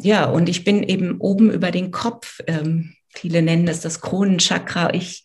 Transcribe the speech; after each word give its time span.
ja, 0.00 0.26
und 0.26 0.48
ich 0.48 0.64
bin 0.64 0.82
eben 0.82 1.20
oben 1.20 1.50
über 1.50 1.70
den 1.70 1.90
Kopf. 1.90 2.40
Ähm, 2.46 2.94
viele 3.14 3.42
nennen 3.42 3.66
es 3.68 3.80
das 3.80 4.00
Kronenchakra. 4.00 4.94
Ich 4.94 5.24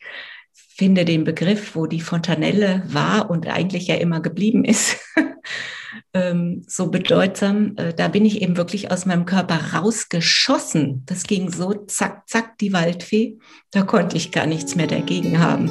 finde 0.52 1.06
den 1.06 1.24
Begriff, 1.24 1.76
wo 1.76 1.86
die 1.86 2.02
Fontanelle 2.02 2.84
war 2.88 3.30
und 3.30 3.48
eigentlich 3.48 3.88
ja 3.88 3.96
immer 3.96 4.20
geblieben 4.20 4.66
ist, 4.66 4.98
ähm, 6.14 6.64
so 6.68 6.90
bedeutsam. 6.90 7.76
Äh, 7.78 7.94
da 7.94 8.08
bin 8.08 8.26
ich 8.26 8.42
eben 8.42 8.58
wirklich 8.58 8.90
aus 8.92 9.06
meinem 9.06 9.26
Körper 9.26 9.74
rausgeschossen. 9.74 11.04
Das 11.06 11.24
ging 11.24 11.52
so 11.52 11.74
zack, 11.86 12.28
zack, 12.28 12.58
die 12.58 12.74
Waldfee. 12.74 13.38
Da 13.72 13.84
konnte 13.84 14.18
ich 14.18 14.32
gar 14.32 14.48
nichts 14.48 14.76
mehr 14.76 14.88
dagegen 14.88 15.40
haben. 15.40 15.70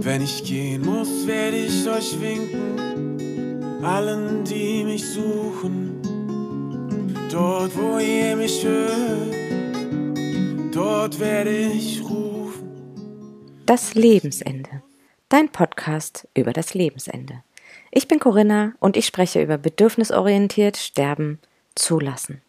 Wenn 0.00 0.22
ich 0.22 0.44
gehen 0.44 0.86
muss, 0.86 1.26
werde 1.26 1.56
ich 1.56 1.86
euch 1.86 2.18
winken, 2.20 3.37
allen, 3.82 4.44
die 4.44 4.84
mich 4.84 5.04
suchen. 5.04 6.02
Dort, 7.30 7.76
wo 7.76 7.98
ihr 7.98 8.36
mich 8.36 8.64
hört, 8.64 9.34
dort 10.74 11.20
werde 11.20 11.50
ich 11.50 12.02
rufen. 12.02 12.68
Das 13.66 13.94
Lebensende. 13.94 14.82
Dein 15.28 15.50
Podcast 15.50 16.26
über 16.34 16.52
das 16.52 16.74
Lebensende. 16.74 17.42
Ich 17.90 18.08
bin 18.08 18.18
Corinna 18.18 18.72
und 18.80 18.96
ich 18.96 19.06
spreche 19.06 19.42
über 19.42 19.58
bedürfnisorientiert 19.58 20.76
Sterben 20.76 21.38
zulassen. 21.74 22.42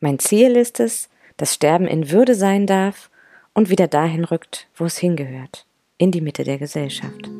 Mein 0.00 0.18
Ziel 0.18 0.56
ist 0.56 0.80
es, 0.80 1.08
dass 1.36 1.54
Sterben 1.54 1.86
in 1.86 2.10
Würde 2.10 2.34
sein 2.34 2.66
darf 2.66 3.10
und 3.54 3.70
wieder 3.70 3.88
dahin 3.88 4.24
rückt, 4.24 4.68
wo 4.76 4.84
es 4.84 4.98
hingehört 4.98 5.66
in 5.98 6.12
die 6.12 6.20
Mitte 6.20 6.44
der 6.44 6.58
Gesellschaft. 6.58 7.30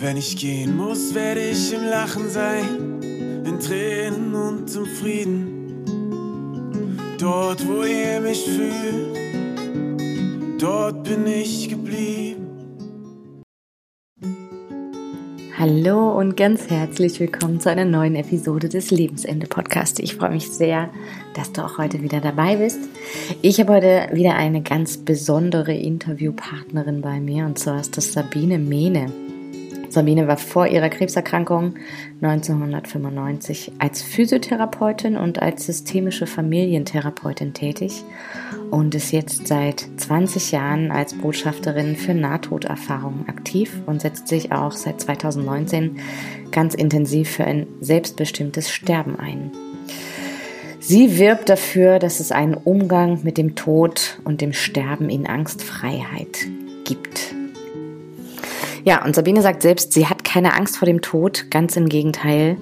Wenn 0.00 0.16
ich 0.16 0.36
gehen 0.36 0.76
muss, 0.76 1.12
werde 1.12 1.40
ich 1.40 1.74
im 1.74 1.82
Lachen 1.82 2.30
sein, 2.30 3.02
in 3.44 3.58
Tränen 3.58 4.32
und 4.32 4.72
im 4.72 4.86
Frieden. 4.86 5.84
Dort, 7.18 7.66
wo 7.66 7.82
ihr 7.82 8.20
mich 8.20 8.44
fühlt, 8.44 9.18
dort 10.62 11.02
bin 11.02 11.26
ich 11.26 11.68
geblieben. 11.68 12.46
Hallo 15.58 16.16
und 16.16 16.36
ganz 16.36 16.70
herzlich 16.70 17.18
willkommen 17.18 17.58
zu 17.58 17.68
einer 17.68 17.84
neuen 17.84 18.14
Episode 18.14 18.68
des 18.68 18.92
Lebensende 18.92 19.48
Podcast. 19.48 19.98
Ich 19.98 20.14
freue 20.14 20.30
mich 20.30 20.48
sehr, 20.48 20.90
dass 21.34 21.52
du 21.52 21.64
auch 21.64 21.76
heute 21.78 22.02
wieder 22.02 22.20
dabei 22.20 22.54
bist. 22.54 22.78
Ich 23.42 23.58
habe 23.58 23.72
heute 23.72 24.10
wieder 24.12 24.36
eine 24.36 24.62
ganz 24.62 24.98
besondere 24.98 25.74
Interviewpartnerin 25.74 27.00
bei 27.00 27.18
mir 27.18 27.46
und 27.46 27.58
zwar 27.58 27.80
ist 27.80 27.96
das 27.96 28.12
Sabine 28.12 28.60
Mehne. 28.60 29.10
Sabine 29.90 30.28
war 30.28 30.36
vor 30.36 30.66
ihrer 30.66 30.90
Krebserkrankung 30.90 31.74
1995 32.20 33.72
als 33.78 34.02
Physiotherapeutin 34.02 35.16
und 35.16 35.40
als 35.40 35.66
systemische 35.66 36.26
Familientherapeutin 36.26 37.54
tätig 37.54 38.04
und 38.70 38.94
ist 38.94 39.12
jetzt 39.12 39.46
seit 39.46 39.86
20 39.96 40.52
Jahren 40.52 40.90
als 40.90 41.14
Botschafterin 41.14 41.96
für 41.96 42.14
Nahtoderfahrungen 42.14 43.28
aktiv 43.28 43.80
und 43.86 44.02
setzt 44.02 44.28
sich 44.28 44.52
auch 44.52 44.72
seit 44.72 45.00
2019 45.00 45.98
ganz 46.50 46.74
intensiv 46.74 47.30
für 47.30 47.44
ein 47.44 47.66
selbstbestimmtes 47.80 48.70
Sterben 48.70 49.18
ein. 49.18 49.52
Sie 50.80 51.18
wirbt 51.18 51.48
dafür, 51.48 51.98
dass 51.98 52.20
es 52.20 52.32
einen 52.32 52.54
Umgang 52.54 53.20
mit 53.22 53.36
dem 53.36 53.54
Tod 53.54 54.20
und 54.24 54.40
dem 54.40 54.52
Sterben 54.52 55.10
in 55.10 55.26
Angstfreiheit 55.26 56.46
gibt. 56.84 57.37
Ja, 58.88 59.04
und 59.04 59.14
Sabine 59.14 59.42
sagt 59.42 59.60
selbst, 59.60 59.92
sie 59.92 60.06
hat 60.06 60.24
keine 60.24 60.54
Angst 60.54 60.78
vor 60.78 60.86
dem 60.86 61.02
Tod, 61.02 61.50
ganz 61.50 61.76
im 61.76 61.90
Gegenteil. 61.90 62.56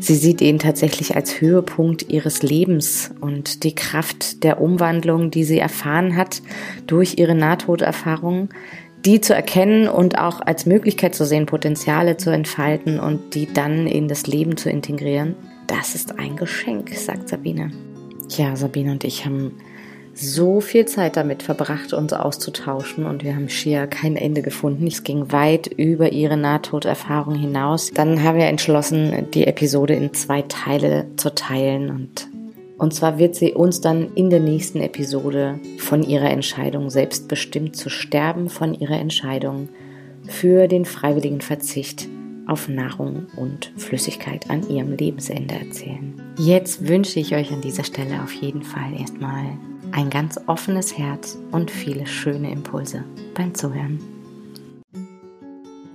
Sie 0.00 0.16
sieht 0.16 0.40
ihn 0.40 0.58
tatsächlich 0.58 1.14
als 1.14 1.40
Höhepunkt 1.40 2.10
ihres 2.10 2.42
Lebens 2.42 3.12
und 3.20 3.62
die 3.62 3.76
Kraft 3.76 4.42
der 4.42 4.60
Umwandlung, 4.60 5.30
die 5.30 5.44
sie 5.44 5.60
erfahren 5.60 6.16
hat 6.16 6.42
durch 6.88 7.18
ihre 7.18 7.36
Nahtoderfahrung, 7.36 8.48
die 9.04 9.20
zu 9.20 9.36
erkennen 9.36 9.86
und 9.86 10.18
auch 10.18 10.40
als 10.40 10.66
Möglichkeit 10.66 11.14
zu 11.14 11.24
sehen, 11.24 11.46
Potenziale 11.46 12.16
zu 12.16 12.30
entfalten 12.30 12.98
und 12.98 13.36
die 13.36 13.46
dann 13.46 13.86
in 13.86 14.08
das 14.08 14.26
Leben 14.26 14.56
zu 14.56 14.70
integrieren. 14.70 15.36
Das 15.68 15.94
ist 15.94 16.18
ein 16.18 16.34
Geschenk, 16.34 16.92
sagt 16.96 17.28
Sabine. 17.28 17.70
Ja, 18.30 18.56
Sabine 18.56 18.90
und 18.90 19.04
ich 19.04 19.24
haben 19.24 19.52
so 20.20 20.60
viel 20.60 20.86
Zeit 20.86 21.16
damit 21.16 21.42
verbracht, 21.42 21.92
uns 21.92 22.12
auszutauschen 22.12 23.06
und 23.06 23.24
wir 23.24 23.34
haben 23.34 23.48
schier 23.48 23.86
kein 23.86 24.16
Ende 24.16 24.42
gefunden. 24.42 24.86
Es 24.86 25.04
ging 25.04 25.30
weit 25.32 25.68
über 25.68 26.12
ihre 26.12 26.36
Nahtoderfahrung 26.36 27.34
hinaus. 27.34 27.92
Dann 27.92 28.22
haben 28.22 28.38
wir 28.38 28.46
entschlossen, 28.46 29.28
die 29.32 29.46
Episode 29.46 29.94
in 29.94 30.12
zwei 30.14 30.42
Teile 30.42 31.06
zu 31.16 31.34
teilen 31.34 31.90
und 31.90 32.28
und 32.78 32.94
zwar 32.94 33.18
wird 33.18 33.34
sie 33.34 33.54
uns 33.54 33.80
dann 33.80 34.14
in 34.14 34.30
der 34.30 34.38
nächsten 34.38 34.80
Episode 34.80 35.58
von 35.78 36.04
ihrer 36.04 36.30
Entscheidung 36.30 36.90
selbstbestimmt 36.90 37.74
zu 37.74 37.90
sterben, 37.90 38.48
von 38.48 38.72
ihrer 38.72 39.00
Entscheidung 39.00 39.68
für 40.28 40.68
den 40.68 40.84
freiwilligen 40.84 41.40
Verzicht 41.40 42.06
auf 42.46 42.68
Nahrung 42.68 43.26
und 43.36 43.72
Flüssigkeit 43.76 44.48
an 44.48 44.68
ihrem 44.70 44.92
Lebensende 44.92 45.56
erzählen. 45.56 46.14
Jetzt 46.38 46.86
wünsche 46.86 47.18
ich 47.18 47.34
euch 47.34 47.52
an 47.52 47.60
dieser 47.60 47.84
Stelle 47.84 48.22
auf 48.22 48.32
jeden 48.32 48.62
Fall 48.62 48.92
erstmal 48.96 49.58
ein 49.92 50.10
ganz 50.10 50.38
offenes 50.46 50.96
Herz 50.96 51.38
und 51.50 51.70
viele 51.70 52.06
schöne 52.06 52.50
Impulse 52.50 53.04
beim 53.34 53.54
Zuhören. 53.54 54.00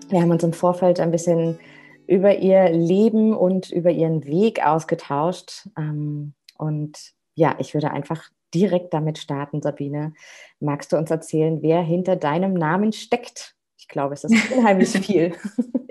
Wir 0.10 0.22
haben 0.22 0.32
uns 0.32 0.44
im 0.44 0.54
Vorfeld 0.54 1.00
ein 1.00 1.12
bisschen 1.12 1.60
über 2.08 2.38
ihr 2.38 2.70
Leben 2.70 3.34
und 3.34 3.72
über 3.72 3.92
ihren 3.92 4.26
Weg 4.26 4.66
ausgetauscht. 4.66 5.68
Ähm, 5.78 6.34
und 6.58 7.14
ja, 7.36 7.56
ich 7.60 7.74
würde 7.74 7.92
einfach 7.92 8.30
direkt 8.54 8.94
damit 8.94 9.18
starten, 9.18 9.62
Sabine. 9.62 10.14
Magst 10.60 10.92
du 10.92 10.98
uns 10.98 11.10
erzählen, 11.10 11.62
wer 11.62 11.82
hinter 11.82 12.16
deinem 12.16 12.54
Namen 12.54 12.94
steckt? 12.94 13.56
Ich 13.78 13.88
glaube, 13.88 14.14
es 14.14 14.24
ist 14.24 14.52
unheimlich 14.56 14.90
viel. 14.90 15.34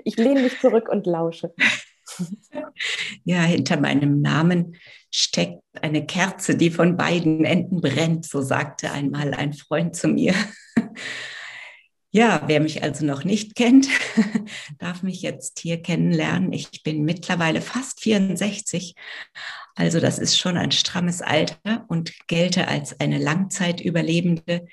Ich 0.03 0.17
lehne 0.17 0.41
mich 0.41 0.59
zurück 0.59 0.89
und 0.89 1.05
lausche. 1.05 1.53
Ja, 3.23 3.41
hinter 3.41 3.79
meinem 3.79 4.21
Namen 4.21 4.75
steckt 5.15 5.61
eine 5.79 6.05
Kerze, 6.05 6.57
die 6.57 6.71
von 6.71 6.97
beiden 6.97 7.45
Enden 7.45 7.81
brennt, 7.81 8.25
so 8.25 8.41
sagte 8.41 8.91
einmal 8.91 9.33
ein 9.33 9.53
Freund 9.53 9.95
zu 9.95 10.07
mir. 10.07 10.33
Ja, 12.15 12.43
wer 12.45 12.59
mich 12.59 12.83
also 12.83 13.07
noch 13.07 13.23
nicht 13.23 13.55
kennt, 13.55 13.87
darf 14.77 15.01
mich 15.01 15.23
jetzt 15.23 15.57
hier 15.57 15.81
kennenlernen. 15.81 16.53
Ich 16.53 16.83
bin 16.83 17.05
mittlerweile 17.05 17.59
fast 17.59 18.01
64, 18.01 18.93
also 19.73 19.99
das 19.99 20.19
ist 20.19 20.37
schon 20.37 20.55
ein 20.55 20.71
strammes 20.71 21.23
Alter 21.23 21.85
und 21.87 22.13
gelte 22.27 22.67
als 22.67 22.99
eine 22.99 23.17
Langzeitüberlebende, 23.17 24.67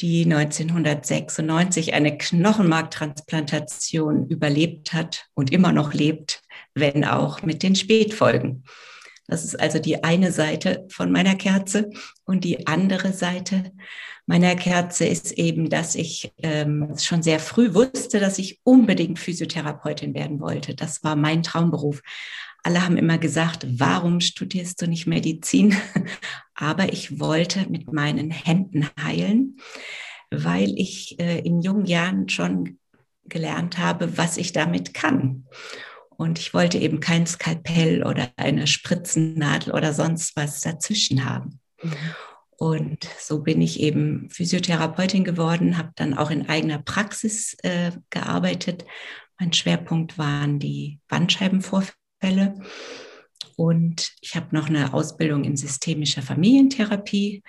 die 0.00 0.22
1996 0.22 1.94
eine 1.94 2.16
Knochenmarktransplantation 2.16 4.28
überlebt 4.28 4.92
hat 4.92 5.26
und 5.34 5.50
immer 5.50 5.72
noch 5.72 5.94
lebt, 5.94 6.42
wenn 6.74 7.04
auch 7.04 7.42
mit 7.42 7.64
den 7.64 7.74
Spätfolgen. 7.74 8.62
Das 9.26 9.44
ist 9.44 9.58
also 9.58 9.78
die 9.78 10.02
eine 10.04 10.32
Seite 10.32 10.86
von 10.88 11.12
meiner 11.12 11.34
Kerze. 11.34 11.90
Und 12.24 12.44
die 12.44 12.66
andere 12.66 13.12
Seite 13.12 13.72
meiner 14.26 14.54
Kerze 14.56 15.04
ist 15.04 15.32
eben, 15.32 15.68
dass 15.68 15.94
ich 15.94 16.32
ähm, 16.38 16.94
schon 16.98 17.22
sehr 17.22 17.40
früh 17.40 17.74
wusste, 17.74 18.20
dass 18.20 18.38
ich 18.38 18.60
unbedingt 18.64 19.18
Physiotherapeutin 19.18 20.14
werden 20.14 20.40
wollte. 20.40 20.74
Das 20.74 21.02
war 21.02 21.16
mein 21.16 21.42
Traumberuf. 21.42 22.02
Alle 22.62 22.84
haben 22.84 22.96
immer 22.96 23.18
gesagt, 23.18 23.66
warum 23.68 24.20
studierst 24.20 24.80
du 24.80 24.86
nicht 24.86 25.06
Medizin? 25.06 25.74
Aber 26.54 26.92
ich 26.92 27.18
wollte 27.18 27.68
mit 27.68 27.92
meinen 27.92 28.30
Händen 28.30 28.88
heilen, 29.00 29.56
weil 30.30 30.72
ich 30.76 31.18
äh, 31.18 31.40
in 31.40 31.60
jungen 31.60 31.86
Jahren 31.86 32.28
schon 32.28 32.78
gelernt 33.24 33.78
habe, 33.78 34.16
was 34.16 34.36
ich 34.36 34.52
damit 34.52 34.94
kann. 34.94 35.46
Und 36.22 36.38
ich 36.38 36.54
wollte 36.54 36.78
eben 36.78 37.00
kein 37.00 37.26
Skalpell 37.26 38.04
oder 38.04 38.30
eine 38.36 38.68
Spritzennadel 38.68 39.72
oder 39.72 39.92
sonst 39.92 40.36
was 40.36 40.60
dazwischen 40.60 41.24
haben. 41.24 41.58
Und 42.50 43.08
so 43.18 43.40
bin 43.40 43.60
ich 43.60 43.80
eben 43.80 44.30
Physiotherapeutin 44.30 45.24
geworden, 45.24 45.78
habe 45.78 45.90
dann 45.96 46.14
auch 46.14 46.30
in 46.30 46.48
eigener 46.48 46.78
Praxis 46.78 47.56
äh, 47.64 47.90
gearbeitet. 48.10 48.84
Mein 49.40 49.52
Schwerpunkt 49.52 50.16
waren 50.16 50.60
die 50.60 51.00
Bandscheibenvorfälle. 51.08 52.54
Und 53.56 54.12
ich 54.20 54.36
habe 54.36 54.54
noch 54.54 54.68
eine 54.68 54.94
Ausbildung 54.94 55.42
in 55.42 55.56
systemischer 55.56 56.22
Familientherapie 56.22 57.42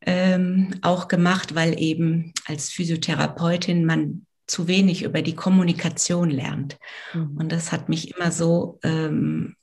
ähm, 0.00 0.74
auch 0.80 1.08
gemacht, 1.08 1.54
weil 1.54 1.78
eben 1.78 2.32
als 2.46 2.70
Physiotherapeutin 2.70 3.84
man 3.84 4.24
zu 4.46 4.68
wenig 4.68 5.02
über 5.02 5.22
die 5.22 5.34
Kommunikation 5.34 6.30
lernt. 6.30 6.78
Mhm. 7.12 7.36
Und 7.36 7.52
das 7.52 7.72
hat 7.72 7.88
mich 7.88 8.14
immer 8.14 8.30
so 8.30 8.78
ähm, 8.82 9.56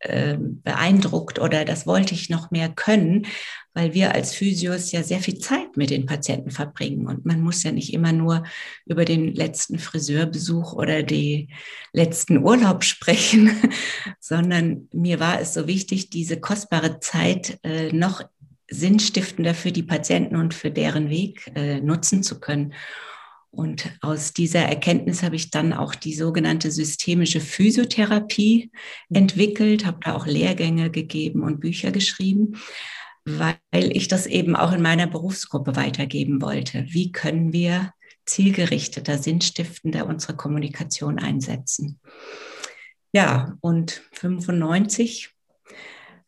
äh, 0.00 0.36
beeindruckt 0.38 1.40
oder 1.40 1.64
das 1.64 1.84
wollte 1.84 2.14
ich 2.14 2.30
noch 2.30 2.52
mehr 2.52 2.68
können, 2.68 3.26
weil 3.74 3.94
wir 3.94 4.14
als 4.14 4.32
Physios 4.32 4.92
ja 4.92 5.02
sehr 5.02 5.18
viel 5.18 5.38
Zeit 5.38 5.76
mit 5.76 5.90
den 5.90 6.06
Patienten 6.06 6.52
verbringen 6.52 7.08
und 7.08 7.26
man 7.26 7.40
muss 7.40 7.64
ja 7.64 7.72
nicht 7.72 7.92
immer 7.92 8.12
nur 8.12 8.44
über 8.86 9.04
den 9.04 9.34
letzten 9.34 9.80
Friseurbesuch 9.80 10.72
oder 10.72 11.02
die 11.02 11.48
letzten 11.92 12.38
Urlaub 12.44 12.84
sprechen, 12.84 13.50
sondern 14.20 14.88
mir 14.92 15.18
war 15.18 15.40
es 15.40 15.54
so 15.54 15.66
wichtig, 15.66 16.10
diese 16.10 16.38
kostbare 16.38 17.00
Zeit 17.00 17.58
äh, 17.64 17.92
noch 17.92 18.22
sinnstiftender 18.70 19.54
für 19.54 19.72
die 19.72 19.82
Patienten 19.82 20.36
und 20.36 20.54
für 20.54 20.70
deren 20.70 21.10
Weg 21.10 21.50
äh, 21.56 21.80
nutzen 21.80 22.22
zu 22.22 22.38
können. 22.38 22.72
Und 23.50 23.90
aus 24.02 24.34
dieser 24.34 24.60
Erkenntnis 24.60 25.22
habe 25.22 25.36
ich 25.36 25.50
dann 25.50 25.72
auch 25.72 25.94
die 25.94 26.14
sogenannte 26.14 26.70
systemische 26.70 27.40
Physiotherapie 27.40 28.70
entwickelt, 29.08 29.86
habe 29.86 30.00
da 30.02 30.14
auch 30.14 30.26
Lehrgänge 30.26 30.90
gegeben 30.90 31.42
und 31.42 31.60
Bücher 31.60 31.90
geschrieben, 31.90 32.58
weil 33.24 33.56
ich 33.72 34.08
das 34.08 34.26
eben 34.26 34.54
auch 34.54 34.72
in 34.72 34.82
meiner 34.82 35.06
Berufsgruppe 35.06 35.76
weitergeben 35.76 36.42
wollte. 36.42 36.86
Wie 36.88 37.10
können 37.10 37.52
wir 37.52 37.92
zielgerichteter, 38.26 39.18
sinnstiftender 39.18 40.06
unsere 40.06 40.36
Kommunikation 40.36 41.18
einsetzen? 41.18 41.98
Ja, 43.12 43.56
und 43.60 44.02
95 44.12 45.30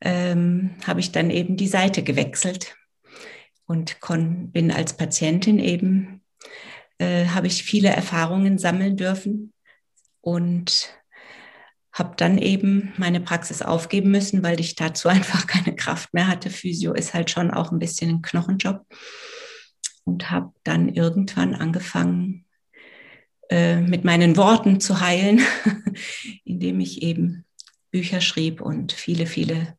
ähm, 0.00 0.76
habe 0.86 1.00
ich 1.00 1.12
dann 1.12 1.30
eben 1.30 1.56
die 1.56 1.68
Seite 1.68 2.02
gewechselt 2.02 2.76
und 3.66 3.98
bin 4.52 4.72
als 4.72 4.96
Patientin 4.96 5.58
eben 5.58 6.22
äh, 7.00 7.28
habe 7.28 7.46
ich 7.46 7.64
viele 7.64 7.88
Erfahrungen 7.88 8.58
sammeln 8.58 8.96
dürfen 8.96 9.54
und 10.20 10.90
habe 11.92 12.14
dann 12.16 12.36
eben 12.38 12.92
meine 12.98 13.20
Praxis 13.20 13.62
aufgeben 13.62 14.10
müssen, 14.10 14.42
weil 14.42 14.60
ich 14.60 14.74
dazu 14.74 15.08
einfach 15.16 15.46
keine 15.46 15.74
Kraft 15.74 16.12
mehr 16.12 16.28
hatte. 16.28 16.50
Physio 16.50 16.92
ist 16.92 17.14
halt 17.14 17.30
schon 17.30 17.50
auch 17.50 17.72
ein 17.72 17.78
bisschen 17.78 18.10
ein 18.10 18.22
Knochenjob 18.22 18.86
und 20.04 20.30
habe 20.30 20.52
dann 20.62 20.90
irgendwann 20.90 21.54
angefangen, 21.54 22.44
äh, 23.48 23.80
mit 23.80 24.04
meinen 24.04 24.36
Worten 24.36 24.78
zu 24.78 25.00
heilen, 25.00 25.40
indem 26.44 26.80
ich 26.80 27.02
eben 27.02 27.46
Bücher 27.90 28.20
schrieb 28.20 28.60
und 28.60 28.92
viele, 28.92 29.26
viele 29.26 29.76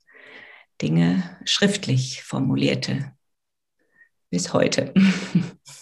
Dinge 0.81 1.37
schriftlich 1.45 2.23
formulierte. 2.23 3.13
Bis 4.31 4.53
heute. 4.53 4.93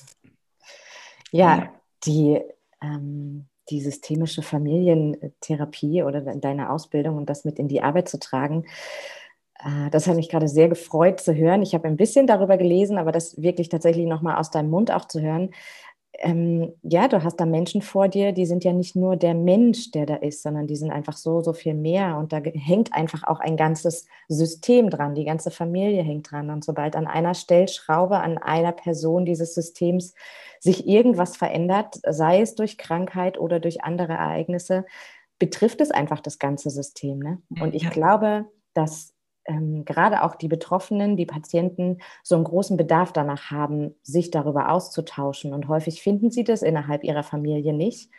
Ja, 1.31 1.71
die, 2.05 2.41
ähm, 2.81 3.47
die 3.69 3.81
systemische 3.81 4.41
Familientherapie 4.41 6.03
oder 6.03 6.21
deine 6.21 6.71
Ausbildung 6.71 7.17
und 7.17 7.29
das 7.29 7.45
mit 7.45 7.59
in 7.59 7.67
die 7.67 7.81
Arbeit 7.81 8.09
zu 8.09 8.19
tragen, 8.19 8.65
äh, 9.59 9.89
das 9.91 10.07
hat 10.07 10.15
mich 10.15 10.29
gerade 10.29 10.47
sehr 10.47 10.69
gefreut 10.69 11.19
zu 11.19 11.35
hören. 11.35 11.61
Ich 11.61 11.73
habe 11.73 11.87
ein 11.87 11.97
bisschen 11.97 12.27
darüber 12.27 12.57
gelesen, 12.57 12.97
aber 12.97 13.11
das 13.11 13.41
wirklich 13.41 13.69
tatsächlich 13.69 14.05
nochmal 14.07 14.37
aus 14.37 14.51
deinem 14.51 14.69
Mund 14.69 14.91
auch 14.91 15.05
zu 15.05 15.21
hören, 15.21 15.51
ähm, 16.21 16.73
ja, 16.83 17.07
du 17.07 17.23
hast 17.23 17.37
da 17.37 17.45
Menschen 17.45 17.81
vor 17.81 18.07
dir, 18.07 18.31
die 18.31 18.45
sind 18.45 18.63
ja 18.63 18.73
nicht 18.73 18.95
nur 18.95 19.15
der 19.15 19.33
Mensch, 19.33 19.91
der 19.91 20.05
da 20.05 20.15
ist, 20.15 20.43
sondern 20.43 20.67
die 20.67 20.75
sind 20.75 20.91
einfach 20.91 21.15
so, 21.15 21.41
so 21.41 21.53
viel 21.53 21.73
mehr. 21.73 22.17
Und 22.17 22.33
da 22.33 22.39
hängt 22.39 22.93
einfach 22.93 23.23
auch 23.23 23.39
ein 23.39 23.55
ganzes 23.55 24.05
System 24.27 24.89
dran, 24.89 25.15
die 25.15 25.23
ganze 25.23 25.49
Familie 25.49 26.03
hängt 26.03 26.31
dran. 26.31 26.49
Und 26.49 26.63
sobald 26.65 26.95
an 26.95 27.07
einer 27.07 27.33
Stellschraube, 27.33 28.19
an 28.19 28.37
einer 28.37 28.73
Person 28.73 29.25
dieses 29.25 29.53
Systems 29.55 30.13
sich 30.59 30.87
irgendwas 30.87 31.37
verändert, 31.37 31.99
sei 32.07 32.41
es 32.41 32.55
durch 32.55 32.77
Krankheit 32.77 33.39
oder 33.39 33.59
durch 33.59 33.83
andere 33.83 34.13
Ereignisse, 34.13 34.85
betrifft 35.39 35.79
es 35.79 35.89
einfach 35.89 36.19
das 36.19 36.37
ganze 36.37 36.69
System. 36.69 37.19
Ne? 37.19 37.41
Und 37.61 37.73
ich 37.73 37.83
ja. 37.83 37.89
glaube, 37.89 38.45
dass 38.73 39.13
ähm, 39.49 39.83
gerade 39.83 40.23
auch 40.23 40.35
die 40.35 40.47
Betroffenen, 40.47 41.17
die 41.17 41.25
Patienten 41.25 41.97
so 42.23 42.35
einen 42.35 42.43
großen 42.43 42.77
Bedarf 42.77 43.11
danach 43.11 43.49
haben, 43.49 43.95
sich 44.03 44.29
darüber 44.29 44.71
auszutauschen. 44.71 45.53
Und 45.53 45.67
häufig 45.67 46.01
finden 46.01 46.29
sie 46.29 46.43
das 46.43 46.61
innerhalb 46.61 47.03
ihrer 47.03 47.23
Familie 47.23 47.73
nicht. 47.73 48.11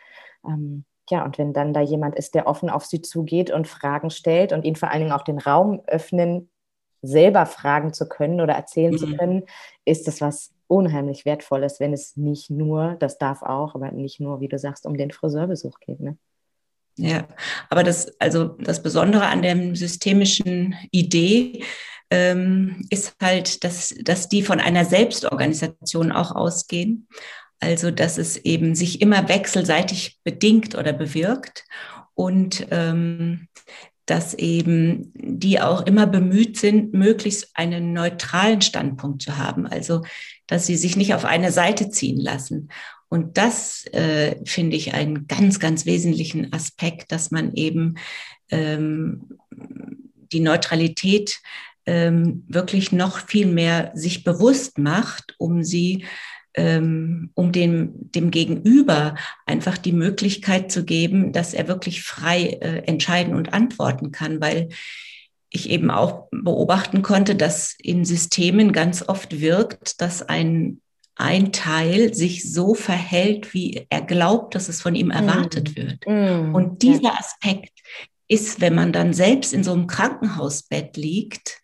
Ähm, 0.45 0.83
ja, 1.09 1.23
und 1.25 1.37
wenn 1.37 1.53
dann 1.53 1.73
da 1.73 1.81
jemand 1.81 2.15
ist, 2.15 2.35
der 2.35 2.47
offen 2.47 2.69
auf 2.69 2.85
sie 2.85 3.01
zugeht 3.01 3.49
und 3.49 3.67
Fragen 3.67 4.09
stellt 4.09 4.51
und 4.51 4.65
ihnen 4.65 4.75
vor 4.75 4.91
allen 4.91 5.01
Dingen 5.01 5.13
auch 5.13 5.23
den 5.23 5.39
Raum 5.39 5.81
öffnen, 5.87 6.49
selber 7.01 7.45
fragen 7.45 7.93
zu 7.93 8.07
können 8.07 8.41
oder 8.41 8.53
erzählen 8.53 8.93
mhm. 8.93 8.97
zu 8.97 9.15
können, 9.15 9.43
ist 9.85 10.07
das 10.07 10.21
was 10.21 10.53
unheimlich 10.67 11.25
Wertvolles, 11.25 11.79
wenn 11.79 11.93
es 11.93 12.15
nicht 12.15 12.49
nur, 12.49 12.95
das 12.99 13.17
darf 13.17 13.41
auch, 13.41 13.73
aber 13.75 13.91
nicht 13.91 14.19
nur, 14.19 14.39
wie 14.41 14.47
du 14.47 14.59
sagst, 14.59 14.85
um 14.85 14.95
den 14.95 15.11
Friseurbesuch 15.11 15.79
geht. 15.79 15.99
Ne? 15.99 16.17
Ja, 16.97 17.27
aber 17.69 17.83
das, 17.83 18.19
also 18.19 18.57
das 18.59 18.83
Besondere 18.83 19.25
an 19.25 19.41
der 19.41 19.75
systemischen 19.75 20.75
Idee 20.91 21.63
ähm, 22.11 22.85
ist 22.89 23.15
halt, 23.21 23.63
dass, 23.63 23.95
dass 24.01 24.27
die 24.29 24.43
von 24.43 24.59
einer 24.59 24.85
Selbstorganisation 24.85 26.11
auch 26.11 26.35
ausgehen. 26.35 27.07
Also, 27.59 27.91
dass 27.91 28.17
es 28.17 28.37
eben 28.37 28.75
sich 28.75 29.01
immer 29.01 29.29
wechselseitig 29.29 30.19
bedingt 30.23 30.75
oder 30.75 30.93
bewirkt 30.93 31.63
und 32.15 32.67
ähm, 32.71 33.47
dass 34.07 34.33
eben 34.33 35.11
die 35.15 35.61
auch 35.61 35.85
immer 35.85 36.07
bemüht 36.07 36.57
sind, 36.57 36.93
möglichst 36.93 37.51
einen 37.53 37.93
neutralen 37.93 38.61
Standpunkt 38.61 39.21
zu 39.21 39.37
haben. 39.37 39.67
Also, 39.67 40.01
dass 40.51 40.65
sie 40.65 40.75
sich 40.75 40.97
nicht 40.97 41.13
auf 41.13 41.23
eine 41.23 41.49
Seite 41.53 41.89
ziehen 41.89 42.19
lassen. 42.19 42.67
Und 43.07 43.37
das 43.37 43.85
äh, 43.93 44.35
finde 44.43 44.75
ich 44.75 44.93
einen 44.93 45.27
ganz, 45.27 45.61
ganz 45.61 45.85
wesentlichen 45.85 46.51
Aspekt, 46.51 47.13
dass 47.13 47.31
man 47.31 47.53
eben 47.53 47.95
ähm, 48.49 49.37
die 50.33 50.41
Neutralität 50.41 51.39
ähm, 51.85 52.43
wirklich 52.49 52.91
noch 52.91 53.25
viel 53.25 53.45
mehr 53.45 53.91
sich 53.95 54.25
bewusst 54.25 54.77
macht, 54.77 55.35
um 55.37 55.63
sie 55.63 56.03
ähm, 56.53 57.31
um 57.33 57.53
dem, 57.53 57.93
dem 58.11 58.29
Gegenüber 58.29 59.15
einfach 59.45 59.77
die 59.77 59.93
Möglichkeit 59.93 60.69
zu 60.69 60.83
geben, 60.83 61.31
dass 61.31 61.53
er 61.53 61.69
wirklich 61.69 62.03
frei 62.03 62.57
äh, 62.59 62.79
entscheiden 62.87 63.35
und 63.35 63.53
antworten 63.53 64.11
kann, 64.11 64.41
weil 64.41 64.67
ich 65.51 65.69
eben 65.69 65.91
auch 65.91 66.27
beobachten 66.31 67.01
konnte, 67.03 67.35
dass 67.35 67.75
in 67.77 68.05
Systemen 68.05 68.71
ganz 68.71 69.07
oft 69.07 69.39
wirkt, 69.39 70.01
dass 70.01 70.23
ein 70.23 70.81
ein 71.15 71.51
Teil 71.51 72.15
sich 72.15 72.51
so 72.51 72.73
verhält, 72.73 73.53
wie 73.53 73.85
er 73.89 74.01
glaubt, 74.01 74.55
dass 74.55 74.69
es 74.69 74.81
von 74.81 74.95
ihm 74.95 75.11
erwartet 75.11 75.71
mm. 75.71 75.75
wird. 75.75 76.07
Mm. 76.07 76.55
Und 76.55 76.81
dieser 76.81 77.19
Aspekt 77.19 77.79
ist, 78.27 78.59
wenn 78.59 78.73
man 78.73 78.91
dann 78.91 79.13
selbst 79.13 79.53
in 79.53 79.63
so 79.63 79.73
einem 79.73 79.85
Krankenhausbett 79.85 80.97
liegt, 80.97 81.61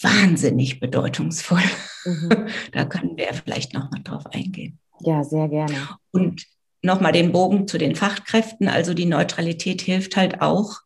wahnsinnig 0.00 0.80
bedeutungsvoll. 0.80 1.62
Mhm. 2.04 2.46
Da 2.72 2.84
können 2.84 3.16
wir 3.16 3.34
vielleicht 3.34 3.74
noch 3.74 3.90
mal 3.90 4.00
drauf 4.02 4.26
eingehen. 4.26 4.78
Ja, 5.00 5.24
sehr 5.24 5.48
gerne. 5.48 5.74
Und 6.12 6.46
nochmal 6.82 7.12
den 7.12 7.32
Bogen 7.32 7.66
zu 7.66 7.78
den 7.78 7.96
Fachkräften. 7.96 8.68
Also 8.68 8.94
die 8.94 9.06
Neutralität 9.06 9.82
hilft 9.82 10.16
halt 10.16 10.40
auch, 10.40 10.80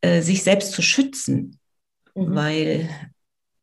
äh, 0.00 0.22
sich 0.22 0.42
selbst 0.42 0.72
zu 0.72 0.82
schützen, 0.82 1.58
mhm. 2.14 2.34
weil 2.34 2.88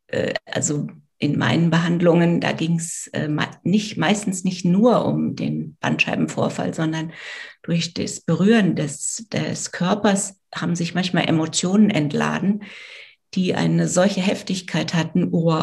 äh, 0.08 0.34
also 0.46 0.88
in 1.20 1.36
meinen 1.36 1.70
Behandlungen, 1.70 2.40
da 2.40 2.52
ging 2.52 2.76
es 2.76 3.08
äh, 3.08 3.28
nicht, 3.64 3.96
meistens 3.96 4.44
nicht 4.44 4.64
nur 4.64 5.04
um 5.04 5.34
den 5.34 5.76
Bandscheibenvorfall, 5.80 6.74
sondern 6.74 7.12
durch 7.62 7.92
das 7.92 8.20
Berühren 8.20 8.76
des, 8.76 9.26
des 9.32 9.72
Körpers 9.72 10.40
haben 10.54 10.76
sich 10.76 10.94
manchmal 10.94 11.28
Emotionen 11.28 11.90
entladen, 11.90 12.62
die 13.34 13.54
eine 13.54 13.88
solche 13.88 14.20
Heftigkeit 14.20 14.94
hatten, 14.94 15.28
oh, 15.32 15.60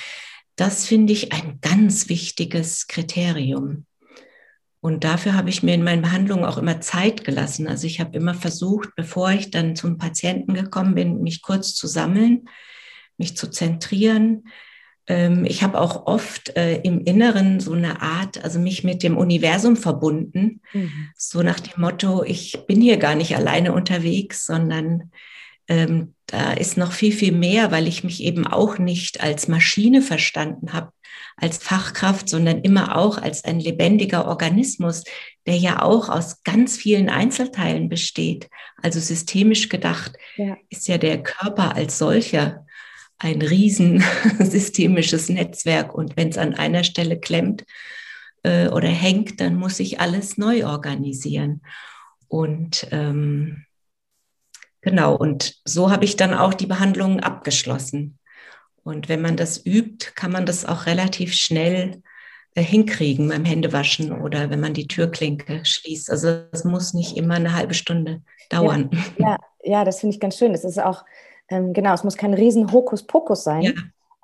das 0.56 0.86
finde 0.86 1.12
ich 1.12 1.32
ein 1.32 1.58
ganz 1.60 2.08
wichtiges 2.08 2.88
Kriterium. 2.88 3.86
Und 4.80 5.04
dafür 5.04 5.34
habe 5.34 5.50
ich 5.50 5.62
mir 5.62 5.74
in 5.74 5.84
meinen 5.84 6.02
Behandlungen 6.02 6.44
auch 6.44 6.58
immer 6.58 6.80
Zeit 6.80 7.24
gelassen. 7.24 7.66
Also 7.68 7.86
ich 7.86 8.00
habe 8.00 8.16
immer 8.16 8.34
versucht, 8.34 8.90
bevor 8.96 9.30
ich 9.30 9.50
dann 9.50 9.76
zum 9.76 9.98
Patienten 9.98 10.54
gekommen 10.54 10.94
bin, 10.94 11.22
mich 11.22 11.42
kurz 11.42 11.74
zu 11.74 11.86
sammeln, 11.86 12.48
mich 13.16 13.36
zu 13.36 13.50
zentrieren. 13.50 14.44
Ähm, 15.08 15.44
ich 15.46 15.62
habe 15.62 15.80
auch 15.80 16.06
oft 16.06 16.54
äh, 16.56 16.80
im 16.82 17.00
Inneren 17.04 17.60
so 17.60 17.72
eine 17.72 18.02
Art, 18.02 18.44
also 18.44 18.58
mich 18.58 18.84
mit 18.84 19.02
dem 19.02 19.16
Universum 19.16 19.76
verbunden, 19.76 20.60
mhm. 20.72 21.08
so 21.16 21.42
nach 21.42 21.60
dem 21.60 21.80
Motto, 21.80 22.22
ich 22.22 22.66
bin 22.66 22.80
hier 22.80 22.98
gar 22.98 23.14
nicht 23.14 23.34
alleine 23.34 23.72
unterwegs, 23.72 24.44
sondern 24.46 25.10
ähm, 25.66 26.14
da 26.26 26.52
ist 26.52 26.76
noch 26.76 26.92
viel, 26.92 27.12
viel 27.12 27.32
mehr, 27.32 27.70
weil 27.72 27.88
ich 27.88 28.04
mich 28.04 28.22
eben 28.22 28.46
auch 28.46 28.78
nicht 28.78 29.22
als 29.22 29.48
Maschine 29.48 30.02
verstanden 30.02 30.72
habe, 30.72 30.92
als 31.36 31.58
Fachkraft, 31.58 32.28
sondern 32.28 32.60
immer 32.60 32.96
auch 32.96 33.18
als 33.18 33.44
ein 33.44 33.60
lebendiger 33.60 34.26
Organismus, 34.26 35.04
der 35.46 35.56
ja 35.56 35.82
auch 35.82 36.08
aus 36.08 36.42
ganz 36.42 36.76
vielen 36.76 37.08
Einzelteilen 37.08 37.88
besteht. 37.88 38.48
Also 38.82 39.00
systemisch 39.00 39.68
gedacht 39.68 40.12
ja. 40.36 40.56
ist 40.68 40.88
ja 40.88 40.98
der 40.98 41.22
Körper 41.22 41.74
als 41.74 41.98
solcher 41.98 42.66
ein 43.18 43.42
riesen 43.42 44.02
systemisches 44.38 45.28
Netzwerk. 45.28 45.94
Und 45.94 46.16
wenn 46.16 46.28
es 46.28 46.38
an 46.38 46.54
einer 46.54 46.84
Stelle 46.84 47.18
klemmt 47.18 47.64
äh, 48.42 48.68
oder 48.68 48.88
hängt, 48.88 49.40
dann 49.40 49.56
muss 49.56 49.80
ich 49.80 50.00
alles 50.00 50.38
neu 50.38 50.66
organisieren. 50.66 51.62
Und 52.28 52.86
ähm, 52.90 53.64
genau, 54.82 55.16
und 55.16 55.56
so 55.64 55.90
habe 55.90 56.04
ich 56.04 56.16
dann 56.16 56.34
auch 56.34 56.54
die 56.54 56.66
Behandlungen 56.66 57.20
abgeschlossen. 57.20 58.18
Und 58.84 59.08
wenn 59.08 59.20
man 59.20 59.36
das 59.36 59.64
übt, 59.66 60.12
kann 60.14 60.32
man 60.32 60.46
das 60.46 60.64
auch 60.64 60.86
relativ 60.86 61.34
schnell 61.34 62.02
äh, 62.54 62.62
hinkriegen 62.62 63.28
beim 63.28 63.44
Händewaschen 63.44 64.12
oder 64.12 64.50
wenn 64.50 64.60
man 64.60 64.74
die 64.74 64.86
Türklinke 64.86 65.64
schließt. 65.64 66.10
Also 66.10 66.44
es 66.52 66.64
muss 66.64 66.94
nicht 66.94 67.16
immer 67.16 67.34
eine 67.34 67.54
halbe 67.54 67.74
Stunde 67.74 68.22
dauern. 68.48 68.90
Ja, 69.18 69.26
ja, 69.26 69.38
ja 69.64 69.84
das 69.84 70.00
finde 70.00 70.14
ich 70.14 70.20
ganz 70.20 70.38
schön. 70.38 70.54
Es 70.54 70.64
ist 70.64 70.78
auch, 70.78 71.04
ähm, 71.50 71.72
genau, 71.72 71.94
es 71.94 72.04
muss 72.04 72.16
kein 72.16 72.34
riesen 72.34 72.72
Hokuspokus 72.72 73.44
sein. 73.44 73.62
Ja. 73.62 73.72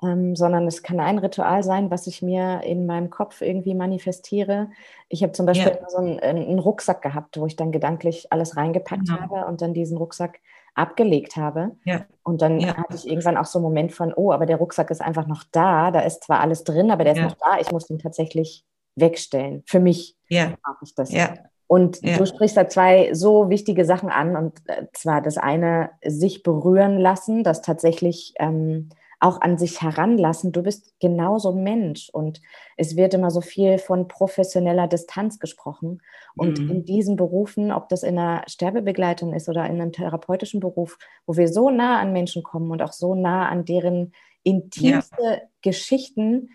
Ähm, 0.03 0.35
sondern 0.35 0.67
es 0.67 0.83
kann 0.83 0.99
ein 0.99 1.17
Ritual 1.19 1.63
sein, 1.63 1.89
was 1.89 2.05
ich 2.05 2.21
mir 2.21 2.61
in 2.63 2.85
meinem 2.85 3.09
Kopf 3.09 3.41
irgendwie 3.41 3.73
manifestiere. 3.73 4.69
Ich 5.07 5.23
habe 5.23 5.31
zum 5.31 5.45
Beispiel 5.45 5.71
ja. 5.81 5.89
so 5.89 5.97
einen, 5.97 6.19
einen, 6.19 6.59
Rucksack 6.59 7.01
gehabt, 7.01 7.39
wo 7.39 7.45
ich 7.45 7.55
dann 7.55 7.71
gedanklich 7.71 8.27
alles 8.29 8.57
reingepackt 8.57 9.07
genau. 9.07 9.21
habe 9.21 9.45
und 9.45 9.61
dann 9.61 9.73
diesen 9.73 9.97
Rucksack 9.97 10.41
abgelegt 10.75 11.37
habe. 11.37 11.71
Ja. 11.85 12.05
Und 12.23 12.41
dann 12.41 12.59
ja. 12.59 12.75
hatte 12.75 12.95
ich 12.95 13.07
irgendwann 13.07 13.37
auch 13.37 13.45
so 13.45 13.57
einen 13.57 13.63
Moment 13.63 13.93
von, 13.93 14.13
oh, 14.13 14.33
aber 14.33 14.45
der 14.45 14.57
Rucksack 14.57 14.91
ist 14.91 15.01
einfach 15.01 15.27
noch 15.27 15.45
da, 15.51 15.91
da 15.91 16.01
ist 16.01 16.25
zwar 16.25 16.41
alles 16.41 16.65
drin, 16.65 16.91
aber 16.91 17.05
der 17.05 17.13
ist 17.13 17.21
noch 17.21 17.37
da, 17.37 17.57
ich 17.59 17.71
muss 17.71 17.89
ihn 17.89 17.99
tatsächlich 17.99 18.65
wegstellen. 18.95 19.63
Für 19.65 19.79
mich 19.79 20.17
ja. 20.27 20.53
mache 20.65 20.83
ich 20.83 20.93
das. 20.93 21.11
Ja. 21.11 21.35
Und 21.67 22.01
ja. 22.01 22.17
du 22.17 22.25
sprichst 22.25 22.57
da 22.57 22.67
zwei 22.67 23.13
so 23.13 23.49
wichtige 23.49 23.85
Sachen 23.85 24.09
an. 24.09 24.35
Und 24.35 24.53
äh, 24.67 24.85
zwar 24.93 25.21
das 25.21 25.37
eine, 25.37 25.91
sich 26.03 26.43
berühren 26.43 26.97
lassen, 26.97 27.43
das 27.43 27.61
tatsächlich 27.61 28.33
ähm, 28.39 28.89
auch 29.19 29.41
an 29.41 29.57
sich 29.57 29.81
heranlassen. 29.81 30.51
Du 30.51 30.61
bist 30.61 30.93
genauso 30.99 31.53
Mensch 31.53 32.09
und 32.09 32.41
es 32.77 32.95
wird 32.95 33.13
immer 33.13 33.31
so 33.31 33.41
viel 33.41 33.77
von 33.77 34.07
professioneller 34.07 34.87
Distanz 34.87 35.39
gesprochen. 35.39 36.01
Und 36.35 36.59
mhm. 36.59 36.69
in 36.69 36.85
diesen 36.85 37.15
Berufen, 37.15 37.71
ob 37.71 37.89
das 37.89 38.03
in 38.03 38.19
einer 38.19 38.43
Sterbebegleitung 38.47 39.33
ist 39.33 39.49
oder 39.49 39.65
in 39.65 39.81
einem 39.81 39.91
therapeutischen 39.91 40.59
Beruf, 40.59 40.97
wo 41.25 41.35
wir 41.37 41.47
so 41.47 41.69
nah 41.69 41.99
an 41.99 42.13
Menschen 42.13 42.43
kommen 42.43 42.71
und 42.71 42.81
auch 42.81 42.93
so 42.93 43.15
nah 43.15 43.49
an 43.49 43.65
deren 43.65 44.13
intimste 44.43 45.23
ja. 45.23 45.41
Geschichten, 45.61 46.49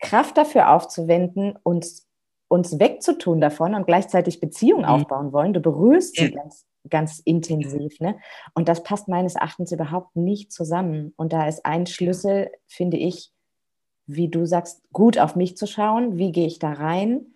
Kraft 0.00 0.38
dafür 0.38 0.72
aufzuwenden, 0.74 1.58
uns, 1.62 2.07
uns 2.48 2.78
wegzutun 2.78 3.40
davon 3.40 3.74
und 3.74 3.86
gleichzeitig 3.86 4.40
Beziehungen 4.40 4.84
mhm. 4.84 4.88
aufbauen 4.88 5.32
wollen. 5.32 5.52
Du 5.52 5.60
berührst 5.60 6.18
ja. 6.18 6.26
sie 6.26 6.32
ganz 6.32 6.68
ganz 6.88 7.18
intensiv. 7.20 8.00
Ne? 8.00 8.16
Und 8.54 8.68
das 8.68 8.82
passt 8.82 9.08
meines 9.08 9.34
Erachtens 9.34 9.72
überhaupt 9.72 10.16
nicht 10.16 10.52
zusammen. 10.52 11.12
Und 11.16 11.32
da 11.32 11.46
ist 11.46 11.64
ein 11.64 11.86
Schlüssel, 11.86 12.50
finde 12.66 12.96
ich, 12.96 13.32
wie 14.06 14.28
du 14.28 14.46
sagst, 14.46 14.82
gut 14.92 15.18
auf 15.18 15.36
mich 15.36 15.56
zu 15.56 15.66
schauen. 15.66 16.16
Wie 16.16 16.32
gehe 16.32 16.46
ich 16.46 16.58
da 16.58 16.72
rein? 16.72 17.26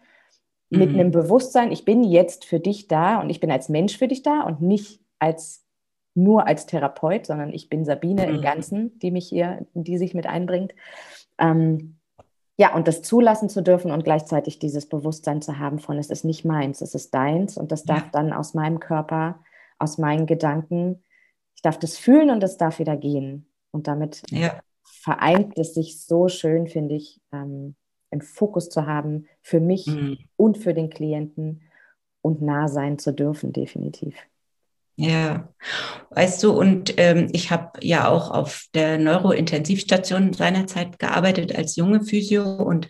Mit 0.71 0.92
mhm. 0.92 1.00
einem 1.00 1.11
Bewusstsein, 1.11 1.71
ich 1.71 1.85
bin 1.85 2.02
jetzt 2.02 2.47
für 2.47 2.61
dich 2.61 2.88
da 2.88 3.21
und 3.21 3.28
ich 3.28 3.40
bin 3.40 3.50
als 3.50 3.69
Mensch 3.69 3.99
für 3.99 4.09
dich 4.09 4.23
da 4.23 4.42
und 4.42 4.62
nicht 4.62 5.00
als 5.19 5.66
nur 6.14 6.47
als 6.47 6.66
Therapeut, 6.66 7.26
sondern 7.26 7.52
ich 7.52 7.69
bin 7.69 7.85
Sabine 7.85 8.26
mhm. 8.26 8.37
im 8.37 8.40
Ganzen, 8.40 8.99
die 9.00 9.11
mich 9.11 9.28
hier, 9.28 9.66
die 9.75 9.99
sich 9.99 10.14
mit 10.14 10.26
einbringt. 10.26 10.75
Ähm, 11.38 11.99
ja, 12.57 12.75
und 12.75 12.87
das 12.87 13.03
zulassen 13.03 13.49
zu 13.49 13.63
dürfen 13.63 13.91
und 13.91 14.05
gleichzeitig 14.05 14.59
dieses 14.59 14.87
Bewusstsein 14.87 15.41
zu 15.41 15.59
haben 15.59 15.79
von, 15.79 15.99
es 15.99 16.11
ist 16.11 16.25
nicht 16.25 16.45
meins, 16.45 16.81
es 16.81 16.95
ist 16.95 17.15
deins 17.15 17.57
und 17.57 17.73
das 17.73 17.85
darf 17.85 18.05
ja. 18.05 18.09
dann 18.13 18.33
aus 18.33 18.55
meinem 18.55 18.79
Körper, 18.79 19.41
aus 19.79 19.99
meinen 19.99 20.27
Gedanken, 20.27 21.03
ich 21.55 21.63
darf 21.63 21.79
das 21.79 21.97
fühlen 21.97 22.31
und 22.31 22.43
es 22.43 22.57
darf 22.57 22.79
wieder 22.79 22.97
gehen. 22.97 23.47
Und 23.71 23.87
damit 23.87 24.23
ja. 24.31 24.61
vereint 24.83 25.59
es 25.59 25.75
sich 25.75 26.05
so 26.05 26.29
schön, 26.29 26.69
finde 26.69 26.95
ich, 26.95 27.21
ähm, 27.33 27.75
einen 28.11 28.21
Fokus 28.21 28.69
zu 28.69 28.87
haben 28.87 29.27
für 29.41 29.61
mich 29.61 29.87
mhm. 29.87 30.19
und 30.37 30.59
für 30.59 30.75
den 30.75 30.91
Klienten 30.91 31.63
und 32.21 32.43
nah 32.43 32.69
sein 32.69 32.99
zu 32.99 33.13
dürfen, 33.13 33.53
definitiv. 33.53 34.15
Ja, 34.97 35.49
weißt 36.11 36.43
du, 36.43 36.53
und 36.53 36.95
ähm, 36.99 37.29
ich 37.33 37.51
habe 37.51 37.79
ja 37.81 38.09
auch 38.09 38.31
auf 38.31 38.67
der 38.75 38.99
Neurointensivstation 38.99 40.35
seinerzeit 40.35 40.99
gearbeitet 40.99 41.57
als 41.57 41.77
junge 41.77 42.05
Physio 42.05 42.45
und 42.45 42.89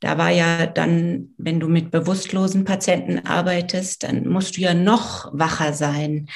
da 0.00 0.18
war 0.18 0.30
ja 0.30 0.66
dann, 0.66 1.34
wenn 1.38 1.60
du 1.60 1.68
mit 1.68 1.90
bewusstlosen 1.90 2.64
Patienten 2.64 3.26
arbeitest, 3.26 4.02
dann 4.02 4.28
musst 4.28 4.56
du 4.56 4.62
ja 4.62 4.74
noch 4.74 5.30
wacher 5.32 5.72
sein, 5.72 6.28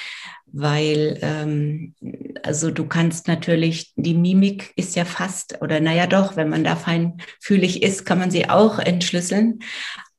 weil 0.46 1.18
ähm, 1.22 1.94
also 2.42 2.70
du 2.70 2.86
kannst 2.86 3.28
natürlich, 3.28 3.92
die 3.96 4.14
Mimik 4.14 4.72
ist 4.76 4.96
ja 4.96 5.04
fast, 5.04 5.60
oder 5.62 5.80
naja 5.80 6.06
doch, 6.06 6.36
wenn 6.36 6.48
man 6.48 6.64
da 6.64 6.76
feinfühlig 6.76 7.82
ist, 7.82 8.04
kann 8.04 8.18
man 8.18 8.30
sie 8.30 8.48
auch 8.50 8.78
entschlüsseln 8.78 9.60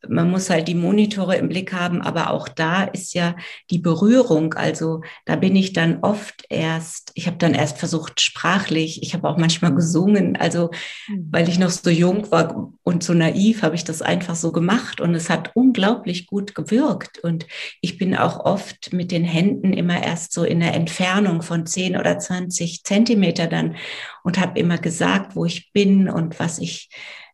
man 0.07 0.29
muss 0.29 0.49
halt 0.49 0.67
die 0.67 0.75
Monitore 0.75 1.35
im 1.35 1.49
Blick 1.49 1.73
haben, 1.73 2.01
aber 2.01 2.31
auch 2.31 2.47
da 2.47 2.83
ist 2.83 3.13
ja 3.13 3.35
die 3.69 3.77
Berührung. 3.77 4.53
Also 4.55 5.01
da 5.25 5.35
bin 5.35 5.55
ich 5.55 5.73
dann 5.73 5.99
oft 6.01 6.43
erst, 6.49 7.11
ich 7.13 7.27
habe 7.27 7.37
dann 7.37 7.53
erst 7.53 7.77
versucht 7.77 8.19
sprachlich, 8.19 9.03
ich 9.03 9.13
habe 9.13 9.27
auch 9.29 9.37
manchmal 9.37 9.75
gesungen, 9.75 10.35
also 10.35 10.71
mhm. 11.07 11.27
weil 11.31 11.49
ich 11.49 11.59
noch 11.59 11.69
so 11.69 11.89
jung 11.89 12.31
war 12.31 12.73
und 12.83 13.03
so 13.03 13.13
naiv, 13.13 13.61
habe 13.61 13.75
ich 13.75 13.83
das 13.83 14.01
einfach 14.01 14.35
so 14.35 14.51
gemacht 14.51 15.01
und 15.01 15.13
es 15.13 15.29
hat 15.29 15.51
unglaublich 15.55 16.27
gut 16.27 16.55
gewirkt. 16.55 17.19
Und 17.19 17.45
ich 17.81 17.97
bin 17.97 18.15
auch 18.15 18.39
oft 18.39 18.93
mit 18.93 19.11
den 19.11 19.23
Händen 19.23 19.73
immer 19.73 20.01
erst 20.03 20.33
so 20.33 20.43
in 20.43 20.59
der 20.59 20.73
Entfernung 20.73 21.41
von 21.43 21.65
10 21.65 21.95
oder 21.97 22.17
20 22.17 22.83
Zentimeter 22.83 23.47
dann 23.47 23.75
und 24.23 24.39
habe 24.39 24.59
immer 24.59 24.77
gesagt, 24.77 25.35
wo 25.35 25.45
ich 25.45 25.71
bin 25.73 26.09
und 26.09 26.39
was 26.39 26.59
ich 26.59 26.89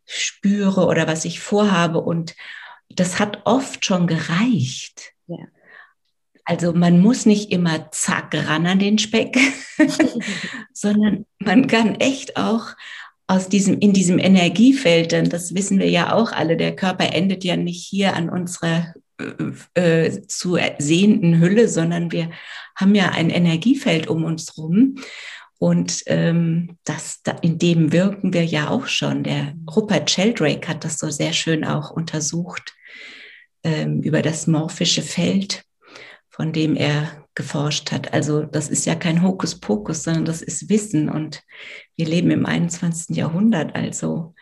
spüre 0.08 0.88
oder 0.88 1.06
was 1.06 1.26
ich 1.26 1.40
vorhabe. 1.40 2.02
Und 2.02 2.36
das 2.90 3.20
hat 3.20 3.42
oft 3.46 3.86
schon 3.86 4.08
gereicht. 4.08 5.14
Ja. 5.28 5.46
Also 6.46 6.72
man 6.72 7.02
muss 7.02 7.26
nicht 7.26 7.52
immer 7.52 7.92
zack 7.92 8.34
ran 8.34 8.66
an 8.66 8.80
den 8.80 8.98
Speck, 8.98 9.38
sondern 10.74 11.26
man 11.40 11.68
kann 11.68 11.96
echt 11.96 12.38
auch 12.38 12.70
aus 13.28 13.50
diesem, 13.50 13.80
in 13.80 13.92
diesem 13.92 14.18
Energiefeld, 14.18 15.12
denn 15.12 15.30
das 15.30 15.54
wissen 15.54 15.78
wir 15.80 15.90
ja 15.90 16.14
auch 16.14 16.32
alle, 16.32 16.56
der 16.56 16.74
Körper 16.74 17.14
endet 17.14 17.44
ja 17.44 17.58
nicht 17.58 17.86
hier 17.86 18.16
an 18.16 18.30
unserer 18.30 18.94
äh, 19.76 19.82
äh 20.06 20.28
zu 20.28 20.58
sehenden 20.78 21.42
Hülle, 21.42 21.68
sondern 21.68 22.14
wir 22.14 22.32
haben 22.76 22.96
ja 22.96 23.10
ein 23.10 23.30
Energiefeld 23.30 24.08
um 24.08 24.24
uns 24.24 24.58
rum. 24.58 24.96
Und 25.60 26.04
ähm, 26.06 26.78
das, 26.84 27.22
in 27.42 27.58
dem 27.58 27.92
wirken 27.92 28.34
wir 28.34 28.46
ja 28.46 28.70
auch 28.70 28.86
schon. 28.88 29.24
Der 29.24 29.56
Rupert 29.76 30.10
Sheldrake 30.12 30.68
hat 30.68 30.84
das 30.84 31.00
so 31.00 31.10
sehr 31.10 31.34
schön 31.34 31.66
auch 31.66 31.90
untersucht 31.90 32.76
ähm, 33.64 34.02
über 34.02 34.22
das 34.22 34.46
morphische 34.46 35.02
Feld, 35.02 35.64
von 36.30 36.54
dem 36.54 36.76
er 36.76 37.26
geforscht 37.34 37.92
hat. 37.92 38.14
Also 38.14 38.44
das 38.44 38.70
ist 38.70 38.86
ja 38.86 38.96
kein 38.96 39.24
Hokuspokus, 39.24 40.04
sondern 40.04 40.26
das 40.26 40.42
ist 40.42 40.70
Wissen. 40.70 41.10
Und 41.10 41.44
wir 41.96 42.06
leben 42.06 42.30
im 42.30 42.46
21. 42.46 43.16
Jahrhundert 43.16 43.76
also 43.76 44.36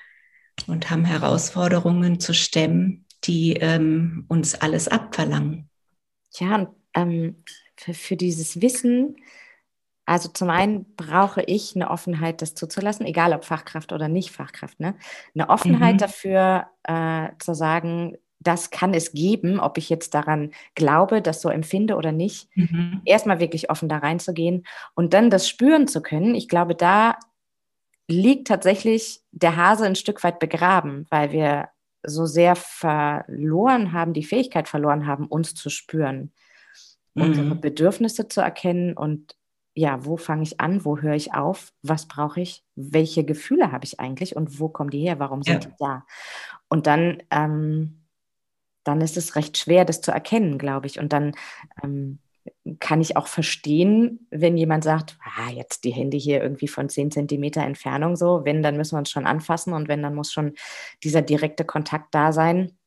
und 0.67 0.89
haben 0.89 1.05
Herausforderungen 1.05 2.19
zu 2.19 2.33
stemmen, 2.33 3.05
die 3.23 3.53
ähm, 3.53 4.25
uns 4.27 4.55
alles 4.55 4.87
abverlangen. 4.87 5.69
Ja, 6.33 6.55
und 6.55 6.69
ähm, 6.93 7.43
für, 7.77 7.93
für 7.93 8.15
dieses 8.15 8.61
Wissen 8.61 9.15
also 10.05 10.29
zum 10.29 10.49
einen 10.49 10.85
brauche 10.95 11.41
ich 11.41 11.75
eine 11.75 11.89
Offenheit, 11.89 12.41
das 12.41 12.53
zuzulassen, 12.53 13.05
egal 13.05 13.33
ob 13.33 13.43
Fachkraft 13.43 13.91
oder 13.91 14.07
nicht 14.07 14.31
Fachkraft. 14.31 14.79
Ne? 14.79 14.95
Eine 15.33 15.49
Offenheit 15.49 15.95
mhm. 15.95 15.99
dafür 15.99 16.67
äh, 16.83 17.29
zu 17.39 17.55
sagen, 17.55 18.17
das 18.39 18.69
kann 18.69 18.93
es 18.93 19.13
geben, 19.13 19.59
ob 19.59 19.77
ich 19.77 19.89
jetzt 19.89 20.13
daran 20.13 20.51
glaube, 20.75 21.21
das 21.21 21.41
so 21.41 21.49
empfinde 21.49 21.95
oder 21.95 22.11
nicht. 22.11 22.47
Mhm. 22.55 23.01
Erstmal 23.05 23.39
wirklich 23.39 23.71
offen 23.71 23.89
da 23.89 23.97
reinzugehen 23.97 24.65
und 24.93 25.13
dann 25.13 25.31
das 25.31 25.49
spüren 25.49 25.87
zu 25.87 26.01
können. 26.01 26.35
Ich 26.35 26.47
glaube, 26.47 26.75
da 26.75 27.17
liegt 28.07 28.47
tatsächlich 28.47 29.21
der 29.31 29.55
Hase 29.55 29.85
ein 29.85 29.95
Stück 29.95 30.23
weit 30.23 30.37
begraben, 30.37 31.07
weil 31.09 31.31
wir 31.31 31.69
so 32.03 32.27
sehr 32.27 32.55
verloren 32.55 33.93
haben, 33.93 34.13
die 34.13 34.23
Fähigkeit 34.23 34.67
verloren 34.67 35.07
haben, 35.07 35.25
uns 35.25 35.55
zu 35.55 35.71
spüren, 35.71 36.31
mhm. 37.15 37.23
unsere 37.23 37.55
Bedürfnisse 37.55 38.27
zu 38.27 38.41
erkennen 38.41 38.95
und 38.95 39.35
ja, 39.75 40.05
wo 40.05 40.15
fange 40.15 40.43
ich 40.43 40.61
an, 40.61 40.85
wo 40.85 40.97
höre 40.99 41.15
ich 41.15 41.33
auf, 41.33 41.73
was 41.81 42.07
brauche 42.07 42.39
ich, 42.39 42.63
welche 42.75 43.25
Gefühle 43.25 43.73
habe 43.73 43.83
ich 43.83 43.99
eigentlich 43.99 44.35
und 44.35 44.59
wo 44.59 44.69
kommen 44.69 44.89
die 44.89 45.01
her, 45.01 45.19
warum 45.19 45.43
sind 45.43 45.65
ja. 45.65 45.69
die 45.69 45.75
da? 45.77 46.05
Und 46.69 46.87
dann, 46.87 47.21
ähm, 47.29 48.05
dann 48.85 49.01
ist 49.01 49.17
es 49.17 49.35
recht 49.35 49.57
schwer, 49.57 49.83
das 49.83 49.99
zu 49.99 50.11
erkennen, 50.11 50.57
glaube 50.57 50.87
ich. 50.87 50.97
Und 50.97 51.11
dann 51.11 51.33
ähm, 51.83 52.19
kann 52.79 53.01
ich 53.01 53.17
auch 53.17 53.27
verstehen, 53.27 54.27
wenn 54.29 54.55
jemand 54.55 54.85
sagt, 54.85 55.17
ah, 55.23 55.51
jetzt 55.51 55.83
die 55.83 55.91
Hände 55.91 56.15
hier 56.15 56.41
irgendwie 56.41 56.69
von 56.69 56.87
10 56.87 57.11
Zentimeter 57.11 57.61
Entfernung 57.61 58.15
so, 58.15 58.45
wenn, 58.45 58.63
dann 58.63 58.77
müssen 58.77 58.95
wir 58.95 58.99
uns 58.99 59.11
schon 59.11 59.25
anfassen 59.25 59.73
und 59.73 59.89
wenn, 59.89 60.01
dann 60.01 60.15
muss 60.15 60.31
schon 60.31 60.53
dieser 61.03 61.21
direkte 61.21 61.65
Kontakt 61.65 62.15
da 62.15 62.31
sein. 62.31 62.77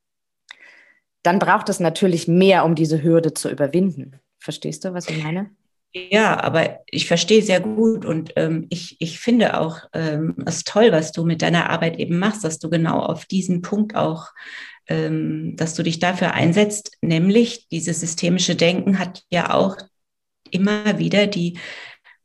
Dann 1.23 1.38
braucht 1.38 1.68
es 1.68 1.80
natürlich 1.80 2.28
mehr, 2.28 2.64
um 2.64 2.75
diese 2.75 3.02
Hürde 3.02 3.35
zu 3.35 3.50
überwinden. 3.50 4.21
Verstehst 4.38 4.87
du, 4.87 4.95
was 4.95 5.11
ich 5.11 5.23
meine? 5.23 5.50
Ja, 5.95 6.38
aber 6.42 6.80
ich 6.87 7.07
verstehe 7.07 7.42
sehr 7.42 7.61
gut 7.61 8.04
und 8.04 8.33
ähm, 8.37 8.66
ich, 8.68 8.97
ich 9.00 9.18
finde 9.18 9.59
auch 9.59 9.80
ähm, 9.95 10.37
es 10.45 10.64
toll, 10.64 10.92
was 10.92 11.12
du 11.12 11.25
mit 11.25 11.40
deiner 11.40 11.71
Arbeit 11.71 11.99
eben 11.99 12.18
machst, 12.18 12.45
dass 12.45 12.59
du 12.59 12.68
genau 12.68 13.00
auf 13.00 13.25
diesen 13.25 13.62
Punkt 13.62 13.97
auch, 13.97 14.28
ähm, 14.87 15.57
dass 15.57 15.75
du 15.75 15.83
dich 15.83 15.99
dafür 15.99 16.35
einsetzt, 16.35 16.99
nämlich 17.00 17.68
dieses 17.68 18.00
systemische 18.00 18.54
Denken 18.54 18.99
hat 18.99 19.23
ja 19.30 19.54
auch 19.54 19.76
immer 20.50 20.99
wieder 20.99 21.26
die 21.26 21.59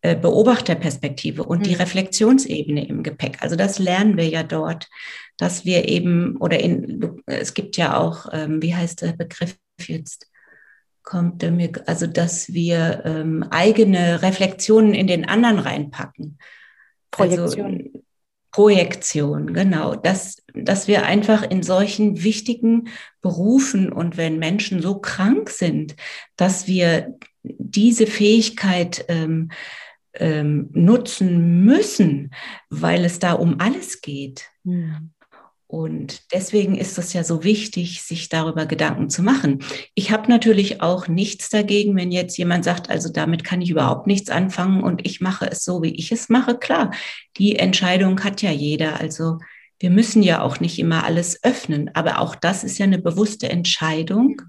äh, 0.01 0.17
Beobachterperspektive 0.17 1.43
und 1.43 1.59
mhm. 1.59 1.63
die 1.63 1.75
Reflexionsebene 1.75 2.85
im 2.85 3.01
Gepäck. 3.01 3.37
Also 3.41 3.55
das 3.55 3.79
lernen 3.79 4.17
wir 4.17 4.27
ja 4.27 4.43
dort, 4.43 4.89
dass 5.37 5.63
wir 5.63 5.87
eben, 5.87 6.35
oder 6.37 6.59
in, 6.59 7.21
es 7.25 7.53
gibt 7.53 7.77
ja 7.77 7.97
auch, 7.97 8.27
ähm, 8.33 8.61
wie 8.61 8.75
heißt 8.75 9.01
der 9.01 9.13
Begriff 9.13 9.57
jetzt? 9.79 10.27
Kommt 11.03 11.43
mir, 11.43 11.71
also 11.85 12.07
dass 12.07 12.53
wir 12.53 13.03
ähm, 13.05 13.43
eigene 13.49 14.21
Reflexionen 14.21 14.93
in 14.93 15.07
den 15.07 15.27
anderen 15.27 15.59
reinpacken. 15.59 16.37
Projektion. 17.11 17.77
Also, 17.77 18.03
Projektion, 18.51 19.53
genau. 19.53 19.95
Dass, 19.95 20.37
dass 20.53 20.87
wir 20.87 21.05
einfach 21.05 21.43
in 21.49 21.63
solchen 21.63 22.23
wichtigen 22.23 22.89
Berufen 23.21 23.91
und 23.91 24.15
wenn 24.15 24.37
Menschen 24.37 24.81
so 24.81 24.99
krank 24.99 25.49
sind, 25.49 25.95
dass 26.35 26.67
wir 26.67 27.17
diese 27.41 28.05
Fähigkeit 28.05 29.05
ähm, 29.07 29.49
ähm, 30.13 30.69
nutzen 30.73 31.65
müssen, 31.65 32.31
weil 32.69 33.03
es 33.05 33.17
da 33.17 33.33
um 33.33 33.59
alles 33.59 34.01
geht. 34.01 34.45
Mhm. 34.63 35.12
Und 35.73 36.31
deswegen 36.31 36.75
ist 36.77 36.99
es 36.99 37.13
ja 37.13 37.23
so 37.23 37.43
wichtig, 37.43 38.03
sich 38.03 38.29
darüber 38.29 38.67
Gedanken 38.67 39.09
zu 39.09 39.23
machen. 39.23 39.63
Ich 39.95 40.11
habe 40.11 40.29
natürlich 40.29 40.83
auch 40.83 41.07
nichts 41.07 41.49
dagegen, 41.49 41.95
wenn 41.95 42.11
jetzt 42.11 42.37
jemand 42.37 42.63
sagt, 42.63 42.91
also 42.91 43.11
damit 43.11 43.43
kann 43.43 43.59
ich 43.59 43.71
überhaupt 43.71 44.05
nichts 44.05 44.29
anfangen 44.29 44.83
und 44.83 45.03
ich 45.03 45.19
mache 45.19 45.49
es 45.49 45.63
so, 45.63 45.81
wie 45.81 45.95
ich 45.95 46.11
es 46.11 46.29
mache. 46.29 46.59
Klar, 46.59 46.91
die 47.37 47.55
Entscheidung 47.55 48.23
hat 48.23 48.43
ja 48.43 48.51
jeder. 48.51 48.99
Also 48.99 49.39
wir 49.79 49.89
müssen 49.89 50.21
ja 50.21 50.43
auch 50.43 50.59
nicht 50.59 50.77
immer 50.77 51.05
alles 51.05 51.43
öffnen, 51.43 51.89
aber 51.95 52.19
auch 52.19 52.35
das 52.35 52.63
ist 52.63 52.77
ja 52.77 52.83
eine 52.83 52.99
bewusste 52.99 53.49
Entscheidung. 53.49 54.43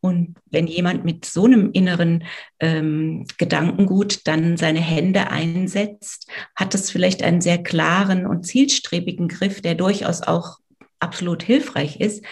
Und 0.00 0.34
wenn 0.50 0.66
jemand 0.66 1.04
mit 1.04 1.24
so 1.24 1.44
einem 1.44 1.70
inneren 1.72 2.24
ähm, 2.58 3.26
Gedankengut 3.38 4.26
dann 4.26 4.56
seine 4.56 4.80
Hände 4.80 5.30
einsetzt, 5.30 6.28
hat 6.56 6.74
es 6.74 6.90
vielleicht 6.90 7.22
einen 7.22 7.40
sehr 7.40 7.62
klaren 7.62 8.26
und 8.26 8.44
zielstrebigen 8.44 9.28
Griff, 9.28 9.62
der 9.62 9.76
durchaus 9.76 10.20
auch 10.20 10.58
absolut 11.04 11.42
hilfreich 11.42 12.00
ist, 12.00 12.24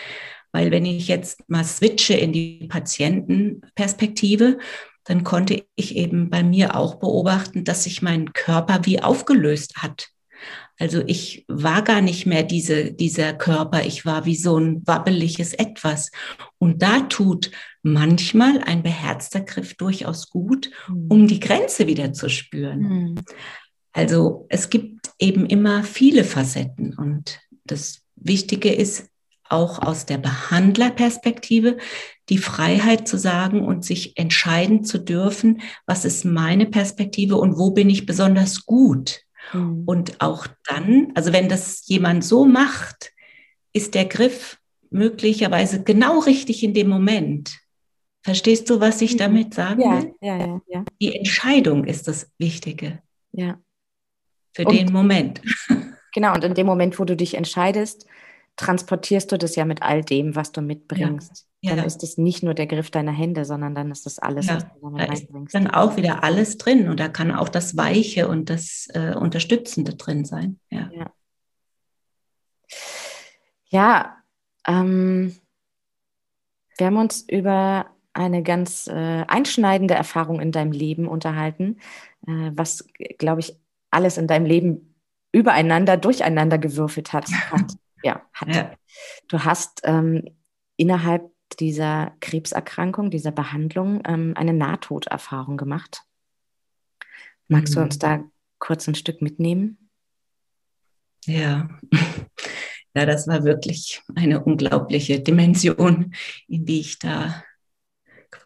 weil 0.53 0.71
wenn 0.71 0.85
ich 0.85 1.09
jetzt 1.09 1.49
mal 1.49 1.65
switche 1.65 2.15
in 2.15 2.33
die 2.33 2.67
Patientenperspektive, 2.69 4.59
dann 5.05 5.25
konnte 5.25 5.65
ich 5.75 5.97
eben 5.97 6.31
bei 6.31 6.43
mir 6.43 6.77
auch 6.77 6.97
beobachten, 6.97 7.65
dass 7.65 7.85
sich 7.85 8.03
mein 8.03 8.33
Körper 8.33 8.81
wie 8.85 9.03
aufgelöst 9.03 9.83
hat. 9.83 10.09
Also 10.79 11.03
ich 11.07 11.45
war 11.49 11.83
gar 11.83 12.01
nicht 12.01 12.27
mehr 12.27 12.43
diese, 12.43 12.93
dieser 12.93 13.33
Körper, 13.35 13.85
ich 13.85 14.05
war 14.05 14.25
wie 14.25 14.37
so 14.37 14.59
ein 14.59 14.87
wabbeliges 14.87 15.55
Etwas. 15.55 16.11
Und 16.59 16.83
da 16.83 17.01
tut 17.01 17.51
manchmal 17.83 18.61
ein 18.63 18.83
beherzter 18.83 19.41
Griff 19.41 19.75
durchaus 19.75 20.31
gut, 20.31 20.71
um 20.89 21.21
hm. 21.21 21.27
die 21.29 21.41
Grenze 21.41 21.87
wieder 21.87 22.13
zu 22.13 22.29
spüren. 22.29 22.81
Mhm. 22.81 23.15
Also 23.93 24.47
es 24.49 24.71
gibt 24.71 25.11
eben 25.19 25.47
immer 25.47 25.85
viele 25.85 26.25
Facetten 26.25 26.95
und 26.97 27.41
das 27.65 28.02
Wichtige 28.25 28.73
ist 28.73 29.09
auch 29.49 29.81
aus 29.81 30.07
der 30.07 30.19
Behandlerperspektive 30.19 31.77
die 32.29 32.39
Freiheit 32.39 33.07
zu 33.07 33.19
sagen 33.19 33.65
und 33.65 33.85
sich 33.85 34.17
entscheiden 34.17 34.85
zu 34.85 34.99
dürfen, 34.99 35.61
was 35.87 36.05
ist 36.05 36.25
meine 36.25 36.67
Perspektive 36.67 37.37
und 37.37 37.59
wo 37.59 37.71
bin 37.73 37.91
ich 37.91 38.07
besonders 38.07 38.65
gut. 38.65 39.21
Mhm. 39.53 39.83
Und 39.85 40.21
auch 40.21 40.47
dann, 40.65 41.13
also 41.15 41.33
wenn 41.33 41.49
das 41.49 41.87
jemand 41.87 42.25
so 42.25 42.47
macht, 42.47 43.13
ist 43.73 43.95
der 43.95 44.07
Griff 44.07 44.59
möglicherweise 44.91 45.83
genau 45.83 46.21
richtig 46.21 46.63
in 46.63 46.75
dem 46.75 46.89
Moment. 46.89 47.59
Verstehst 48.23 48.71
du, 48.71 48.81
was 48.81 49.03
ich 49.03 49.15
mhm. 49.15 49.19
damit 49.19 49.55
sagen 49.55 49.83
ja, 49.83 50.03
will? 50.03 50.15
Ja, 50.21 50.37
ja, 50.39 50.61
ja. 50.69 50.85
Die 51.01 51.15
Entscheidung 51.15 51.85
ist 51.85 52.09
das 52.09 52.31
Wichtige. 52.39 53.03
Ja. 53.33 53.59
Für 54.55 54.65
und, 54.65 54.75
den 54.75 54.93
Moment. 54.93 55.43
Genau, 56.15 56.35
und 56.35 56.45
in 56.45 56.53
dem 56.53 56.67
Moment, 56.67 56.99
wo 56.99 57.07
du 57.07 57.17
dich 57.17 57.33
entscheidest, 57.33 58.05
transportierst 58.57 59.33
du 59.33 59.39
das 59.39 59.57
ja 59.57 59.65
mit 59.65 59.83
all 59.83 60.03
dem, 60.03 60.37
was 60.37 60.53
du 60.53 60.61
mitbringst. 60.61 61.47
Ja. 61.61 61.77
Dann 61.77 61.85
ist 61.85 62.03
es 62.03 62.19
nicht 62.19 62.43
nur 62.43 62.55
der 62.55 62.67
Griff 62.67 62.91
deiner 62.91 63.13
Hände, 63.13 63.45
sondern 63.45 63.75
dann 63.75 63.91
ist 63.91 64.05
das 64.05 64.19
alles, 64.19 64.47
ja. 64.47 64.57
was 64.57 64.65
du 64.65 64.91
da 64.97 65.05
reinbringst. 65.05 65.55
dann 65.55 65.69
auch 65.69 65.97
wieder 65.97 66.25
alles 66.25 66.59
drin 66.59 66.89
und 66.89 66.99
da 66.99 67.09
kann 67.09 67.31
auch 67.31 67.49
das 67.49 67.77
Weiche 67.77 68.29
und 68.29 68.51
das 68.51 68.89
äh, 68.95 69.15
Unterstützende 69.15 69.95
drin 69.95 70.25
sein. 70.25 70.59
Ja, 70.71 70.91
ja. 70.93 71.13
ja 73.69 74.17
ähm, 74.67 75.37
wir 76.79 76.87
haben 76.87 76.97
uns 76.97 77.23
über 77.29 77.87
eine 78.13 78.43
ganz 78.43 78.89
äh, 78.89 79.25
einschneidende 79.27 79.95
Erfahrung 79.95 80.41
in 80.41 80.53
deinem 80.53 80.73
Leben 80.73 81.09
unterhalten, 81.09 81.79
äh, 82.27 82.51
was, 82.55 82.87
glaube 83.19 83.41
ich, 83.41 83.57
alles 83.91 84.19
in 84.19 84.27
deinem 84.27 84.47
Leben 84.47 84.95
übereinander, 85.33 85.97
durcheinander 85.97 86.59
gewürfelt 86.59 87.13
hat. 87.13 87.27
hat 87.51 87.73
ja, 88.03 88.23
hat. 88.33 88.55
Ja. 88.55 88.75
Du 89.29 89.45
hast 89.45 89.81
ähm, 89.85 90.25
innerhalb 90.77 91.31
dieser 91.61 92.15
Krebserkrankung, 92.21 93.11
dieser 93.11 93.33
Behandlung 93.33 94.03
ähm, 94.07 94.35
eine 94.37 94.53
Nahtoderfahrung 94.53 95.57
gemacht. 95.57 96.03
Magst 97.49 97.75
mhm. 97.75 97.79
du 97.79 97.85
uns 97.85 97.99
da 97.99 98.25
kurz 98.59 98.89
ein 98.89 98.95
Stück 98.95 99.23
mitnehmen? 99.23 99.91
Ja. 101.27 101.69
Ja, 102.95 103.07
das 103.07 103.27
war 103.27 103.45
wirklich 103.45 104.03
eine 104.15 104.45
unglaubliche 104.45 105.19
Dimension, 105.19 106.15
in 106.47 106.67
die 106.67 106.81
ich 106.81 106.99
da 106.99 107.43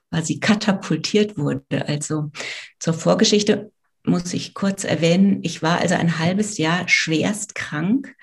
quasi 0.09 0.39
katapultiert 0.39 1.37
wurde. 1.37 1.89
Also 1.89 2.31
zur 2.79 2.95
Vorgeschichte 2.95 3.73
muss 4.05 4.33
ich 4.35 4.55
kurz 4.55 4.85
erwähnen, 4.85 5.41
ich 5.43 5.63
war 5.63 5.81
also 5.81 5.97
ein 5.97 6.19
halbes 6.21 6.59
Jahr 6.59 6.89
schwerst 6.89 7.57
krank 7.57 8.15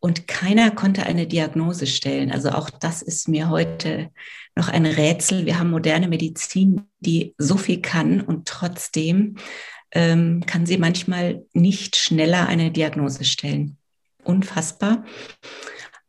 und 0.00 0.26
keiner 0.26 0.70
konnte 0.70 1.04
eine 1.04 1.26
Diagnose 1.26 1.86
stellen. 1.86 2.32
Also 2.32 2.50
auch 2.50 2.70
das 2.70 3.02
ist 3.02 3.28
mir 3.28 3.50
heute 3.50 4.10
noch 4.56 4.68
ein 4.68 4.86
Rätsel. 4.86 5.44
Wir 5.46 5.58
haben 5.58 5.70
moderne 5.70 6.08
Medizin, 6.08 6.82
die 7.00 7.34
so 7.38 7.56
viel 7.56 7.80
kann 7.82 8.22
und 8.22 8.48
trotzdem 8.48 9.36
ähm, 9.92 10.42
kann 10.46 10.66
sie 10.66 10.78
manchmal 10.78 11.44
nicht 11.52 11.96
schneller 11.96 12.48
eine 12.48 12.70
Diagnose 12.70 13.24
stellen. 13.24 13.76
Unfassbar. 14.24 15.04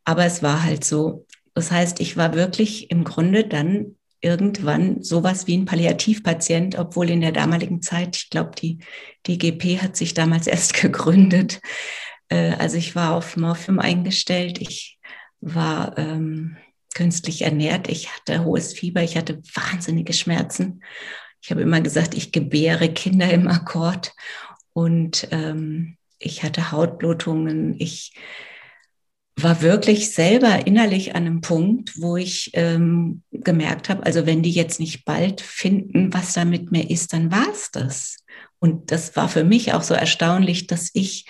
Aber 0.04 0.24
es 0.24 0.42
war 0.42 0.62
halt 0.62 0.84
so. 0.84 1.26
Das 1.54 1.70
heißt, 1.70 2.00
ich 2.00 2.16
war 2.16 2.34
wirklich 2.34 2.90
im 2.90 3.04
Grunde 3.04 3.44
dann 3.44 3.96
irgendwann 4.22 5.02
sowas 5.02 5.46
wie 5.46 5.56
ein 5.56 5.64
Palliativpatient, 5.64 6.78
obwohl 6.78 7.10
in 7.10 7.20
der 7.20 7.32
damaligen 7.32 7.82
Zeit, 7.82 8.16
ich 8.16 8.30
glaube, 8.30 8.52
die 8.56 8.78
DGP 9.26 9.82
hat 9.82 9.96
sich 9.96 10.14
damals 10.14 10.46
erst 10.46 10.74
gegründet. 10.80 11.60
Äh, 12.32 12.54
also 12.58 12.78
ich 12.78 12.96
war 12.96 13.14
auf 13.14 13.36
Morphium 13.36 13.78
eingestellt, 13.78 14.60
ich 14.60 14.98
war 15.40 15.98
ähm, 15.98 16.56
künstlich 16.94 17.42
ernährt, 17.42 17.88
ich 17.88 18.14
hatte 18.14 18.44
hohes 18.44 18.72
Fieber, 18.72 19.02
ich 19.02 19.16
hatte 19.16 19.42
wahnsinnige 19.54 20.12
Schmerzen. 20.12 20.82
Ich 21.42 21.50
habe 21.50 21.60
immer 21.60 21.80
gesagt, 21.80 22.14
ich 22.14 22.32
gebäre 22.32 22.88
Kinder 22.88 23.30
im 23.30 23.48
Akkord. 23.48 24.12
Und 24.72 25.28
ähm, 25.32 25.96
ich 26.18 26.42
hatte 26.42 26.70
Hautblutungen, 26.70 27.74
ich 27.78 28.14
war 29.36 29.60
wirklich 29.60 30.12
selber 30.12 30.66
innerlich 30.66 31.14
an 31.14 31.26
einem 31.26 31.40
Punkt, 31.40 32.00
wo 32.00 32.16
ich 32.16 32.50
ähm, 32.54 33.22
gemerkt 33.32 33.88
habe, 33.88 34.04
also 34.04 34.24
wenn 34.24 34.42
die 34.42 34.52
jetzt 34.52 34.78
nicht 34.78 35.04
bald 35.04 35.40
finden, 35.40 36.12
was 36.14 36.34
da 36.34 36.44
mit 36.44 36.70
mir 36.70 36.88
ist, 36.88 37.12
dann 37.12 37.32
war 37.32 37.48
es 37.50 37.70
das. 37.72 38.18
Und 38.60 38.92
das 38.92 39.16
war 39.16 39.28
für 39.28 39.42
mich 39.42 39.72
auch 39.72 39.82
so 39.82 39.94
erstaunlich, 39.94 40.68
dass 40.68 40.90
ich 40.94 41.26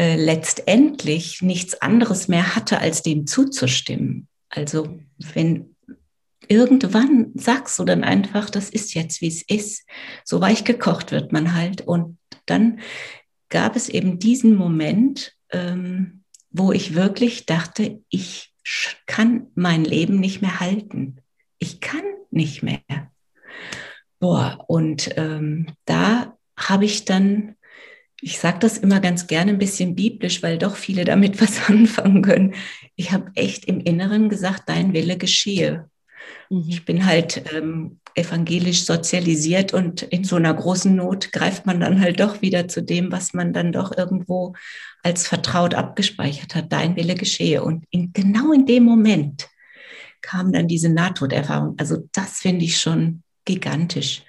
äh, 0.00 0.16
letztendlich 0.16 1.42
nichts 1.42 1.82
anderes 1.82 2.26
mehr 2.26 2.56
hatte, 2.56 2.78
als 2.78 3.02
dem 3.02 3.26
zuzustimmen. 3.26 4.28
Also 4.48 4.98
wenn 5.34 5.76
irgendwann 6.48 7.32
sagst 7.34 7.78
du 7.78 7.84
dann 7.84 8.02
einfach, 8.02 8.48
das 8.48 8.70
ist 8.70 8.94
jetzt, 8.94 9.20
wie 9.20 9.28
es 9.28 9.42
ist. 9.42 9.86
So 10.24 10.40
weich 10.40 10.64
gekocht 10.64 11.12
wird 11.12 11.32
man 11.32 11.54
halt. 11.54 11.82
Und 11.82 12.16
dann 12.46 12.80
gab 13.50 13.76
es 13.76 13.90
eben 13.90 14.18
diesen 14.18 14.54
Moment, 14.56 15.34
ähm, 15.50 16.24
wo 16.50 16.72
ich 16.72 16.94
wirklich 16.94 17.44
dachte, 17.44 18.00
ich 18.08 18.54
kann 19.04 19.48
mein 19.54 19.84
Leben 19.84 20.18
nicht 20.18 20.40
mehr 20.40 20.60
halten. 20.60 21.18
Ich 21.58 21.82
kann 21.82 22.04
nicht 22.30 22.62
mehr. 22.62 22.80
Boah, 24.18 24.64
und 24.66 25.10
ähm, 25.18 25.66
da 25.84 26.38
habe 26.56 26.86
ich 26.86 27.04
dann, 27.04 27.56
ich 28.20 28.38
sage 28.38 28.58
das 28.60 28.78
immer 28.78 29.00
ganz 29.00 29.26
gerne 29.26 29.52
ein 29.52 29.58
bisschen 29.58 29.94
biblisch, 29.94 30.42
weil 30.42 30.58
doch 30.58 30.76
viele 30.76 31.04
damit 31.04 31.40
was 31.42 31.68
anfangen 31.68 32.22
können. 32.22 32.54
Ich 32.96 33.12
habe 33.12 33.30
echt 33.34 33.64
im 33.64 33.80
Inneren 33.80 34.28
gesagt, 34.28 34.64
dein 34.66 34.92
Wille 34.92 35.16
geschehe. 35.16 35.88
Mhm. 36.48 36.64
Ich 36.68 36.84
bin 36.84 37.06
halt 37.06 37.44
ähm, 37.54 38.00
evangelisch 38.14 38.84
sozialisiert 38.84 39.72
und 39.72 40.02
in 40.02 40.24
so 40.24 40.36
einer 40.36 40.52
großen 40.52 40.94
Not 40.94 41.32
greift 41.32 41.66
man 41.66 41.80
dann 41.80 42.00
halt 42.00 42.20
doch 42.20 42.42
wieder 42.42 42.68
zu 42.68 42.82
dem, 42.82 43.12
was 43.12 43.34
man 43.34 43.52
dann 43.52 43.72
doch 43.72 43.96
irgendwo 43.96 44.54
als 45.02 45.26
vertraut 45.26 45.74
abgespeichert 45.74 46.54
hat, 46.54 46.72
dein 46.72 46.96
Wille 46.96 47.14
geschehe. 47.14 47.62
Und 47.62 47.84
in, 47.90 48.12
genau 48.12 48.52
in 48.52 48.66
dem 48.66 48.84
Moment 48.84 49.48
kam 50.20 50.52
dann 50.52 50.68
diese 50.68 50.90
Nahtoderfahrung. 50.90 51.74
Also 51.78 52.08
das 52.12 52.40
finde 52.40 52.64
ich 52.64 52.76
schon 52.76 53.22
gigantisch. 53.44 54.22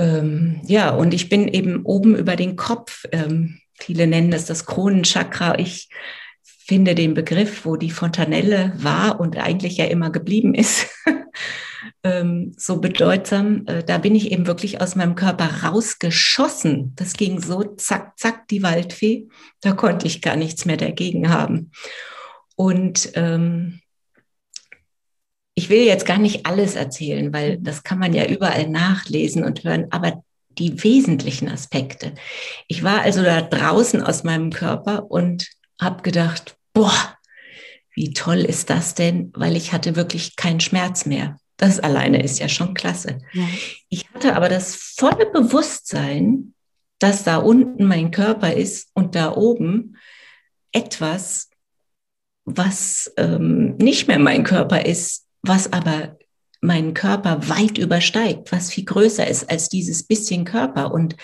Ähm, 0.00 0.62
ja, 0.66 0.90
und 0.94 1.12
ich 1.12 1.28
bin 1.28 1.46
eben 1.46 1.84
oben 1.84 2.16
über 2.16 2.34
den 2.34 2.56
Kopf. 2.56 3.04
Ähm, 3.12 3.58
viele 3.78 4.06
nennen 4.06 4.30
das 4.30 4.46
das 4.46 4.64
Kronenchakra. 4.64 5.58
Ich 5.58 5.90
finde 6.42 6.94
den 6.94 7.12
Begriff, 7.12 7.66
wo 7.66 7.76
die 7.76 7.90
Fontanelle 7.90 8.72
war 8.76 9.20
und 9.20 9.36
eigentlich 9.36 9.76
ja 9.76 9.84
immer 9.84 10.08
geblieben 10.08 10.54
ist, 10.54 10.86
ähm, 12.02 12.54
so 12.56 12.80
bedeutsam. 12.80 13.66
Äh, 13.66 13.84
da 13.84 13.98
bin 13.98 14.14
ich 14.14 14.32
eben 14.32 14.46
wirklich 14.46 14.80
aus 14.80 14.96
meinem 14.96 15.16
Körper 15.16 15.64
rausgeschossen. 15.64 16.94
Das 16.96 17.12
ging 17.12 17.38
so 17.38 17.62
zack, 17.62 18.18
zack, 18.18 18.48
die 18.48 18.62
Waldfee. 18.62 19.28
Da 19.60 19.72
konnte 19.72 20.06
ich 20.06 20.22
gar 20.22 20.36
nichts 20.36 20.64
mehr 20.64 20.78
dagegen 20.78 21.28
haben. 21.28 21.72
Und 22.56 23.10
ähm, 23.16 23.80
ich 25.60 25.68
will 25.68 25.84
jetzt 25.84 26.06
gar 26.06 26.16
nicht 26.16 26.46
alles 26.46 26.74
erzählen, 26.74 27.34
weil 27.34 27.58
das 27.58 27.82
kann 27.82 27.98
man 27.98 28.14
ja 28.14 28.24
überall 28.24 28.66
nachlesen 28.66 29.44
und 29.44 29.62
hören, 29.62 29.88
aber 29.90 30.24
die 30.58 30.82
wesentlichen 30.82 31.50
Aspekte. 31.50 32.14
Ich 32.66 32.82
war 32.82 33.02
also 33.02 33.22
da 33.22 33.42
draußen 33.42 34.02
aus 34.02 34.24
meinem 34.24 34.52
Körper 34.52 35.10
und 35.10 35.50
habe 35.78 36.00
gedacht, 36.00 36.56
boah, 36.72 37.14
wie 37.94 38.14
toll 38.14 38.38
ist 38.38 38.70
das 38.70 38.94
denn, 38.94 39.32
weil 39.34 39.54
ich 39.54 39.74
hatte 39.74 39.96
wirklich 39.96 40.34
keinen 40.34 40.60
Schmerz 40.60 41.04
mehr. 41.04 41.36
Das 41.58 41.78
alleine 41.78 42.22
ist 42.22 42.38
ja 42.38 42.48
schon 42.48 42.72
klasse. 42.72 43.18
Ja. 43.34 43.44
Ich 43.90 44.08
hatte 44.14 44.36
aber 44.36 44.48
das 44.48 44.74
volle 44.74 45.26
Bewusstsein, 45.26 46.54
dass 47.00 47.22
da 47.22 47.36
unten 47.36 47.84
mein 47.84 48.10
Körper 48.10 48.54
ist 48.54 48.88
und 48.94 49.14
da 49.14 49.36
oben 49.36 49.98
etwas, 50.72 51.50
was 52.46 53.12
ähm, 53.18 53.76
nicht 53.76 54.08
mehr 54.08 54.18
mein 54.18 54.42
Körper 54.42 54.86
ist, 54.86 55.26
was 55.42 55.72
aber 55.72 56.16
meinen 56.60 56.94
Körper 56.94 57.48
weit 57.48 57.78
übersteigt, 57.78 58.52
was 58.52 58.70
viel 58.70 58.84
größer 58.84 59.26
ist 59.26 59.50
als 59.50 59.68
dieses 59.68 60.02
bisschen 60.02 60.44
Körper. 60.44 60.92
Und 60.92 61.16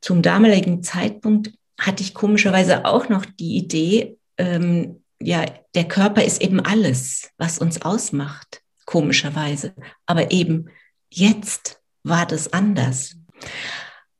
zum 0.00 0.22
damaligen 0.22 0.82
Zeitpunkt 0.82 1.52
hatte 1.78 2.02
ich 2.02 2.14
komischerweise 2.14 2.84
auch 2.84 3.08
noch 3.08 3.24
die 3.24 3.56
Idee, 3.56 4.16
ähm, 4.38 5.02
ja, 5.20 5.46
der 5.74 5.88
Körper 5.88 6.24
ist 6.24 6.42
eben 6.42 6.60
alles, 6.60 7.30
was 7.38 7.58
uns 7.58 7.82
ausmacht 7.82 8.62
komischerweise. 8.84 9.74
Aber 10.04 10.30
eben 10.30 10.68
jetzt 11.10 11.80
war 12.02 12.26
das 12.26 12.52
anders. 12.52 13.16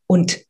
Und 0.07 0.41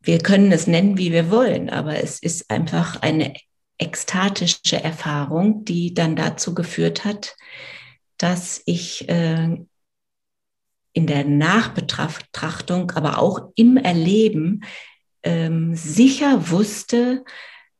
wir 0.00 0.18
können 0.18 0.52
es 0.52 0.66
nennen, 0.66 0.98
wie 0.98 1.10
wir 1.10 1.30
wollen, 1.30 1.70
aber 1.70 2.02
es 2.02 2.20
ist 2.20 2.50
einfach 2.50 3.02
eine 3.02 3.34
ekstatische 3.78 4.82
Erfahrung, 4.82 5.64
die 5.64 5.94
dann 5.94 6.16
dazu 6.16 6.54
geführt 6.54 7.04
hat, 7.04 7.34
dass 8.18 8.62
ich 8.66 9.08
äh, 9.08 9.56
in 10.92 11.06
der 11.06 11.24
Nachbetrachtung, 11.24 12.90
aber 12.92 13.18
auch 13.18 13.52
im 13.54 13.76
Erleben 13.76 14.64
ähm, 15.22 15.74
sicher 15.74 16.50
wusste, 16.50 17.24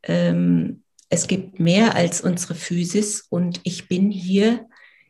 ähm, 0.03 0.83
es 1.09 1.29
gibt 1.29 1.61
mehr 1.61 1.94
als 1.94 2.20
unsere 2.20 2.55
Physis 2.55 3.22
und 3.31 3.61
ich 3.62 3.88
bin 3.88 4.11
hier 4.11 4.66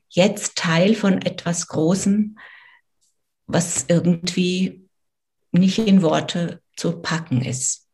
jetzt 0.09 0.57
Teil 0.57 0.95
von 0.95 1.23
etwas 1.23 1.69
Großem, 1.69 2.39
was 3.47 3.87
irgendwie 3.89 4.89
nicht 5.53 5.79
in 5.79 6.03
Worte 6.03 6.62
zu 6.77 7.01
packen 7.01 7.43
ist. 7.43 7.89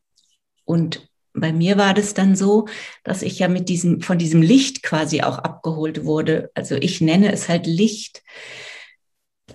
Und 0.65 1.09
bei 1.35 1.53
mir 1.53 1.79
war 1.79 1.95
das 1.95 2.15
dann 2.15 2.37
so, 2.37 2.67
dass 3.05 3.23
ich 3.23 3.39
ja 3.39 3.49
mit 3.49 3.69
diesem, 3.69 4.01
von 4.01 4.19
diesem 4.19 4.43
Licht 4.43 4.83
quasi 4.83 5.23
auch 5.23 5.39
abgeholt 5.39 6.05
wurde. 6.05 6.51
Also 6.55 6.77
ich 6.77 7.01
nenne 7.01 7.33
es 7.33 7.49
halt 7.49 7.67
Licht, 7.67 8.23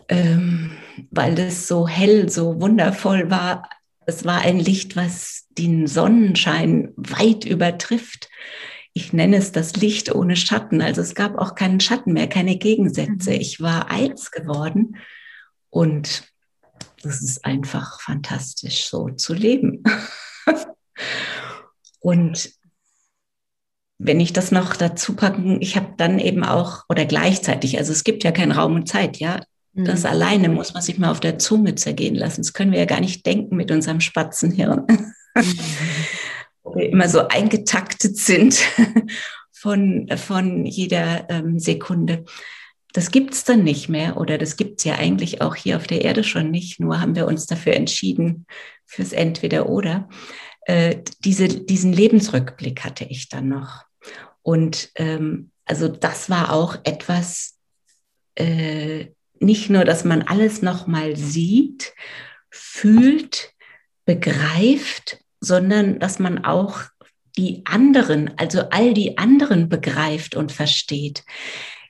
ähm, 0.10 0.72
weil 1.12 1.36
das 1.36 1.68
so 1.68 1.88
hell, 1.88 2.30
so 2.30 2.60
wundervoll 2.60 3.30
war. 3.30 3.70
Es 4.06 4.26
war 4.26 4.42
ein 4.42 4.60
Licht, 4.60 4.96
was 4.96 5.46
den 5.52 5.88
Sonnenschein 5.88 6.94
weit 6.96 7.46
übertrifft 7.46 8.30
ich 8.98 9.14
nenne 9.14 9.38
es 9.38 9.52
das 9.52 9.76
Licht 9.76 10.14
ohne 10.16 10.36
Schatten. 10.36 10.82
Also 10.82 11.02
es 11.02 11.14
gab 11.14 11.38
auch 11.38 11.54
keinen 11.54 11.80
Schatten 11.80 12.14
mehr, 12.14 12.28
keine 12.28 12.58
Gegensätze. 12.58 13.30
Mhm. 13.30 13.40
Ich 13.40 13.62
war 13.62 13.92
eins 13.92 14.32
geworden 14.32 14.98
und 15.70 16.24
das 17.04 17.22
ist 17.22 17.46
einfach 17.46 18.02
fantastisch, 18.02 18.88
so 18.88 19.10
zu 19.10 19.36
leben. 19.36 19.84
und 22.08 22.52
wenn 24.00 24.22
ich 24.22 24.32
das 24.32 24.52
noch 24.52 24.78
dazu 24.78 25.14
packen, 25.14 25.60
ich 25.60 25.76
habe 25.76 25.96
dann 25.98 26.20
eben 26.20 26.46
auch, 26.46 26.86
oder 26.88 27.04
gleichzeitig, 27.04 27.78
also 27.80 27.92
es 27.92 28.06
gibt 28.06 28.24
ja 28.24 28.32
keinen 28.32 28.54
Raum 28.54 28.76
und 28.76 28.88
Zeit, 28.88 29.18
ja. 29.18 29.42
Das 29.74 30.04
mhm. 30.04 30.10
alleine 30.10 30.50
muss 30.50 30.74
man 30.74 30.82
sich 30.82 30.98
mal 30.98 31.12
auf 31.12 31.20
der 31.20 31.38
Zunge 31.38 31.76
zergehen 31.76 32.16
lassen. 32.16 32.42
Das 32.42 32.54
können 32.54 32.72
wir 32.72 32.80
ja 32.80 32.86
gar 32.86 33.02
nicht 33.02 33.26
denken 33.26 33.58
mit 33.58 33.72
unserem 33.72 34.00
Spatzenhirn. 34.00 34.86
Mhm 34.88 35.14
wir 36.76 36.90
immer 36.90 37.10
so 37.10 37.28
eingetaktet 37.28 38.16
sind 38.16 38.58
von, 39.52 40.08
von 40.16 40.66
jeder 40.66 41.30
ähm, 41.30 41.60
Sekunde. 41.60 42.24
Das 42.94 43.12
gibt 43.12 43.34
es 43.34 43.44
dann 43.44 43.66
nicht 43.66 43.90
mehr 43.90 44.16
oder 44.16 44.38
das 44.38 44.56
gibt 44.56 44.80
es 44.80 44.86
ja 44.86 44.96
eigentlich 44.96 45.42
auch 45.42 45.56
hier 45.56 45.76
auf 45.76 45.88
der 45.88 46.04
Erde 46.04 46.24
schon 46.24 46.52
nicht, 46.52 46.80
nur 46.80 47.02
haben 47.02 47.16
wir 47.16 47.28
uns 47.28 47.46
dafür 47.46 47.74
entschieden, 47.74 48.46
fürs 48.86 49.12
Entweder-Oder. 49.12 50.08
Äh, 50.68 50.98
diese, 51.24 51.48
diesen 51.48 51.94
Lebensrückblick 51.94 52.84
hatte 52.84 53.06
ich 53.06 53.30
dann 53.30 53.48
noch. 53.48 53.86
Und 54.42 54.90
ähm, 54.96 55.52
also 55.64 55.88
das 55.88 56.30
war 56.30 56.52
auch 56.52 56.78
etwas, 56.84 57.58
äh, 58.36 59.08
nicht 59.40 59.70
nur, 59.70 59.86
dass 59.86 60.04
man 60.04 60.24
alles 60.24 60.62
nochmal 60.62 61.16
sieht, 61.16 61.94
fühlt, 62.50 63.54
begreift, 64.04 65.20
sondern 65.40 66.00
dass 66.00 66.20
man 66.20 66.44
auch 66.44 66.82
die 67.38 67.62
anderen, 67.66 68.38
also 68.38 68.70
all 68.70 68.94
die 68.94 69.18
anderen 69.18 69.70
begreift 69.70 70.36
und 70.36 70.52
versteht. 70.52 71.24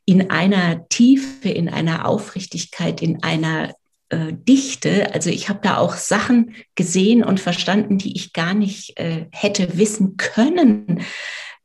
In 0.06 0.30
einer 0.30 0.88
Tiefe, 0.90 1.50
in 1.50 1.68
einer 1.68 2.08
Aufrichtigkeit, 2.08 3.02
in 3.02 3.24
einer 3.24 3.74
äh, 4.10 4.34
Dichte. 4.34 5.14
Also 5.14 5.30
ich 5.30 5.50
habe 5.50 5.60
da 5.62 5.78
auch 5.78 5.96
Sachen 5.96 6.56
gesehen 6.76 7.24
und 7.24 7.40
verstanden, 7.40 7.98
die 7.98 8.16
ich 8.16 8.34
gar 8.34 8.54
nicht 8.54 8.98
äh, 8.98 9.26
hätte 9.32 9.78
wissen 9.78 10.18
können. 10.18 11.02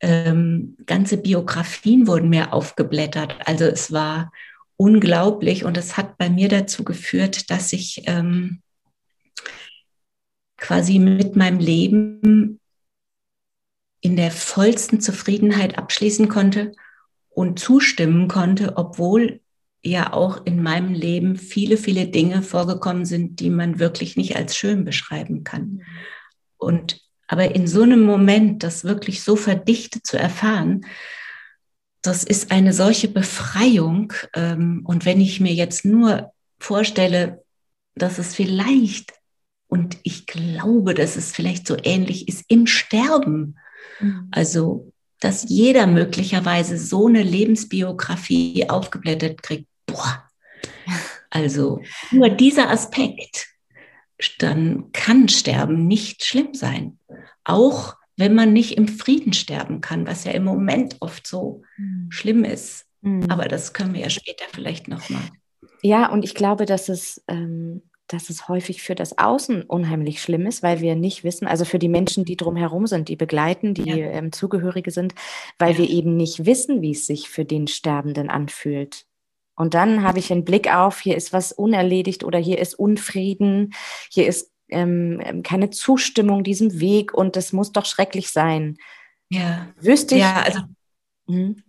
Ähm, 0.01 0.77
ganze 0.87 1.17
Biografien 1.17 2.07
wurden 2.07 2.29
mir 2.29 2.53
aufgeblättert. 2.53 3.37
Also 3.47 3.65
es 3.67 3.93
war 3.93 4.33
unglaublich 4.77 5.65
und 5.65 5.77
es 5.77 5.97
hat 5.97 6.19
bei 6.19 6.29
mir 6.29 6.49
dazu 6.49 6.83
geführt, 6.83 7.51
dass 7.51 7.73
ich 7.73 8.03
ähm, 8.07 8.61
quasi 10.57 10.99
mit 10.99 11.37
meinem 11.37 11.61
Leben 11.61 12.59
in 14.01 14.17
der 14.17 14.33
vollsten 14.33 15.01
Zufriedenheit 15.01 15.79
abschließen 15.79 16.29
konnte 16.29 16.73
und 17.31 17.61
zustimmen 17.61 18.27
konnte, 18.27 18.77
obwohl 18.77 19.42
ja 19.85 20.13
auch 20.13 20.47
in 20.47 20.63
meinem 20.63 20.93
Leben 20.95 21.37
viele, 21.37 21.77
viele 21.77 22.07
Dinge 22.07 22.43
vorgekommen 22.43 23.05
sind, 23.05 23.41
die 23.41 23.51
man 23.51 23.79
wirklich 23.79 24.17
nicht 24.17 24.37
als 24.37 24.57
schön 24.57 24.85
beschreiben 24.85 25.45
kann. 25.45 25.63
Mhm. 25.63 25.83
Und 26.57 27.01
aber 27.27 27.55
in 27.55 27.67
so 27.67 27.83
einem 27.83 28.03
Moment, 28.03 28.63
das 28.63 28.85
wirklich 28.85 29.23
so 29.23 29.37
verdichtet 29.37 30.07
zu 30.07 30.19
erfahren, 30.19 30.85
das 32.03 32.25
ist 32.25 32.51
eine 32.51 32.73
solche 32.73 33.09
Befreiung. 33.09 34.13
Ähm, 34.35 34.83
und 34.85 35.07
wenn 35.07 35.21
ich 35.21 35.41
mir 35.41 35.55
jetzt 35.55 35.85
nur 35.85 36.33
vorstelle, 36.59 37.43
dass 37.95 38.19
es 38.19 38.35
vielleicht, 38.35 39.15
und 39.67 39.97
ich 40.03 40.27
glaube, 40.27 40.95
dass 40.95 41.17
es 41.17 41.33
vielleicht 41.33 41.67
so 41.67 41.77
ähnlich 41.83 42.29
ist 42.29 42.45
im 42.49 42.67
Sterben, 42.67 43.57
mhm. 43.99 44.29
also 44.31 44.93
dass 45.19 45.49
jeder 45.49 45.87
möglicherweise 45.87 46.77
so 46.77 47.07
eine 47.07 47.23
Lebensbiografie 47.23 48.69
aufgeblättert 48.69 49.43
kriegt, 49.43 49.69
boah, 49.93 50.29
also 51.31 51.81
nur 52.11 52.29
dieser 52.29 52.71
Aspekt, 52.71 53.49
dann 54.39 54.93
kann 54.93 55.29
Sterben 55.29 55.87
nicht 55.87 56.25
schlimm 56.25 56.55
sein. 56.55 56.99
Auch 57.45 57.97
wenn 58.17 58.35
man 58.35 58.53
nicht 58.53 58.77
im 58.77 58.89
Frieden 58.89 59.33
sterben 59.33 59.81
kann, 59.81 60.07
was 60.07 60.25
ja 60.25 60.33
im 60.33 60.45
Moment 60.45 60.97
oft 61.01 61.27
so 61.27 61.63
mhm. 61.77 62.09
schlimm 62.11 62.45
ist. 62.45 62.87
Mhm. 63.01 63.31
Aber 63.31 63.47
das 63.49 63.73
können 63.73 63.95
wir 63.95 64.03
ja 64.03 64.11
später 64.11 64.45
vielleicht 64.53 64.89
nochmal. 64.89 65.23
Ja, 65.83 66.11
und 66.11 66.25
ich 66.25 66.35
glaube, 66.35 66.67
dass 66.67 66.89
es, 66.89 67.25
ähm, 67.27 67.83
dass 68.07 68.31
es 68.31 68.49
häufig 68.49 68.83
für 68.83 68.95
das 68.95 69.19
Außen 69.19 69.63
unheimlich 69.63 70.23
schlimm 70.23 70.47
ist, 70.47 70.63
weil 70.63 70.81
wir 70.81 70.95
nicht 70.95 71.25
wissen, 71.25 71.49
also 71.49 71.65
für 71.65 71.79
die 71.79 71.89
Menschen, 71.89 72.25
die 72.25 72.37
drumherum 72.37 72.87
sind, 72.87 73.09
die 73.09 73.17
begleiten, 73.17 73.75
die 73.75 73.89
ja. 73.89 73.97
ähm, 73.97 74.31
Zugehörige 74.31 74.91
sind, 74.91 75.15
weil 75.59 75.73
ja. 75.73 75.79
wir 75.79 75.91
eben 75.91 76.17
nicht 76.17 76.45
wissen, 76.47 76.83
wie 76.83 76.93
es 76.93 77.07
sich 77.07 77.29
für 77.29 77.45
den 77.45 77.67
Sterbenden 77.67 78.31
anfühlt. 78.31 79.07
Und 79.55 79.75
dann 79.75 80.03
habe 80.03 80.19
ich 80.19 80.33
einen 80.33 80.45
Blick 80.45 80.73
auf, 80.73 81.01
hier 81.01 81.17
ist 81.17 81.33
was 81.33 81.53
unerledigt 81.53 82.25
oder 82.25 82.39
hier 82.39 82.59
ist 82.59 82.75
Unfrieden, 82.75 83.75
hier 84.11 84.27
ist 84.27 84.51
ähm, 84.69 85.21
ähm, 85.25 85.43
keine 85.43 85.71
Zustimmung 85.71 86.45
diesem 86.45 86.81
Weg 86.81 87.13
und 87.13 87.37
das 87.37 87.53
muss 87.53 87.73
doch 87.73 87.85
schrecklich 87.85 88.31
sein. 88.31 88.79
Ja. 89.29 89.69
Wüsste 89.81 90.15
ich. 90.15 90.23
Ja, 90.23 90.43
also. 90.43 90.61
Hm? 91.29 91.63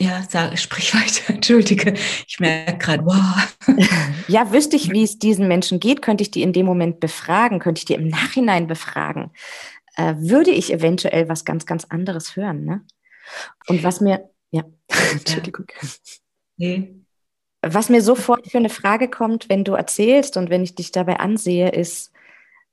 Ja, 0.00 0.22
sag, 0.28 0.56
sprich 0.58 0.94
weiter. 0.94 1.34
Entschuldige, 1.34 1.94
ich 2.26 2.38
merke 2.38 2.78
gerade, 2.78 3.04
wow. 3.04 3.56
ja, 4.28 4.52
wüsste 4.52 4.76
ich, 4.76 4.90
wie 4.90 5.02
es 5.02 5.18
diesen 5.18 5.48
Menschen 5.48 5.80
geht, 5.80 6.02
könnte 6.02 6.22
ich 6.22 6.30
die 6.30 6.42
in 6.42 6.52
dem 6.52 6.66
Moment 6.66 7.00
befragen, 7.00 7.58
könnte 7.58 7.80
ich 7.80 7.84
die 7.84 7.94
im 7.94 8.06
Nachhinein 8.06 8.68
befragen, 8.68 9.32
äh, 9.96 10.14
würde 10.18 10.52
ich 10.52 10.72
eventuell 10.72 11.28
was 11.28 11.44
ganz, 11.44 11.66
ganz 11.66 11.84
anderes 11.84 12.36
hören. 12.36 12.64
Ne? 12.64 12.84
Und 13.66 13.82
was 13.82 14.00
mir, 14.00 14.30
ja, 14.50 14.62
Entschuldigung. 15.12 15.66
Nee. 16.58 16.94
Was 17.62 17.88
mir 17.88 18.02
sofort 18.02 18.48
für 18.50 18.58
eine 18.58 18.68
Frage 18.68 19.08
kommt, 19.08 19.48
wenn 19.48 19.64
du 19.64 19.72
erzählst 19.72 20.36
und 20.36 20.50
wenn 20.50 20.62
ich 20.62 20.74
dich 20.74 20.92
dabei 20.92 21.18
ansehe, 21.18 21.70
ist, 21.70 22.12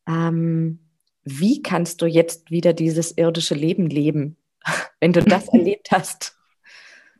ähm, 0.08 0.80
wie 1.24 1.63
kannst 1.63 2.02
du 2.02 2.06
jetzt 2.06 2.52
wieder 2.52 2.74
dieses 2.74 3.12
irdische 3.12 3.56
Leben 3.56 3.88
leben, 3.88 4.38
wenn 5.00 5.13
du 5.13 5.24
das 5.24 5.48
erlebt 5.54 5.89
hast? 5.91 6.38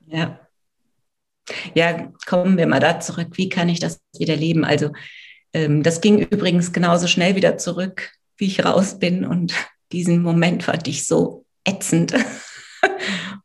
Ja. 0.06 0.40
Ja, 1.76 2.12
kommen 2.26 2.58
wir 2.58 2.66
mal 2.66 2.80
da 2.80 3.00
zurück. 3.00 3.30
Wie 3.34 3.50
kann 3.50 3.70
ich 3.70 3.80
das 3.80 4.02
wieder 4.18 4.36
leben? 4.36 4.66
Also, 4.66 4.92
ähm, 5.54 5.84
das 5.84 6.02
ging 6.02 6.20
übrigens 6.20 6.74
genauso 6.74 7.08
schnell 7.08 7.36
wieder 7.36 7.58
zurück, 7.58 8.12
wie 8.38 8.48
ich 8.48 8.66
raus 8.66 8.98
bin. 8.98 9.26
Und 9.26 9.54
diesen 9.92 10.22
Moment 10.22 10.64
fand 10.64 10.88
ich 10.88 11.06
so 11.08 11.46
ätzend. 11.64 12.14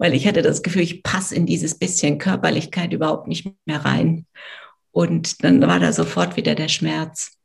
Weil 0.01 0.15
ich 0.15 0.27
hatte 0.27 0.41
das 0.41 0.63
Gefühl, 0.63 0.81
ich 0.81 1.03
passe 1.03 1.35
in 1.35 1.45
dieses 1.45 1.79
bisschen 1.79 2.17
Körperlichkeit 2.17 2.95
überhaupt 2.95 3.29
nicht 3.29 3.47
mehr 3.67 3.85
rein. 3.85 4.27
Und 4.93 5.45
dann 5.45 5.61
war 5.61 5.79
da 5.79 5.93
sofort 5.93 6.39
wieder 6.39 6.55
der 6.55 6.69
Schmerz. 6.69 7.39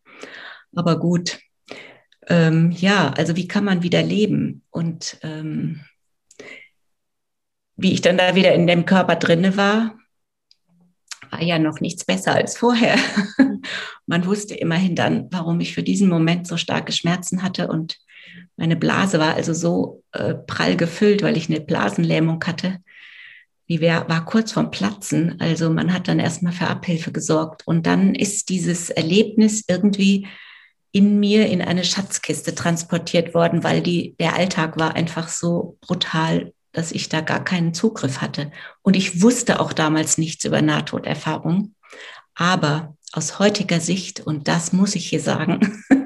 Aber 0.74 0.98
gut, 0.98 1.38
ähm, 2.28 2.72
ja, 2.72 3.10
also 3.10 3.36
wie 3.36 3.50
kann 3.50 3.66
man 3.66 3.84
wieder 3.84 4.02
leben? 4.02 4.64
Und 4.70 5.18
ähm, 5.22 5.82
wie 7.76 7.92
ich 7.92 8.00
dann 8.00 8.18
da 8.18 8.36
wieder 8.36 8.54
in 8.54 8.68
dem 8.68 8.86
Körper 8.86 9.18
drinne 9.18 9.58
war, 9.58 10.00
war 11.32 11.44
ja 11.44 11.60
noch 11.60 11.82
nichts 11.82 12.06
besser 12.06 12.36
als 12.36 12.58
vorher. 12.58 12.96
man 14.06 14.26
wusste 14.26 14.56
immerhin 14.56 14.96
dann, 14.96 15.28
warum 15.30 15.60
ich 15.60 15.74
für 15.74 15.84
diesen 15.84 16.08
Moment 16.08 16.48
so 16.48 16.56
starke 16.56 16.94
Schmerzen 16.94 17.44
hatte 17.44 17.68
und 17.68 17.98
meine 18.58 18.76
Blase 18.76 19.20
war 19.20 19.36
also 19.36 19.54
so 19.54 20.04
äh, 20.12 20.34
prall 20.34 20.78
gefüllt, 20.78 21.22
weil 21.24 21.38
ich 21.38 21.50
eine 21.50 21.62
Blasenlähmung 21.62 22.44
hatte. 22.46 22.80
Die 23.68 23.82
wär, 23.82 24.08
war 24.08 24.26
kurz 24.26 24.52
vorm 24.52 24.72
Platzen. 24.72 25.40
Also 25.40 25.70
man 25.70 25.94
hat 25.94 26.08
dann 26.08 26.20
erstmal 26.20 26.54
für 26.54 26.68
Abhilfe 26.68 27.12
gesorgt. 27.12 27.64
Und 27.66 27.86
dann 27.86 28.16
ist 28.16 28.50
dieses 28.50 28.90
Erlebnis 28.90 29.64
irgendwie 29.68 30.28
in 30.92 31.20
mir 31.20 31.48
in 31.48 31.62
eine 31.62 31.84
Schatzkiste 31.84 32.56
transportiert 32.56 33.34
worden, 33.34 33.64
weil 33.64 33.82
die, 33.82 34.16
der 34.20 34.36
Alltag 34.36 34.78
war 34.78 34.96
einfach 34.96 35.28
so 35.28 35.78
brutal, 35.82 36.54
dass 36.72 36.92
ich 36.92 37.10
da 37.10 37.22
gar 37.22 37.44
keinen 37.44 37.74
Zugriff 37.74 38.22
hatte. 38.22 38.52
Und 38.82 38.96
ich 38.96 39.22
wusste 39.22 39.60
auch 39.60 39.74
damals 39.74 40.18
nichts 40.18 40.46
über 40.46 40.62
Nahtoderfahrung. 40.62 41.74
Aber 42.36 42.96
aus 43.12 43.40
heutiger 43.40 43.80
Sicht, 43.80 44.22
und 44.22 44.48
das 44.48 44.74
muss 44.74 44.96
ich 44.96 45.08
hier 45.10 45.22
sagen, 45.22 45.84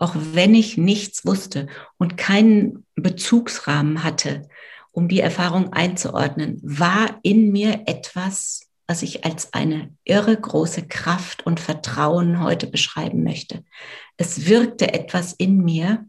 auch 0.00 0.14
wenn 0.16 0.54
ich 0.54 0.76
nichts 0.76 1.24
wusste 1.26 1.66
und 1.98 2.16
keinen 2.16 2.84
Bezugsrahmen 2.94 4.04
hatte, 4.04 4.48
um 4.92 5.08
die 5.08 5.20
Erfahrung 5.20 5.72
einzuordnen, 5.72 6.60
war 6.62 7.18
in 7.22 7.52
mir 7.52 7.82
etwas, 7.86 8.68
was 8.86 9.02
ich 9.02 9.24
als 9.24 9.52
eine 9.52 9.94
irre 10.04 10.36
große 10.36 10.88
Kraft 10.88 11.44
und 11.46 11.60
Vertrauen 11.60 12.42
heute 12.42 12.66
beschreiben 12.66 13.22
möchte. 13.22 13.62
Es 14.16 14.46
wirkte 14.46 14.92
etwas 14.94 15.34
in 15.34 15.58
mir, 15.58 16.06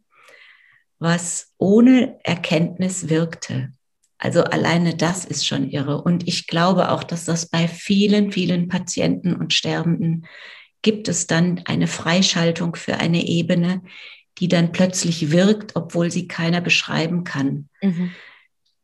was 0.98 1.54
ohne 1.58 2.20
Erkenntnis 2.24 3.10
wirkte. 3.10 3.72
Also 4.18 4.44
alleine 4.44 4.96
das 4.96 5.24
ist 5.24 5.46
schon 5.46 5.70
irre. 5.70 6.02
Und 6.02 6.28
ich 6.28 6.48
glaube 6.48 6.92
auch, 6.92 7.04
dass 7.04 7.26
das 7.26 7.48
bei 7.48 7.68
vielen, 7.68 8.32
vielen 8.32 8.68
Patienten 8.68 9.34
und 9.34 9.54
Sterbenden 9.54 10.26
gibt 10.82 11.08
es 11.08 11.28
dann 11.28 11.62
eine 11.66 11.88
Freischaltung 11.88 12.76
für 12.76 12.98
eine 12.98 13.26
Ebene, 13.26 13.82
die 14.38 14.48
dann 14.48 14.72
plötzlich 14.72 15.32
wirkt, 15.32 15.76
obwohl 15.76 16.12
sie 16.12 16.28
keiner 16.28 16.62
beschreiben 16.62 17.24
kann. 17.24 17.70
Mhm. 17.82 18.12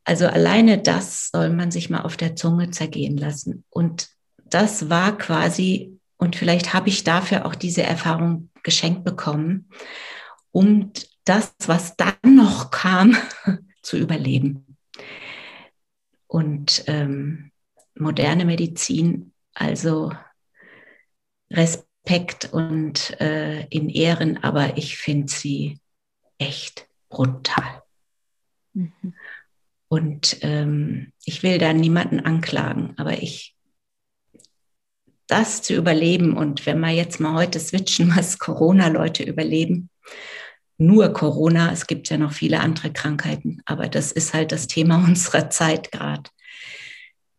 Also 0.03 0.27
alleine 0.27 0.77
das 0.77 1.29
soll 1.31 1.49
man 1.49 1.71
sich 1.71 1.89
mal 1.89 2.01
auf 2.01 2.17
der 2.17 2.35
Zunge 2.35 2.69
zergehen 2.69 3.17
lassen. 3.17 3.63
Und 3.69 4.09
das 4.45 4.89
war 4.89 5.17
quasi, 5.17 5.97
und 6.17 6.35
vielleicht 6.35 6.73
habe 6.73 6.89
ich 6.89 7.03
dafür 7.03 7.45
auch 7.45 7.55
diese 7.55 7.83
Erfahrung 7.83 8.49
geschenkt 8.61 9.03
bekommen, 9.03 9.69
um 10.51 10.91
das, 11.23 11.55
was 11.65 11.95
dann 11.95 12.13
noch 12.23 12.69
kam, 12.69 13.17
zu 13.81 13.97
überleben. 13.97 14.77
Und 16.27 16.83
ähm, 16.87 17.51
moderne 17.95 18.45
Medizin, 18.45 19.33
also 19.53 20.11
Respekt 21.49 21.84
und 22.53 23.19
äh, 23.19 23.65
in 23.67 23.89
Ehren, 23.89 24.43
aber 24.43 24.77
ich 24.77 24.97
finde 24.97 25.31
sie 25.31 25.79
echt 26.37 26.87
brutal. 27.09 27.83
Mhm. 28.73 29.13
Und 29.87 30.37
ähm, 30.41 31.13
ich 31.25 31.43
will 31.43 31.57
da 31.57 31.73
niemanden 31.73 32.19
anklagen, 32.19 32.93
aber 32.97 33.21
ich, 33.21 33.55
das 35.27 35.61
zu 35.61 35.73
überleben 35.73 36.35
und 36.35 36.65
wenn 36.65 36.79
wir 36.79 36.91
jetzt 36.91 37.19
mal 37.19 37.33
heute 37.33 37.59
switchen, 37.59 38.11
was 38.15 38.39
Corona-Leute 38.39 39.23
überleben, 39.23 39.89
nur 40.77 41.13
Corona, 41.13 41.71
es 41.71 41.87
gibt 41.87 42.09
ja 42.09 42.17
noch 42.17 42.33
viele 42.33 42.59
andere 42.59 42.91
Krankheiten, 42.91 43.61
aber 43.65 43.87
das 43.87 44.11
ist 44.11 44.33
halt 44.33 44.51
das 44.51 44.67
Thema 44.67 44.97
unserer 45.05 45.49
Zeit 45.49 45.91
gerade. 45.91 46.29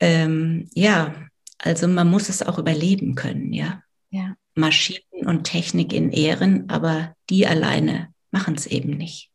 Ähm, 0.00 0.68
ja, 0.74 1.14
Also 1.58 1.88
man 1.88 2.10
muss 2.10 2.28
es 2.28 2.42
auch 2.42 2.58
überleben 2.58 3.14
können, 3.14 3.52
ja. 3.52 3.82
Ja. 4.10 4.36
Maschinen 4.56 5.26
und 5.26 5.44
Technik 5.44 5.92
in 5.92 6.10
Ehren, 6.10 6.68
aber 6.68 7.14
die 7.30 7.46
alleine 7.46 8.12
machen 8.30 8.54
es 8.54 8.66
eben 8.66 8.90
nicht. 8.90 9.30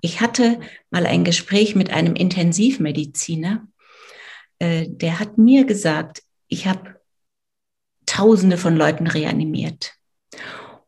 Ich 0.00 0.20
hatte 0.20 0.60
mal 0.90 1.06
ein 1.06 1.24
Gespräch 1.24 1.74
mit 1.74 1.90
einem 1.90 2.14
Intensivmediziner, 2.14 3.66
äh, 4.58 4.86
der 4.88 5.18
hat 5.18 5.38
mir 5.38 5.64
gesagt, 5.64 6.22
ich 6.48 6.66
habe 6.66 7.00
Tausende 8.04 8.58
von 8.58 8.76
Leuten 8.76 9.06
reanimiert. 9.06 9.94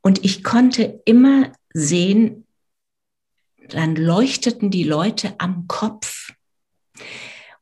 Und 0.02 0.24
ich 0.24 0.44
konnte 0.44 1.00
immer 1.06 1.52
sehen, 1.72 2.46
dann 3.68 3.96
leuchteten 3.96 4.70
die 4.70 4.84
Leute 4.84 5.34
am 5.38 5.66
Kopf. 5.66 6.32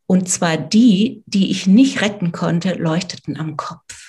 Und 0.06 0.28
zwar 0.28 0.56
die, 0.56 1.22
die 1.26 1.52
ich 1.52 1.68
nicht 1.68 2.00
retten 2.00 2.32
konnte, 2.32 2.74
leuchteten 2.74 3.38
am 3.38 3.56
Kopf. 3.56 4.01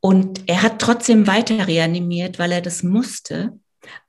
Und 0.00 0.48
er 0.48 0.62
hat 0.62 0.80
trotzdem 0.80 1.26
weiter 1.26 1.66
reanimiert, 1.66 2.38
weil 2.38 2.52
er 2.52 2.60
das 2.60 2.82
musste. 2.82 3.58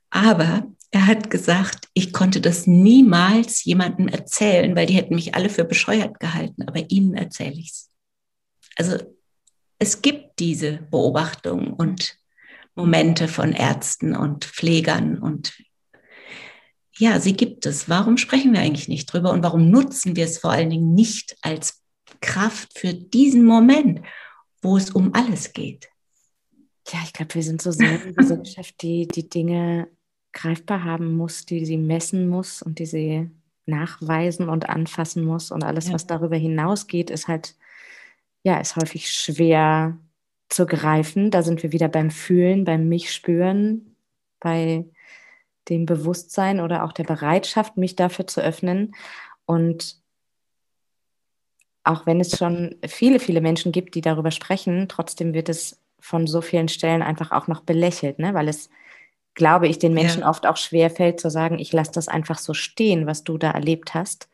Aber 0.10 0.68
er 0.92 1.08
hat 1.08 1.30
gesagt, 1.30 1.88
ich 1.94 2.14
konnte 2.14 2.42
das 2.42 2.68
niemals 2.68 3.64
jemandem 3.64 4.08
erzählen, 4.08 4.76
weil 4.76 4.86
die 4.86 4.94
hätten 4.94 5.16
mich 5.16 5.36
alle 5.36 5.50
für 5.50 5.64
bescheuert 5.64 6.20
gehalten. 6.20 6.68
Aber 6.68 6.90
ihnen 6.90 7.16
erzähle 7.16 7.54
ich 7.54 7.72
es. 7.72 7.90
Also 8.76 8.98
es 9.80 10.02
gibt 10.02 10.40
diese 10.40 10.80
Beobachtungen 10.92 11.74
und 11.74 12.18
Momente 12.76 13.28
von 13.28 13.54
Ärzten 13.54 14.16
und 14.16 14.46
Pflegern 14.46 15.18
und 15.18 15.54
ja, 16.98 17.20
sie 17.20 17.34
gibt 17.34 17.66
es. 17.66 17.90
Warum 17.90 18.18
sprechen 18.18 18.54
wir 18.54 18.60
eigentlich 18.60 18.88
nicht 18.88 19.12
drüber 19.12 19.32
und 19.32 19.44
warum 19.44 19.72
nutzen 19.72 20.16
wir 20.16 20.26
es 20.26 20.38
vor 20.38 20.52
allen 20.52 20.70
Dingen 20.70 20.94
nicht 20.94 21.36
als 21.42 21.82
Kraft 22.20 22.78
für 22.78 22.94
diesen 22.94 23.44
Moment, 23.44 24.02
wo 24.62 24.78
es 24.78 24.92
um 24.92 25.14
alles 25.14 25.54
geht? 25.54 25.90
Ja, 26.88 27.00
ich 27.04 27.14
glaube, 27.14 27.36
wir 27.36 27.44
sind 27.44 27.62
so 27.62 27.72
sehr 27.72 28.02
eine 28.02 28.14
Gesellschaft, 28.16 28.82
die 28.82 29.08
die 29.08 29.30
Dinge 29.30 29.88
greifbar 30.34 30.84
haben 30.84 31.16
muss, 31.16 31.46
die 31.46 31.66
sie 31.66 31.78
messen 31.78 32.28
muss 32.28 32.62
und 32.62 32.80
die 32.80 32.86
sie 32.86 33.32
nachweisen 33.66 34.50
und 34.50 34.70
anfassen 34.70 35.24
muss. 35.26 35.52
Und 35.52 35.64
alles, 35.64 35.88
ja. 35.88 35.94
was 35.94 36.08
darüber 36.08 36.36
hinausgeht, 36.36 37.10
ist 37.10 37.28
halt, 37.28 37.56
ja, 38.44 38.60
ist 38.60 38.76
häufig 38.76 39.10
schwer 39.10 39.98
zu 40.50 40.66
greifen. 40.66 41.32
Da 41.32 41.44
sind 41.44 41.64
wir 41.64 41.72
wieder 41.72 41.88
beim 41.88 42.12
Fühlen, 42.12 42.66
beim 42.66 42.88
mich 42.88 43.14
spüren, 43.14 43.96
bei 44.40 44.86
dem 45.70 45.86
Bewusstsein 45.86 46.60
oder 46.60 46.84
auch 46.84 46.94
der 46.94 47.04
Bereitschaft, 47.04 47.78
mich 47.78 47.96
dafür 47.96 48.28
zu 48.28 48.42
öffnen. 48.42 48.96
Und 49.46 50.01
auch 51.84 52.06
wenn 52.06 52.20
es 52.20 52.38
schon 52.38 52.76
viele, 52.88 53.20
viele 53.20 53.42
Menschen 53.42 53.72
gibt, 53.72 53.96
die 53.96 54.02
darüber 54.02 54.32
sprechen, 54.32 54.88
trotzdem 54.88 55.34
wird 55.34 55.50
es 55.50 55.80
von 56.00 56.28
so 56.28 56.42
vielen 56.42 56.68
Stellen 56.68 57.02
einfach 57.02 57.32
auch 57.32 57.48
noch 57.48 57.62
belächelt, 57.62 58.20
ne? 58.20 58.34
weil 58.34 58.48
es, 58.48 58.70
glaube 59.34 59.68
ich, 59.68 59.80
den 59.80 59.94
Menschen 59.94 60.22
ja. 60.22 60.30
oft 60.30 60.46
auch 60.46 60.58
schwer 60.58 60.90
fällt 60.90 61.20
zu 61.20 61.30
sagen, 61.30 61.60
ich 61.60 61.72
lasse 61.74 61.92
das 61.94 62.08
einfach 62.08 62.38
so 62.38 62.54
stehen, 62.54 63.08
was 63.08 63.24
du 63.24 63.38
da 63.38 63.52
erlebt 63.52 63.94
hast. 63.94 64.30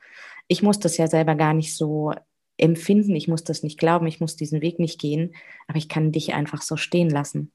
Ich 0.48 0.64
muss 0.64 0.80
das 0.80 0.98
ja 0.98 1.08
selber 1.08 1.36
gar 1.36 1.54
nicht 1.54 1.76
so 1.76 2.14
empfinden, 2.58 3.16
ich 3.16 3.28
muss 3.28 3.44
das 3.44 3.64
nicht 3.64 3.78
glauben, 3.78 4.08
ich 4.08 4.20
muss 4.20 4.36
diesen 4.36 4.62
Weg 4.62 4.80
nicht 4.80 5.00
gehen, 5.00 5.36
aber 5.68 5.78
ich 5.78 5.90
kann 5.90 6.12
dich 6.12 6.34
einfach 6.34 6.62
so 6.62 6.76
stehen 6.76 7.10
lassen. 7.10 7.52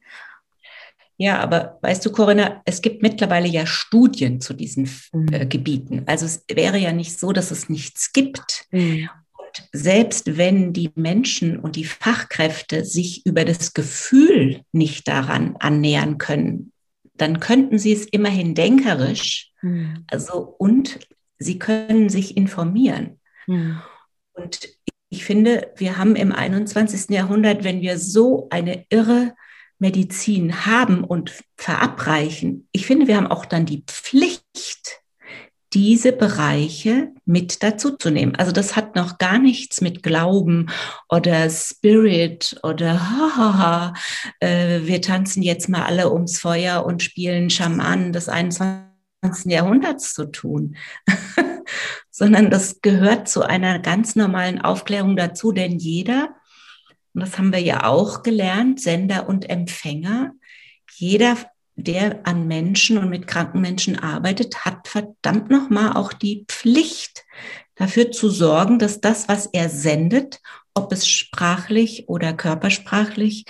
Ja, 1.16 1.40
aber 1.40 1.78
weißt 1.82 2.04
du, 2.04 2.10
Corinna, 2.10 2.62
es 2.64 2.82
gibt 2.82 3.02
mittlerweile 3.02 3.46
ja 3.46 3.66
Studien 3.66 4.40
zu 4.40 4.54
diesen 4.54 4.86
äh, 5.30 5.44
mhm. 5.44 5.48
Gebieten. 5.48 6.02
Also 6.06 6.26
es 6.26 6.44
wäre 6.50 6.78
ja 6.78 6.92
nicht 6.92 7.18
so, 7.18 7.32
dass 7.32 7.50
es 7.50 7.68
nichts 7.68 8.12
gibt. 8.12 8.66
Mhm. 8.70 9.08
Und 9.52 9.68
selbst 9.72 10.36
wenn 10.36 10.72
die 10.72 10.90
Menschen 10.94 11.58
und 11.58 11.76
die 11.76 11.84
Fachkräfte 11.84 12.84
sich 12.84 13.26
über 13.26 13.44
das 13.44 13.74
Gefühl 13.74 14.62
nicht 14.72 15.08
daran 15.08 15.56
annähern 15.58 16.18
können, 16.18 16.72
dann 17.14 17.40
könnten 17.40 17.78
sie 17.78 17.92
es 17.92 18.06
immerhin 18.06 18.54
denkerisch. 18.54 19.52
Mhm. 19.60 20.04
Also 20.08 20.54
und 20.58 20.98
sie 21.38 21.58
können 21.58 22.08
sich 22.08 22.36
informieren. 22.36 23.20
Mhm. 23.46 23.80
Und 24.32 24.68
ich 25.10 25.24
finde, 25.24 25.72
wir 25.76 25.98
haben 25.98 26.16
im 26.16 26.32
21. 26.32 27.10
Jahrhundert, 27.10 27.64
wenn 27.64 27.82
wir 27.82 27.98
so 27.98 28.48
eine 28.50 28.86
irre 28.88 29.34
Medizin 29.78 30.64
haben 30.64 31.04
und 31.04 31.42
verabreichen, 31.56 32.68
ich 32.72 32.86
finde, 32.86 33.08
wir 33.08 33.16
haben 33.16 33.26
auch 33.26 33.44
dann 33.44 33.66
die 33.66 33.84
Pflicht, 33.86 35.01
diese 35.74 36.12
Bereiche 36.12 37.12
mit 37.24 37.62
dazu 37.62 37.96
zu 37.96 38.10
nehmen. 38.10 38.34
Also 38.36 38.52
das 38.52 38.76
hat 38.76 38.94
noch 38.96 39.18
gar 39.18 39.38
nichts 39.38 39.80
mit 39.80 40.02
Glauben 40.02 40.68
oder 41.08 41.48
Spirit 41.50 42.58
oder 42.62 43.00
hahaha, 43.10 43.94
äh, 44.40 44.80
wir 44.82 45.00
tanzen 45.00 45.42
jetzt 45.42 45.68
mal 45.68 45.82
alle 45.82 46.12
ums 46.12 46.38
Feuer 46.38 46.84
und 46.84 47.02
spielen 47.02 47.50
Schamanen 47.50 48.12
des 48.12 48.28
21. 48.28 48.90
Jahrhunderts 49.46 50.14
zu 50.14 50.26
tun, 50.26 50.76
sondern 52.10 52.50
das 52.50 52.80
gehört 52.82 53.28
zu 53.28 53.42
einer 53.42 53.78
ganz 53.78 54.16
normalen 54.16 54.60
Aufklärung 54.60 55.16
dazu, 55.16 55.52
denn 55.52 55.78
jeder 55.78 56.34
und 57.14 57.20
das 57.20 57.38
haben 57.38 57.52
wir 57.52 57.60
ja 57.60 57.84
auch 57.84 58.22
gelernt, 58.22 58.80
Sender 58.80 59.28
und 59.28 59.48
Empfänger, 59.50 60.32
jeder, 60.94 61.36
der 61.76 62.26
an 62.26 62.46
Menschen 62.46 62.98
und 62.98 63.08
mit 63.08 63.26
kranken 63.26 63.60
Menschen 63.60 63.98
arbeitet, 63.98 64.64
hat 64.64 64.88
verdammt 64.88 65.50
nochmal 65.50 65.94
auch 65.94 66.12
die 66.12 66.44
Pflicht, 66.48 67.24
dafür 67.76 68.12
zu 68.12 68.28
sorgen, 68.30 68.78
dass 68.78 69.00
das, 69.00 69.28
was 69.28 69.46
er 69.46 69.68
sendet, 69.68 70.40
ob 70.74 70.92
es 70.92 71.06
sprachlich 71.08 72.08
oder 72.08 72.32
körpersprachlich 72.32 73.44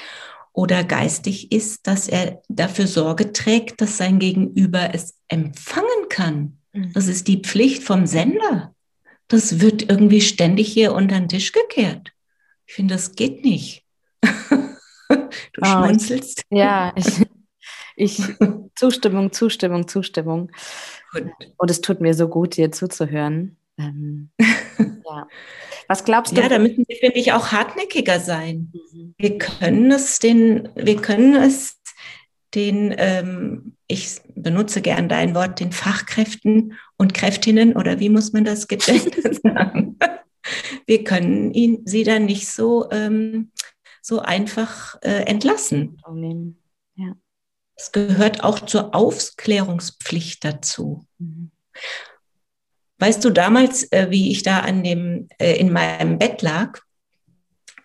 oder 0.53 0.85
geistig 0.85 1.53
ist, 1.53 1.87
dass 1.87 2.09
er 2.09 2.43
dafür 2.49 2.87
Sorge 2.87 3.33
trägt, 3.33 3.81
dass 3.81 3.97
sein 3.97 4.19
Gegenüber 4.19 4.95
es 4.95 5.19
empfangen 5.29 6.09
kann. 6.09 6.59
Mhm. 6.73 6.93
Das 6.93 7.09
ist 7.09 7.29
die 7.29 7.43
Pflicht 7.43 7.83
vom 7.83 8.07
Sender. 8.07 8.75
Das 9.29 9.61
wird 9.61 9.89
irgendwie 9.89 10.21
ständig 10.21 10.73
hier 10.73 10.93
unter 10.95 11.19
den 11.19 11.29
Tisch 11.29 11.53
gekehrt. 11.53 12.13
Ich 12.67 12.75
finde, 12.75 12.95
das 12.95 13.13
geht 13.13 13.45
nicht. 13.45 13.85
du 14.23 15.61
oh, 15.61 15.65
schmunzelst. 15.65 16.43
Ja, 16.51 16.93
ich, 16.97 17.23
ich, 17.97 18.21
Zustimmung, 18.75 19.33
Zustimmung, 19.33 19.89
Zustimmung. 19.89 20.51
Gut. 21.13 21.31
Und 21.57 21.71
es 21.71 21.81
tut 21.81 22.01
mir 22.01 22.15
so 22.15 22.29
gut, 22.29 22.57
dir 22.57 22.73
zuzuhören. 22.73 23.57
Ähm, 23.79 24.31
ja. 24.79 25.27
Was 25.89 26.05
glaubst 26.05 26.37
du? 26.37 26.41
Ja, 26.41 26.49
da 26.49 26.59
müssen 26.59 26.85
wir, 26.87 26.97
finde 26.97 27.19
ich, 27.19 27.33
auch 27.33 27.53
hartnäckiger 27.53 28.21
sein. 28.21 28.73
Mhm. 28.73 29.15
Wir 29.19 29.39
können 29.39 29.91
es 29.91 30.19
den, 30.19 30.69
wir 30.75 30.97
können 30.97 31.35
es 31.35 31.81
den, 32.55 32.95
ähm, 32.99 33.77
ich 33.87 34.21
benutze 34.35 34.83
gern 34.83 35.09
dein 35.09 35.35
Wort, 35.35 35.61
den 35.61 35.73
Fachkräften 35.73 36.79
und 36.97 37.15
Kräftinnen 37.15 37.77
oder 37.77 37.99
wie 37.99 38.11
muss 38.11 38.33
man 38.33 38.45
das 38.45 38.69
gegendert 38.69 39.41
sagen? 39.43 39.99
wir 40.87 41.05
können 41.05 41.53
ihn, 41.53 41.83
sie 41.87 42.05
dann 42.05 42.27
nicht 42.27 42.49
so, 42.49 42.91
ähm, 42.91 43.53
so 44.01 44.21
einfach 44.21 44.97
äh, 45.03 45.25
entlassen. 45.25 45.99
Ja. 46.97 47.15
Es 47.75 47.93
gehört 47.93 48.45
auch 48.45 48.61
zur 48.61 48.95
Aufklärungspflicht 48.95 50.45
dazu. 50.45 51.07
Mhm. 51.19 51.51
Weißt 52.99 53.25
du, 53.25 53.31
damals, 53.31 53.91
äh, 53.91 54.09
wie 54.11 54.31
ich 54.31 54.45
da 54.45 54.61
an 54.61 54.85
dem, 54.85 55.29
äh, 55.39 55.57
in 55.57 55.73
meinem 55.73 56.19
Bett 56.19 56.41
lag 56.43 56.79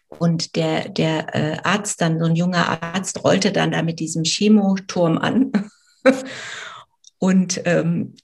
und 0.10 0.56
der, 0.56 0.90
der 0.90 1.36
äh, 1.36 1.58
Arzt 1.64 2.02
dann, 2.02 2.20
so 2.20 2.26
ein 2.26 2.36
junger 2.36 2.84
Arzt, 2.84 3.24
rollte 3.24 3.52
dann 3.52 3.72
da 3.72 3.82
mit 3.82 4.00
diesem 4.00 4.24
Chemoturm 4.24 5.18
an. 5.18 5.52
und 7.18 7.62
ähm, 7.66 8.16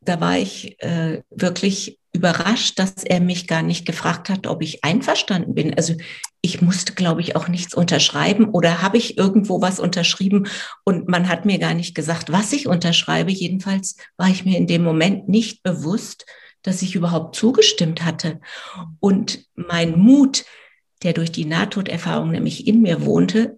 da 0.00 0.20
war 0.20 0.36
ich 0.36 0.82
äh, 0.82 1.22
wirklich 1.30 2.00
überrascht, 2.12 2.78
dass 2.78 3.04
er 3.04 3.20
mich 3.20 3.46
gar 3.46 3.62
nicht 3.62 3.86
gefragt 3.86 4.28
hat, 4.28 4.46
ob 4.46 4.62
ich 4.62 4.84
einverstanden 4.84 5.54
bin. 5.54 5.74
Also 5.74 5.94
ich 6.42 6.60
musste, 6.60 6.92
glaube 6.92 7.22
ich, 7.22 7.36
auch 7.36 7.48
nichts 7.48 7.74
unterschreiben 7.74 8.50
oder 8.50 8.82
habe 8.82 8.98
ich 8.98 9.16
irgendwo 9.16 9.62
was 9.62 9.80
unterschrieben 9.80 10.46
und 10.84 11.08
man 11.08 11.28
hat 11.28 11.46
mir 11.46 11.58
gar 11.58 11.72
nicht 11.72 11.94
gesagt, 11.94 12.30
was 12.30 12.52
ich 12.52 12.66
unterschreibe. 12.66 13.30
Jedenfalls 13.30 13.96
war 14.18 14.28
ich 14.28 14.44
mir 14.44 14.58
in 14.58 14.66
dem 14.66 14.82
Moment 14.82 15.28
nicht 15.28 15.62
bewusst, 15.62 16.26
dass 16.62 16.82
ich 16.82 16.94
überhaupt 16.94 17.34
zugestimmt 17.34 18.04
hatte. 18.04 18.40
Und 19.00 19.46
mein 19.54 19.98
Mut, 19.98 20.44
der 21.02 21.14
durch 21.14 21.32
die 21.32 21.46
Nahtoderfahrung 21.46 22.30
nämlich 22.30 22.66
in 22.66 22.82
mir 22.82 23.04
wohnte, 23.06 23.56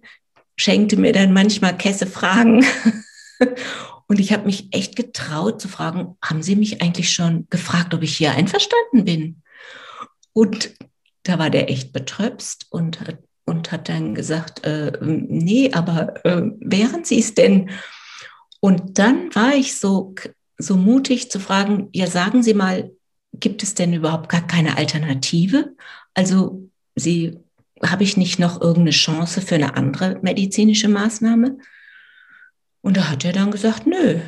schenkte 0.55 0.97
mir 0.97 1.11
dann 1.11 1.33
manchmal 1.33 1.77
Kesse 1.77 2.07
Fragen. 2.07 2.65
Und 4.07 4.19
ich 4.19 4.31
habe 4.33 4.45
mich 4.45 4.67
echt 4.71 4.95
getraut 4.95 5.59
zu 5.59 5.67
fragen, 5.67 6.15
haben 6.21 6.43
Sie 6.43 6.55
mich 6.55 6.81
eigentlich 6.81 7.11
schon 7.11 7.47
gefragt, 7.49 7.93
ob 7.93 8.03
ich 8.03 8.15
hier 8.15 8.31
einverstanden 8.31 9.05
bin? 9.05 9.41
Und 10.33 10.75
da 11.23 11.39
war 11.39 11.49
der 11.49 11.69
echt 11.69 11.91
betröpst 11.91 12.67
und 12.69 13.01
hat, 13.01 13.17
und 13.45 13.71
hat 13.71 13.89
dann 13.89 14.13
gesagt, 14.13 14.63
äh, 14.63 14.91
nee, 15.01 15.71
aber 15.73 16.23
äh, 16.25 16.43
wären 16.59 17.03
Sie 17.03 17.19
es 17.19 17.33
denn? 17.33 17.71
Und 18.59 18.99
dann 18.99 19.33
war 19.33 19.55
ich 19.55 19.77
so, 19.77 20.13
so 20.57 20.75
mutig 20.75 21.31
zu 21.31 21.39
fragen, 21.39 21.89
ja, 21.93 22.07
sagen 22.07 22.43
Sie 22.43 22.53
mal, 22.53 22.91
gibt 23.33 23.63
es 23.63 23.73
denn 23.73 23.93
überhaupt 23.93 24.29
gar 24.29 24.45
keine 24.45 24.77
Alternative? 24.77 25.75
Also 26.13 26.69
Sie 26.95 27.39
habe 27.83 28.03
ich 28.03 28.17
nicht 28.17 28.39
noch 28.39 28.61
irgendeine 28.61 28.91
Chance 28.91 29.41
für 29.41 29.55
eine 29.55 29.75
andere 29.75 30.19
medizinische 30.21 30.87
Maßnahme? 30.87 31.57
Und 32.85 32.97
da 32.97 33.09
hat 33.09 33.25
er 33.25 33.33
dann 33.33 33.49
gesagt, 33.49 33.87
nö. 33.87 34.19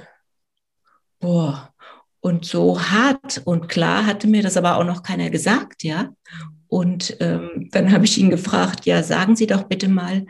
Boah. 1.20 1.76
Und 2.22 2.44
so 2.44 2.82
hart 2.82 3.44
und 3.46 3.70
klar 3.70 4.08
hatte 4.08 4.26
mir 4.26 4.42
das 4.42 4.58
aber 4.58 4.78
auch 4.78 4.84
noch 4.84 5.04
keiner 5.04 5.30
gesagt, 5.30 5.84
ja. 5.84 6.10
Und 6.68 7.18
ähm, 7.20 7.70
dann 7.72 7.92
habe 7.92 8.06
ich 8.06 8.18
ihn 8.18 8.32
gefragt, 8.32 8.88
ja, 8.88 9.04
sagen 9.04 9.36
Sie 9.36 9.46
doch 9.46 9.66
bitte 9.66 9.88
mal, 9.88 10.26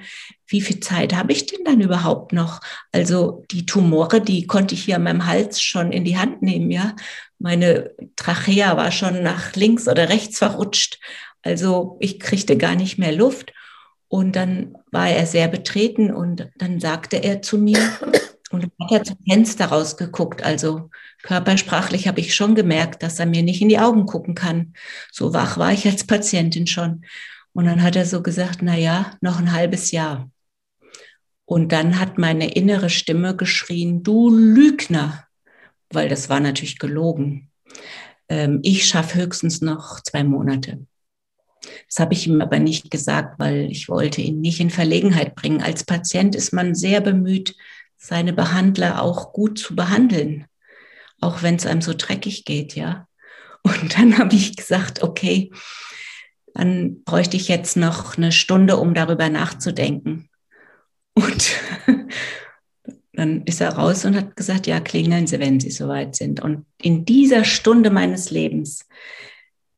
wie 0.46 0.60
viel 0.60 0.82
Zeit 0.82 1.16
habe 1.16 1.32
ich 1.32 1.46
denn 1.46 1.64
dann 1.64 1.80
überhaupt 1.80 2.34
noch? 2.34 2.60
Also 2.92 3.46
die 3.50 3.66
Tumore, 3.66 4.20
die 4.20 4.46
konnte 4.46 4.76
ich 4.76 4.84
hier 4.84 4.98
an 4.98 5.04
meinem 5.04 5.26
Hals 5.26 5.62
schon 5.62 5.94
in 5.94 6.04
die 6.04 6.18
Hand 6.18 6.42
nehmen, 6.42 6.70
ja. 6.70 6.98
Meine 7.40 7.92
Trachea 8.18 8.76
war 8.76 8.92
schon 8.92 9.24
nach 9.24 9.56
links 9.56 9.88
oder 9.88 10.10
rechts 10.10 10.40
verrutscht. 10.40 11.00
Also 11.44 11.96
ich 12.02 12.20
kriegte 12.20 12.58
gar 12.58 12.76
nicht 12.76 12.98
mehr 12.98 13.14
Luft. 13.14 13.54
Und 14.10 14.36
dann 14.36 14.78
war 14.91 15.10
er 15.10 15.26
sehr 15.26 15.47
betreten 15.47 16.14
und 16.14 16.49
dann 16.58 16.80
sagte 16.80 17.18
er 17.18 17.41
zu 17.41 17.58
mir, 17.58 17.80
und 18.51 18.64
hat 18.80 18.91
er 18.91 19.03
zum 19.03 19.18
Fenster 19.28 19.66
rausgeguckt. 19.66 20.43
Also 20.43 20.89
körpersprachlich 21.24 22.08
habe 22.08 22.22
ich 22.22 22.34
schon 22.34 22.55
gemerkt, 22.55 23.03
dass 23.03 23.20
er 23.20 23.26
mir 23.26 23.43
nicht 23.43 23.62
in 23.62 23.70
die 23.70 23.80
Augen 23.80 24.05
gucken 24.05 24.36
kann. 24.36 24.74
So 25.12 25.34
wach 25.34 25.58
war 25.58 25.74
ich 25.74 25.86
als 25.86 26.05
Patientin 26.05 26.68
schon. 26.68 27.03
Und 27.53 27.66
dann 27.66 27.82
hat 27.82 27.95
er 27.95 28.05
so 28.05 28.22
gesagt, 28.22 28.60
na 28.62 28.78
ja, 28.78 29.18
noch 29.20 29.39
ein 29.39 29.51
halbes 29.51 29.91
Jahr. 29.91 30.30
Und 31.45 31.72
dann 31.72 31.99
hat 31.99 32.18
meine 32.18 32.51
innere 32.53 32.89
Stimme 32.89 33.36
geschrien, 33.36 34.03
du 34.03 34.30
Lügner, 34.30 35.26
weil 35.89 36.10
das 36.10 36.30
war 36.30 36.39
natürlich 36.39 36.78
gelogen. 36.78 37.49
Ähm, 38.30 38.60
ich 38.64 38.86
schaffe 38.88 39.20
höchstens 39.20 39.62
noch 39.62 40.01
zwei 40.01 40.24
Monate. 40.24 40.86
Das 41.88 41.99
habe 41.99 42.14
ich 42.14 42.28
ihm 42.28 42.41
aber 42.41 42.60
nicht 42.60 42.91
gesagt, 42.91 43.39
weil 43.39 43.72
ich 43.72 43.89
wollte 43.89 44.22
ihn 44.22 44.39
nicht 44.41 44.60
in 44.60 44.70
Verlegenheit 44.70 45.36
bringen. 45.36 45.62
Als 45.62 45.84
Patient 45.84 46.36
ist 46.36 46.53
man 46.53 46.76
sehr 46.76 47.01
bemüht, 47.01 47.55
seine 47.97 48.34
Behandler 48.34 49.01
auch 49.01 49.34
gut 49.34 49.60
zu 49.60 49.76
behandeln, 49.76 50.45
auch 51.20 51.41
wenn 51.41 51.55
es 51.55 51.66
einem 51.66 51.82
so 51.82 51.93
dreckig 51.97 52.45
geht, 52.45 52.76
ja. 52.76 53.08
Und 53.64 53.97
dann 53.97 54.18
habe 54.18 54.36
ich 54.36 54.55
gesagt, 54.55 55.03
okay, 55.03 55.51
dann 56.53 57.03
bräuchte 57.03 57.38
ich 57.38 57.47
jetzt 57.47 57.76
noch 57.76 58.18
eine 58.18 58.32
Stunde, 58.32 58.78
um 58.78 58.93
darüber 58.93 59.30
nachzudenken. 59.30 60.30
Und 61.14 61.51
dann 63.14 63.43
ist 63.43 63.62
er 63.62 63.74
raus 63.74 64.05
und 64.05 64.16
hat 64.16 64.36
gesagt, 64.36 64.68
ja, 64.68 64.80
klingeln 64.80 65.28
Sie, 65.28 65.39
wenn 65.39 65.60
Sie 65.60 65.72
soweit 65.72 66.16
sind. 66.16 66.39
Und 66.39 66.66
in 66.82 67.05
dieser 67.05 67.43
Stunde 67.43 67.89
meines 67.89 68.30
Lebens 68.30 68.88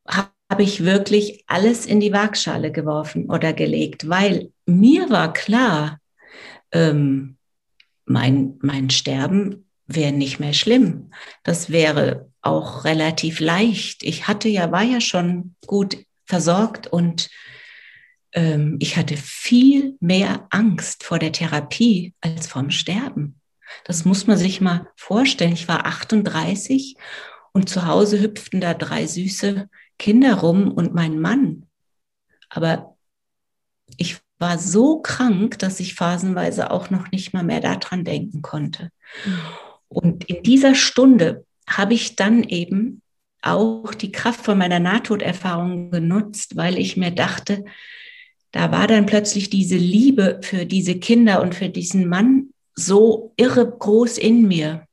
habe 0.07 0.29
ich 0.57 0.83
wirklich 0.83 1.43
alles 1.47 1.85
in 1.85 1.99
die 1.99 2.11
Waagschale 2.11 2.71
geworfen 2.71 3.29
oder 3.29 3.53
gelegt, 3.53 4.09
weil 4.09 4.51
mir 4.65 5.09
war 5.09 5.31
klar, 5.31 5.99
ähm, 6.71 7.37
mein, 8.05 8.57
mein 8.61 8.89
Sterben 8.89 9.69
wäre 9.85 10.11
nicht 10.11 10.39
mehr 10.39 10.53
schlimm. 10.53 11.11
Das 11.43 11.69
wäre 11.69 12.29
auch 12.41 12.83
relativ 12.83 13.39
leicht. 13.39 14.03
Ich 14.03 14.27
hatte 14.27 14.49
ja, 14.49 14.71
war 14.71 14.83
ja 14.83 15.01
schon 15.01 15.55
gut 15.67 15.97
versorgt 16.25 16.87
und 16.87 17.29
ähm, 18.33 18.77
ich 18.79 18.97
hatte 18.97 19.17
viel 19.17 19.95
mehr 19.99 20.47
Angst 20.49 21.03
vor 21.03 21.19
der 21.19 21.31
Therapie 21.31 22.13
als 22.21 22.47
vom 22.47 22.71
Sterben. 22.71 23.39
Das 23.83 24.05
muss 24.05 24.27
man 24.27 24.37
sich 24.37 24.61
mal 24.61 24.87
vorstellen. 24.95 25.53
Ich 25.53 25.67
war 25.67 25.85
38 25.85 26.95
und 27.51 27.69
zu 27.69 27.85
Hause 27.85 28.19
hüpften 28.21 28.61
da 28.61 28.73
drei 28.73 29.05
süße 29.05 29.69
Kinder 29.99 30.35
rum 30.35 30.71
und 30.71 30.95
mein 30.95 31.19
Mann. 31.19 31.67
Aber 32.49 32.97
ich 33.97 34.17
war 34.39 34.57
so 34.57 35.01
krank, 35.01 35.59
dass 35.59 35.79
ich 35.79 35.93
phasenweise 35.93 36.71
auch 36.71 36.89
noch 36.89 37.11
nicht 37.11 37.33
mal 37.33 37.43
mehr 37.43 37.59
daran 37.59 38.03
denken 38.05 38.41
konnte. 38.41 38.89
Und 39.89 40.23
in 40.23 40.41
dieser 40.43 40.73
Stunde 40.73 41.45
habe 41.67 41.93
ich 41.93 42.15
dann 42.15 42.43
eben 42.43 43.01
auch 43.41 43.93
die 43.93 44.11
Kraft 44.11 44.45
von 44.45 44.57
meiner 44.57 44.79
Nahtoderfahrung 44.79 45.91
genutzt, 45.91 46.55
weil 46.55 46.77
ich 46.77 46.97
mir 46.97 47.11
dachte, 47.11 47.65
da 48.51 48.71
war 48.71 48.87
dann 48.87 49.05
plötzlich 49.05 49.49
diese 49.49 49.77
Liebe 49.77 50.39
für 50.41 50.65
diese 50.65 50.99
Kinder 50.99 51.41
und 51.41 51.53
für 51.53 51.69
diesen 51.69 52.07
Mann 52.07 52.49
so 52.75 53.33
irre 53.37 53.69
groß 53.69 54.17
in 54.17 54.47
mir, 54.47 54.87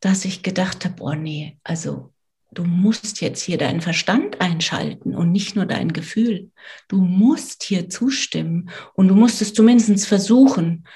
dass 0.00 0.24
ich 0.24 0.42
gedacht 0.42 0.84
habe, 0.84 1.02
oh 1.02 1.14
nee, 1.14 1.58
also 1.64 2.13
du 2.54 2.64
musst 2.64 3.20
jetzt 3.20 3.42
hier 3.42 3.58
deinen 3.58 3.80
Verstand 3.80 4.40
einschalten 4.40 5.14
und 5.14 5.32
nicht 5.32 5.56
nur 5.56 5.66
dein 5.66 5.92
Gefühl. 5.92 6.50
Du 6.88 7.00
musst 7.00 7.64
hier 7.64 7.88
zustimmen 7.88 8.70
und 8.94 9.08
du 9.08 9.14
musst 9.14 9.42
es 9.42 9.52
zumindest 9.52 10.06
versuchen. 10.06 10.86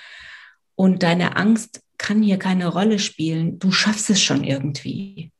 Und 0.74 1.02
deine 1.02 1.36
Angst 1.36 1.82
kann 1.98 2.22
hier 2.22 2.38
keine 2.38 2.68
Rolle 2.68 2.98
spielen. 2.98 3.59
Du 3.59 3.72
schaffst 3.72 4.11
es 4.11 4.22
schon 4.22 4.44
irgendwie. 4.44 5.32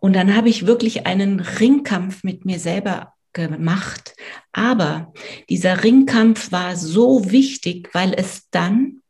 Und 0.00 0.14
dann 0.14 0.34
habe 0.36 0.48
ich 0.48 0.66
wirklich 0.66 1.06
einen 1.06 1.40
Ringkampf 1.40 2.22
mit 2.24 2.44
mir 2.44 2.58
selber 2.58 3.14
gemacht. 3.32 4.14
Aber 4.52 5.12
dieser 5.48 5.82
Ringkampf 5.84 6.52
war 6.52 6.76
so 6.76 7.30
wichtig, 7.30 7.90
weil 7.92 8.14
es 8.14 8.48
dann 8.50 9.02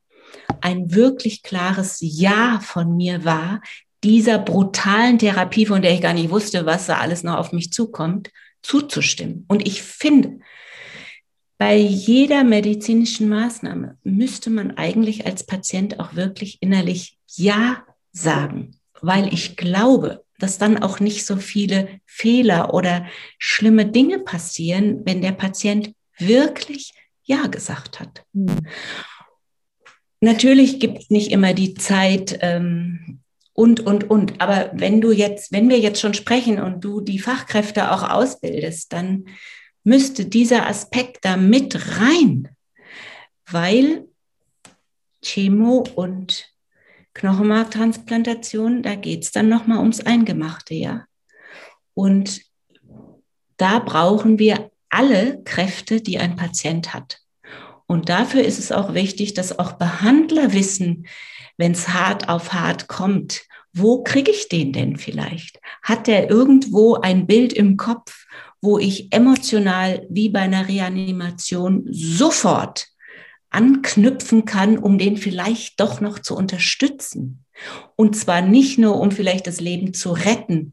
ein 0.60 0.94
wirklich 0.94 1.42
klares 1.42 1.98
Ja 2.00 2.60
von 2.60 2.96
mir 2.96 3.24
war, 3.24 3.60
dieser 4.02 4.38
brutalen 4.38 5.18
Therapie, 5.18 5.66
von 5.66 5.82
der 5.82 5.92
ich 5.92 6.00
gar 6.00 6.14
nicht 6.14 6.30
wusste, 6.30 6.66
was 6.66 6.86
da 6.86 6.98
alles 6.98 7.22
noch 7.22 7.36
auf 7.36 7.52
mich 7.52 7.72
zukommt, 7.72 8.30
zuzustimmen. 8.62 9.44
Und 9.48 9.66
ich 9.66 9.82
finde, 9.82 10.38
bei 11.58 11.76
jeder 11.76 12.42
medizinischen 12.42 13.28
Maßnahme 13.28 13.98
müsste 14.02 14.48
man 14.48 14.78
eigentlich 14.78 15.26
als 15.26 15.44
Patient 15.44 16.00
auch 16.00 16.14
wirklich 16.14 16.58
innerlich 16.60 17.18
Ja 17.34 17.84
sagen, 18.12 18.78
weil 19.02 19.32
ich 19.32 19.56
glaube, 19.56 20.24
dass 20.38 20.56
dann 20.56 20.82
auch 20.82 21.00
nicht 21.00 21.26
so 21.26 21.36
viele 21.36 22.00
Fehler 22.06 22.72
oder 22.72 23.06
schlimme 23.38 23.84
Dinge 23.84 24.20
passieren, 24.20 25.02
wenn 25.04 25.20
der 25.20 25.32
Patient 25.32 25.92
wirklich 26.16 26.92
Ja 27.24 27.46
gesagt 27.46 28.00
hat. 28.00 28.24
Mhm. 28.32 28.66
Natürlich 30.22 30.80
gibt 30.80 30.98
es 30.98 31.10
nicht 31.10 31.30
immer 31.30 31.54
die 31.54 31.74
Zeit, 31.74 32.38
ähm, 32.42 33.19
und, 33.60 33.80
und, 33.80 34.08
und. 34.08 34.40
Aber 34.40 34.70
wenn 34.72 35.02
du 35.02 35.12
jetzt, 35.12 35.52
wenn 35.52 35.68
wir 35.68 35.78
jetzt 35.78 36.00
schon 36.00 36.14
sprechen 36.14 36.58
und 36.58 36.82
du 36.82 37.02
die 37.02 37.18
Fachkräfte 37.18 37.92
auch 37.92 38.08
ausbildest, 38.08 38.90
dann 38.94 39.26
müsste 39.84 40.24
dieser 40.24 40.66
Aspekt 40.66 41.26
da 41.26 41.36
mit 41.36 41.98
rein, 42.00 42.48
weil 43.50 44.08
Chemo 45.22 45.84
und 45.94 46.48
Knochenmarktransplantation, 47.12 48.82
da 48.82 48.94
geht 48.94 49.24
es 49.24 49.30
dann 49.30 49.50
nochmal 49.50 49.80
ums 49.80 50.00
Eingemachte, 50.00 50.72
ja. 50.72 51.04
Und 51.92 52.40
da 53.58 53.78
brauchen 53.78 54.38
wir 54.38 54.70
alle 54.88 55.42
Kräfte, 55.44 56.00
die 56.00 56.18
ein 56.18 56.34
Patient 56.34 56.94
hat. 56.94 57.18
Und 57.86 58.08
dafür 58.08 58.42
ist 58.42 58.58
es 58.58 58.72
auch 58.72 58.94
wichtig, 58.94 59.34
dass 59.34 59.58
auch 59.58 59.72
Behandler 59.72 60.54
wissen, 60.54 61.06
wenn 61.60 61.72
es 61.72 61.90
hart 61.90 62.28
auf 62.28 62.52
hart 62.52 62.88
kommt, 62.88 63.42
wo 63.72 64.02
kriege 64.02 64.32
ich 64.32 64.48
den 64.48 64.72
denn 64.72 64.96
vielleicht? 64.96 65.60
Hat 65.82 66.08
der 66.08 66.28
irgendwo 66.28 66.94
ein 66.94 67.26
Bild 67.26 67.52
im 67.52 67.76
Kopf, 67.76 68.26
wo 68.60 68.78
ich 68.78 69.12
emotional 69.12 70.06
wie 70.10 70.28
bei 70.28 70.40
einer 70.40 70.66
Reanimation 70.68 71.86
sofort 71.88 72.88
anknüpfen 73.50 74.44
kann, 74.44 74.78
um 74.78 74.98
den 74.98 75.16
vielleicht 75.16 75.78
doch 75.78 76.00
noch 76.00 76.18
zu 76.18 76.34
unterstützen? 76.36 77.44
Und 77.94 78.16
zwar 78.16 78.40
nicht 78.40 78.78
nur, 78.78 78.98
um 78.98 79.12
vielleicht 79.12 79.46
das 79.46 79.60
Leben 79.60 79.94
zu 79.94 80.12
retten, 80.12 80.72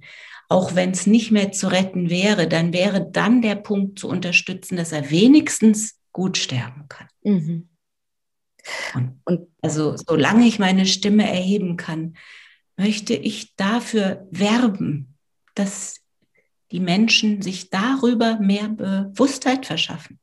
auch 0.50 0.76
wenn 0.76 0.92
es 0.92 1.06
nicht 1.06 1.32
mehr 1.32 1.52
zu 1.52 1.70
retten 1.70 2.10
wäre, 2.10 2.48
dann 2.48 2.72
wäre 2.72 3.06
dann 3.12 3.42
der 3.42 3.56
Punkt 3.56 4.00
zu 4.00 4.08
unterstützen, 4.08 4.78
dass 4.78 4.94
er 4.94 5.12
wenigstens 5.12 6.00
gut 6.14 6.38
sterben 6.38 6.86
kann. 6.88 7.08
Mhm. 7.24 7.68
Und, 8.93 9.20
und 9.26 9.47
also 9.61 9.95
solange 9.97 10.45
ich 10.45 10.59
meine 10.59 10.86
Stimme 10.86 11.30
erheben 11.30 11.78
kann, 11.78 12.15
möchte 12.78 13.13
ich 13.13 13.55
dafür 13.55 14.28
werben, 14.32 15.15
dass 15.55 16.01
die 16.72 16.80
Menschen 16.80 17.41
sich 17.41 17.70
darüber 17.70 18.39
mehr 18.39 18.68
Bewusstheit 18.70 19.65
verschaffen. 19.65 20.20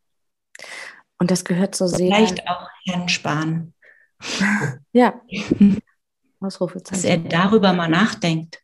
Und 1.19 1.31
das 1.31 1.45
gehört 1.45 1.75
so 1.75 1.87
sehr. 1.87 2.15
Vielleicht 2.15 2.49
auch 2.49 2.69
Herrn 2.87 3.09
Spahn. 3.09 3.73
Ja. 4.93 5.21
Ausrufezeichen. 6.41 7.03
Dass 7.03 7.05
er 7.05 7.19
darüber 7.19 7.73
mal 7.73 7.89
nachdenkt. 7.89 8.63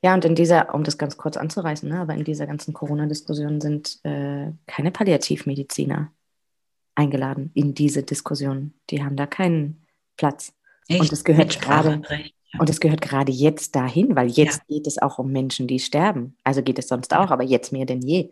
Ja, 0.00 0.14
und 0.14 0.24
in 0.24 0.34
dieser, 0.34 0.74
um 0.74 0.84
das 0.84 0.96
ganz 0.96 1.16
kurz 1.16 1.36
anzureißen, 1.36 1.88
ne, 1.88 2.00
aber 2.00 2.14
in 2.14 2.24
dieser 2.24 2.46
ganzen 2.46 2.72
Corona-Diskussion 2.72 3.60
sind 3.60 3.98
äh, 4.04 4.52
keine 4.66 4.90
Palliativmediziner 4.92 6.12
eingeladen 6.96 7.50
in 7.54 7.74
diese 7.74 8.02
Diskussion. 8.02 8.74
Die 8.90 9.04
haben 9.04 9.16
da 9.16 9.26
keinen 9.26 9.86
Platz. 10.16 10.52
Echt? 10.88 11.00
Und 11.00 11.12
es 11.12 11.24
gehört 11.24 11.60
gerade, 11.60 12.02
und 12.58 12.70
es 12.70 12.80
gehört 12.80 13.00
gerade 13.00 13.32
jetzt 13.32 13.76
dahin, 13.76 14.16
weil 14.16 14.28
jetzt 14.28 14.62
ja. 14.68 14.76
geht 14.76 14.86
es 14.86 15.00
auch 15.00 15.18
um 15.18 15.30
Menschen, 15.30 15.66
die 15.66 15.78
sterben. 15.78 16.36
Also 16.44 16.62
geht 16.62 16.78
es 16.78 16.88
sonst 16.88 17.14
auch, 17.14 17.30
aber 17.30 17.44
jetzt 17.44 17.72
mehr 17.72 17.86
denn 17.86 18.00
je. 18.00 18.30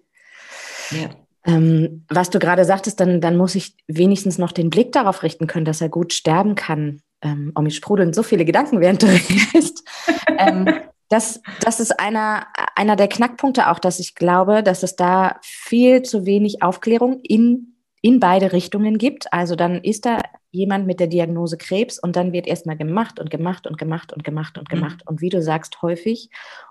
Ja. 0.90 1.10
Ähm, 1.46 2.04
was 2.08 2.30
du 2.30 2.38
gerade 2.38 2.64
sagtest, 2.64 3.00
dann, 3.00 3.20
dann 3.20 3.36
muss 3.36 3.54
ich 3.54 3.76
wenigstens 3.86 4.38
noch 4.38 4.52
den 4.52 4.70
Blick 4.70 4.92
darauf 4.92 5.22
richten 5.22 5.46
können, 5.46 5.66
dass 5.66 5.80
er 5.80 5.90
gut 5.90 6.12
sterben 6.12 6.54
kann. 6.54 7.02
Ähm, 7.20 7.52
oh, 7.54 7.60
mir 7.60 7.70
sprudeln 7.70 8.12
so 8.14 8.22
viele 8.22 8.44
Gedanken, 8.44 8.80
während 8.80 9.02
du 9.02 9.06
redest. 9.06 9.84
ähm, 10.38 10.68
das, 11.10 11.42
das 11.60 11.80
ist 11.80 12.00
einer, 12.00 12.46
einer 12.74 12.96
der 12.96 13.08
Knackpunkte 13.08 13.70
auch, 13.70 13.78
dass 13.78 14.00
ich 14.00 14.14
glaube, 14.14 14.62
dass 14.62 14.82
es 14.82 14.96
da 14.96 15.38
viel 15.42 16.02
zu 16.02 16.24
wenig 16.24 16.62
Aufklärung 16.62 17.20
in, 17.22 17.74
in 18.05 18.20
beide 18.20 18.52
Richtungen 18.52 18.98
gibt. 18.98 19.32
Also 19.32 19.57
dann 19.57 19.82
ist 19.82 20.05
da 20.05 20.18
jemand 20.50 20.86
mit 20.86 21.00
der 21.00 21.07
Diagnose 21.07 21.57
Krebs 21.57 21.98
und 21.98 22.16
dann 22.16 22.34
wird 22.34 22.46
erstmal 22.46 22.76
gemacht 22.76 23.18
und 23.18 23.30
gemacht 23.30 23.66
und 23.66 23.78
gemacht 23.78 24.12
und 24.12 24.22
gemacht 24.22 24.59
und 24.59 24.68
mhm. 24.68 24.74
gemacht. 24.74 24.96
Mhm. 24.96 25.09
Und 25.09 25.20
wie 25.22 25.30
du 25.30 25.40
sagst, 25.40 25.80
häufig 25.80 26.28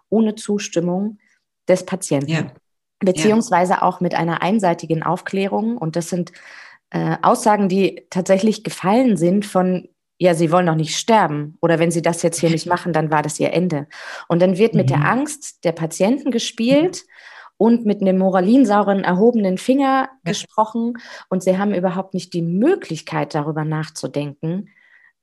ohne 0.10 0.36
Zustimmung 0.36 1.18
des 1.68 1.88
Patienten. 1.88 2.30
Ja. 2.30 2.52
Beziehungsweise 3.00 3.74
ja. 3.74 3.82
auch 3.82 4.00
mit 4.00 4.14
einer 4.14 4.44
einseitigen 4.44 5.02
Aufklärung. 5.02 5.76
Und 5.80 5.96
das 5.96 6.10
sind 6.10 6.34
äh, 6.92 7.18
Aussagen, 7.24 7.68
die 7.68 8.06
tatsächlich 8.12 8.64
gefallen 8.64 9.18
sind 9.18 9.44
von 9.48 9.90
ja, 10.20 10.36
sie 10.36 10.52
wollen 10.52 10.68
doch 10.68 10.76
nicht 10.76 10.96
sterben. 10.96 11.58
Oder 11.60 11.80
wenn 11.80 11.90
sie 11.90 12.04
das 12.04 12.22
jetzt 12.22 12.40
hier 12.40 12.50
nicht 12.52 12.68
machen, 12.68 12.94
dann 12.94 13.10
war 13.10 13.24
das 13.24 13.40
ihr 13.40 13.52
Ende. 13.52 13.88
Und 14.28 14.40
dann 14.40 14.60
wird 14.60 14.76
mit 14.76 14.86
mhm. 14.86 14.94
der 14.94 15.06
Angst 15.06 15.66
der 15.66 15.72
Patienten 15.72 16.30
gespielt 16.30 17.06
und 17.64 17.86
mit 17.86 18.02
einem 18.02 18.18
moralinsauren 18.18 19.06
erhobenen 19.06 19.58
Finger 19.58 20.10
ja. 20.10 20.10
gesprochen. 20.26 20.96
Und 21.30 21.44
sie 21.44 21.58
haben 21.58 21.74
überhaupt 21.74 22.14
nicht 22.14 22.34
die 22.34 22.42
Möglichkeit, 22.42 23.34
darüber 23.34 23.64
nachzudenken, 23.64 24.68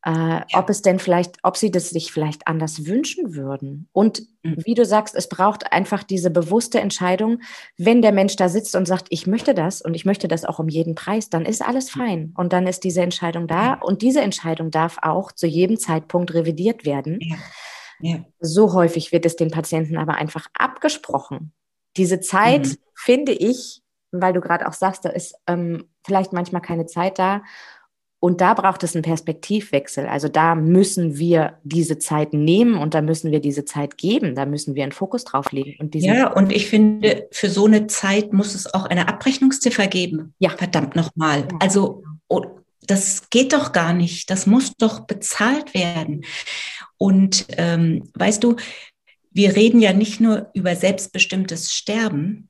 äh, 0.07 0.11
ja. 0.11 0.47
ob 0.55 0.71
es 0.71 0.81
denn 0.81 0.99
vielleicht, 0.99 1.37
ob 1.43 1.59
sie 1.59 1.71
das 1.71 1.91
sich 1.91 2.13
vielleicht 2.13 2.47
anders 2.47 2.87
wünschen 2.87 3.35
würden. 3.35 3.91
Und 3.93 4.23
mhm. 4.43 4.57
wie 4.65 4.73
du 4.73 4.87
sagst, 4.87 5.15
es 5.15 5.29
braucht 5.29 5.71
einfach 5.71 6.03
diese 6.03 6.31
bewusste 6.31 6.81
Entscheidung, 6.81 7.43
wenn 7.77 8.01
der 8.01 8.13
Mensch 8.13 8.37
da 8.37 8.49
sitzt 8.49 8.75
und 8.75 8.87
sagt, 8.87 9.09
ich 9.11 9.27
möchte 9.27 9.53
das 9.53 9.83
und 9.83 9.93
ich 9.93 10.07
möchte 10.07 10.27
das 10.27 10.47
auch 10.47 10.59
um 10.59 10.71
jeden 10.71 10.95
Preis, 10.95 11.29
dann 11.29 11.45
ist 11.45 11.61
alles 11.61 11.95
mhm. 11.95 12.01
fein. 12.01 12.35
Und 12.39 12.55
dann 12.55 12.67
ist 12.67 12.85
diese 12.85 13.03
Entscheidung 13.03 13.49
da 13.49 13.75
und 13.75 14.01
diese 14.01 14.23
Entscheidung 14.23 14.71
darf 14.71 14.97
auch 15.03 15.31
zu 15.31 15.47
jedem 15.47 15.79
Zeitpunkt 15.79 16.33
revidiert 16.33 16.87
werden. 16.87 17.19
Ja. 17.21 17.37
Ja. 18.03 18.25
So 18.39 18.73
häufig 18.73 19.13
wird 19.13 19.27
es 19.27 19.37
den 19.37 19.51
Patienten 19.51 19.99
aber 19.99 20.15
einfach 20.15 20.47
abgesprochen. 20.55 21.53
Diese 21.97 22.21
Zeit, 22.21 22.67
mhm. 22.67 22.77
finde 22.95 23.33
ich, 23.33 23.83
weil 24.13 24.33
du 24.33 24.41
gerade 24.41 24.67
auch 24.69 24.73
sagst, 24.73 25.05
da 25.05 25.11
ist 25.11 25.35
ähm, 25.47 25.85
vielleicht 26.05 26.33
manchmal 26.33 26.63
keine 26.63 26.87
Zeit 26.87 27.19
da, 27.19 27.43
und 28.23 28.43
da 28.43 28.53
braucht 28.53 28.83
es 28.83 28.95
einen 28.95 29.03
Perspektivwechsel. 29.03 30.07
Also 30.07 30.29
da 30.29 30.55
müssen 30.55 31.17
wir 31.17 31.59
diese 31.65 31.99
Zeit 31.99 32.35
nehmen 32.35 32.77
und 32.77 32.93
da 32.93 33.01
müssen 33.01 33.33
wir 33.33 33.41
diese 33.41 33.65
Zeit 33.65 33.97
geben. 33.97 34.35
Da 34.35 34.45
müssen 34.45 34.75
wir 34.75 34.83
einen 34.83 34.93
Fokus 34.93 35.25
drauf 35.25 35.53
legen. 35.53 35.77
Und 35.81 35.95
ja, 35.95 36.31
und 36.31 36.53
ich 36.53 36.69
finde, 36.69 37.29
für 37.33 37.49
so 37.49 37.65
eine 37.65 37.87
Zeit 37.87 38.35
muss 38.35 38.55
es 38.55 38.73
auch 38.75 38.85
eine 38.85 39.09
Abrechnungsziffer 39.09 39.87
geben. 39.87 40.35
Ja. 40.39 40.51
Verdammt 40.51 40.97
nochmal. 40.97 41.49
Ja. 41.51 41.59
Also 41.61 42.05
oh, 42.29 42.43
das 42.87 43.31
geht 43.31 43.55
doch 43.55 43.73
gar 43.73 43.95
nicht. 43.95 44.29
Das 44.29 44.47
muss 44.47 44.77
doch 44.77 45.01
bezahlt 45.01 45.73
werden. 45.73 46.27
Und 46.99 47.47
ähm, 47.57 48.11
weißt 48.13 48.45
du, 48.45 48.57
wir 49.31 49.57
reden 49.57 49.81
ja 49.81 49.93
nicht 49.93 50.21
nur 50.21 50.51
über 50.55 50.75
selbstbestimmtes 50.75 51.73
Sterben. 51.73 52.49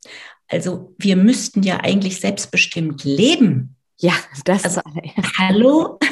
Also 0.49 0.95
wir 0.99 1.17
müssten 1.17 1.63
ja 1.63 1.79
eigentlich 1.81 2.21
selbstbestimmt 2.21 3.05
leben. 3.05 3.77
Ja, 3.99 4.15
das 4.45 4.65
also, 4.65 4.81
Hallo? 5.39 5.99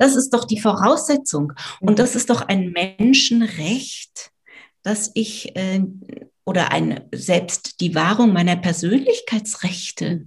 Das 0.00 0.14
ist 0.14 0.30
doch 0.30 0.44
die 0.44 0.60
Voraussetzung. 0.60 1.54
Und 1.80 1.94
mhm. 1.94 1.96
das 1.96 2.14
ist 2.14 2.30
doch 2.30 2.42
ein 2.42 2.70
Menschenrecht, 2.70 4.30
dass 4.84 5.10
ich 5.14 5.56
äh, 5.56 5.82
oder 6.46 6.70
ein, 6.70 7.00
selbst 7.12 7.80
die 7.80 7.94
Wahrung 7.94 8.32
meiner 8.32 8.54
Persönlichkeitsrechte, 8.54 10.26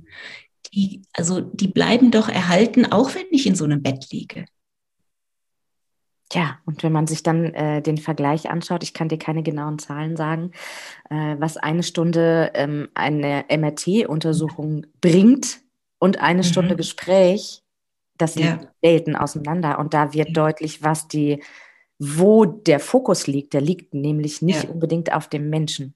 die, 0.74 1.02
also 1.14 1.40
die 1.40 1.70
bleiben 1.70 2.12
doch 2.12 2.30
erhalten, 2.30 2.86
auch 2.86 3.16
wenn 3.16 3.26
ich 3.32 3.48
in 3.48 3.56
so 3.56 3.64
einem 3.64 3.82
Bett 3.82 4.12
liege. 4.12 4.46
Ja, 6.32 6.60
und 6.66 6.82
wenn 6.84 6.92
man 6.92 7.08
sich 7.08 7.24
dann 7.24 7.54
äh, 7.54 7.82
den 7.82 7.98
Vergleich 7.98 8.50
anschaut, 8.50 8.84
ich 8.84 8.94
kann 8.94 9.10
dir 9.10 9.18
keine 9.18 9.44
genauen 9.44 9.80
Zahlen 9.80 10.16
sagen, 10.16 10.52
äh, 11.10 11.36
was 11.40 11.58
eine 11.58 11.84
Stunde 11.84 12.52
ähm, 12.54 12.90
eine 12.94 13.46
MRT-Untersuchung 13.50 14.86
bringt, 15.02 15.62
und 16.02 16.20
eine 16.20 16.44
Stunde 16.44 16.74
mhm. 16.74 16.78
Gespräch, 16.78 17.64
das 18.18 18.36
liegt 18.36 18.64
ja. 18.64 18.72
Welten 18.82 19.16
auseinander. 19.16 19.78
Und 19.80 19.94
da 19.94 20.14
wird 20.14 20.30
ja. 20.30 20.34
deutlich, 20.34 20.84
was 20.84 21.08
die, 21.08 21.44
wo 22.00 22.46
der 22.46 22.80
Fokus 22.80 23.28
liegt. 23.28 23.54
Der 23.54 23.62
liegt 23.62 23.94
nämlich 23.94 24.42
nicht 24.42 24.64
ja. 24.64 24.70
unbedingt 24.72 25.14
auf 25.14 25.30
dem 25.30 25.50
Menschen. 25.50 25.94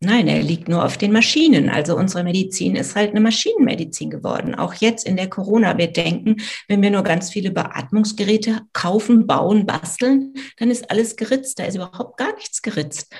Nein, 0.00 0.28
er 0.28 0.42
liegt 0.42 0.68
nur 0.68 0.84
auf 0.84 0.96
den 0.96 1.10
Maschinen. 1.10 1.68
Also 1.68 1.96
unsere 1.96 2.22
Medizin 2.22 2.76
ist 2.76 2.94
halt 2.94 3.10
eine 3.10 3.20
Maschinenmedizin 3.20 4.10
geworden. 4.10 4.54
Auch 4.54 4.74
jetzt 4.74 5.04
in 5.04 5.16
der 5.16 5.28
Corona. 5.28 5.76
Wir 5.76 5.88
denken, 5.88 6.36
wenn 6.68 6.82
wir 6.82 6.90
nur 6.90 7.02
ganz 7.02 7.30
viele 7.30 7.50
Beatmungsgeräte 7.50 8.60
kaufen, 8.72 9.26
bauen, 9.26 9.66
basteln, 9.66 10.34
dann 10.58 10.70
ist 10.70 10.88
alles 10.90 11.16
geritzt. 11.16 11.58
Da 11.58 11.64
ist 11.64 11.74
überhaupt 11.74 12.16
gar 12.16 12.32
nichts 12.36 12.62
geritzt. 12.62 13.12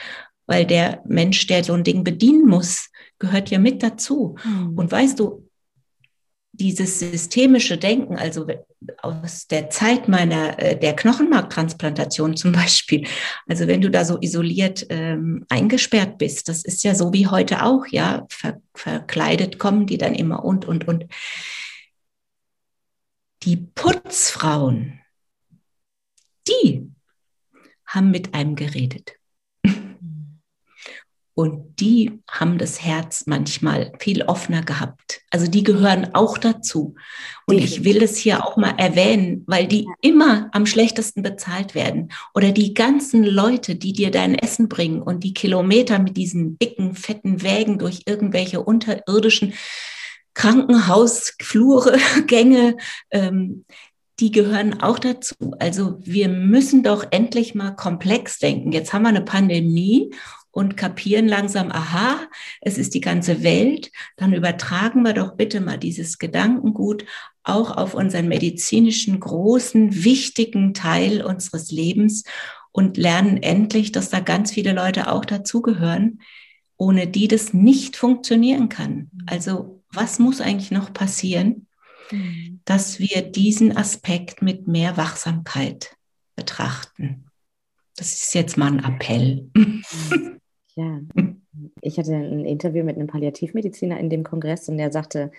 Weil 0.47 0.67
der 0.67 1.03
Mensch, 1.05 1.49
der 1.49 1.65
so 1.65 1.73
ein 1.73 1.83
Ding 1.83 2.05
bedienen 2.05 2.47
muss, 2.47 2.91
gehört 3.19 3.51
ja 3.51 3.59
mit 3.59 3.83
dazu. 3.83 4.37
Mhm. 4.45 4.79
Und 4.79 4.93
weißt 4.93 5.19
du, 5.19 5.48
dieses 6.59 6.99
systemische 6.99 7.79
Denken, 7.79 8.17
also 8.17 8.47
aus 9.03 9.47
der 9.47 9.71
Zeit 9.71 10.09
meiner 10.09 10.59
äh, 10.59 10.79
der 10.79 10.95
Knochenmarktransplantation 10.95 12.37
zum 12.37 12.53
Beispiel, 12.63 13.07
also 13.47 13.67
wenn 13.67 13.81
du 13.81 13.91
da 13.91 14.05
so 14.05 14.19
isoliert 14.21 14.87
ähm, 14.91 15.47
eingesperrt 15.49 16.19
bist, 16.19 16.49
das 16.49 16.65
ist 16.65 16.85
ja 16.85 16.95
so 16.95 17.13
wie 17.13 17.27
heute 17.27 17.63
auch, 17.63 17.87
ja, 17.87 18.27
ver, 18.29 18.61
verkleidet 18.75 19.59
kommen 19.59 19.87
die 19.87 19.99
dann 19.99 20.15
immer 20.15 20.45
und 20.45 20.65
und 20.65 20.87
und. 20.87 21.07
Die 23.45 23.57
Putzfrauen, 23.57 25.01
die 26.49 26.91
haben 27.87 28.11
mit 28.11 28.35
einem 28.35 28.57
geredet. 28.57 29.18
Und 31.39 31.79
die 31.79 32.19
haben 32.29 32.59
das 32.59 32.83
Herz 32.83 33.27
manchmal 33.27 33.93
viel 34.01 34.23
offener 34.23 34.63
gehabt. 34.63 35.21
Also 35.31 35.47
die 35.47 35.63
gehören 35.63 36.13
auch 36.13 36.37
dazu. 36.37 36.97
Und 37.47 37.59
ich 37.59 37.85
will 37.85 38.03
es 38.03 38.17
hier 38.17 38.45
auch 38.45 38.57
mal 38.57 38.75
erwähnen, 38.77 39.45
weil 39.47 39.69
die 39.69 39.87
immer 40.01 40.49
am 40.51 40.67
schlechtesten 40.67 41.23
bezahlt 41.23 41.77
werden. 41.77 42.09
Oder 42.35 42.51
die 42.51 42.75
ganzen 42.75 43.23
Leute, 43.23 43.77
die 43.77 43.93
dir 43.93 44.11
dein 44.11 44.35
Essen 44.35 44.69
bringen 44.69 45.01
und 45.01 45.23
die 45.23 45.33
Kilometer 45.33 46.01
mit 46.01 46.17
diesen 46.17 46.59
dicken, 46.59 46.97
fetten 46.97 47.41
Wägen 47.41 47.79
durch 47.79 48.03
irgendwelche 48.07 48.61
unterirdischen 48.61 49.55
Krankenhausflure, 50.35 51.99
Gänge, 52.27 52.79
ähm, 53.13 53.65
die 54.19 54.33
gehören 54.33 54.83
auch 54.83 54.99
dazu. 54.99 55.37
Also 55.61 56.01
wir 56.01 56.29
müssen 56.29 56.83
doch 56.83 57.07
endlich 57.13 57.55
mal 57.55 57.77
komplex 57.77 58.41
denken. 58.41 58.73
Jetzt 58.73 58.93
haben 58.93 59.03
wir 59.03 59.11
eine 59.11 59.21
Pandemie 59.23 60.11
und 60.59 60.77
kapieren 60.77 61.29
langsam, 61.29 61.71
aha, 61.71 62.19
es 62.61 62.79
ist 62.79 62.93
die 62.95 63.01
ganze 63.01 63.45
Welt, 63.45 63.93
dann 64.17 64.33
übertragen 64.33 65.03
wir 65.05 65.13
doch 65.13 65.37
bitte 65.37 65.61
mal 65.61 65.79
dieses 65.79 66.19
Gedankengut 66.19 67.05
auch 67.45 67.77
auf 67.77 67.95
unseren 67.95 68.27
medizinischen 68.27 69.21
großen, 69.21 70.03
wichtigen 70.03 70.75
Teil 70.75 71.23
unseres 71.23 71.71
Lebens 71.71 72.25
und 72.73 72.97
lernen 72.97 73.41
endlich, 73.41 73.93
dass 73.93 74.11
da 74.11 74.19
ganz 74.19 74.51
viele 74.51 74.73
Leute 74.73 75.13
auch 75.13 75.25
dazugehören, 75.25 76.23
ohne 76.77 77.07
die 77.07 77.29
das 77.29 77.55
nicht 77.55 77.97
funktionieren 77.97 78.69
kann. 78.69 79.11
Also 79.27 79.85
was 79.93 80.19
muss 80.19 80.41
eigentlich 80.41 80.73
noch 80.73 80.93
passieren, 80.93 81.69
mhm. 82.11 82.63
dass 82.65 82.99
wir 82.99 83.23
diesen 83.23 83.77
Aspekt 83.77 84.43
mit 84.43 84.67
mehr 84.67 84.97
Wachsamkeit 84.97 85.95
betrachten? 86.35 87.27
Das 87.95 88.13
ist 88.13 88.35
jetzt 88.35 88.57
mal 88.57 88.73
ein 88.73 88.85
Appell. 88.85 89.51
Ja, 90.79 91.01
ich 91.81 91.99
hatte 91.99 92.15
ein 92.15 92.45
Interview 92.45 92.85
mit 92.85 92.95
einem 92.95 93.09
Palliativmediziner 93.09 93.99
in 93.99 94.11
dem 94.11 94.23
Kongress 94.23 94.69
und 94.69 94.79
der 94.79 94.93
sagte 94.93 95.33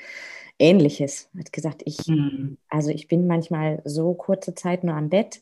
Ähnliches. 0.60 1.30
Er 1.34 1.40
hat 1.40 1.54
gesagt, 1.54 1.82
ich, 1.86 2.06
mhm. 2.08 2.58
also 2.68 2.90
ich 2.90 3.08
bin 3.08 3.26
manchmal 3.26 3.82
so 3.86 4.14
kurze 4.16 4.54
Zeit 4.54 4.84
nur 4.84 4.96
am 4.96 5.08
Bett 5.08 5.42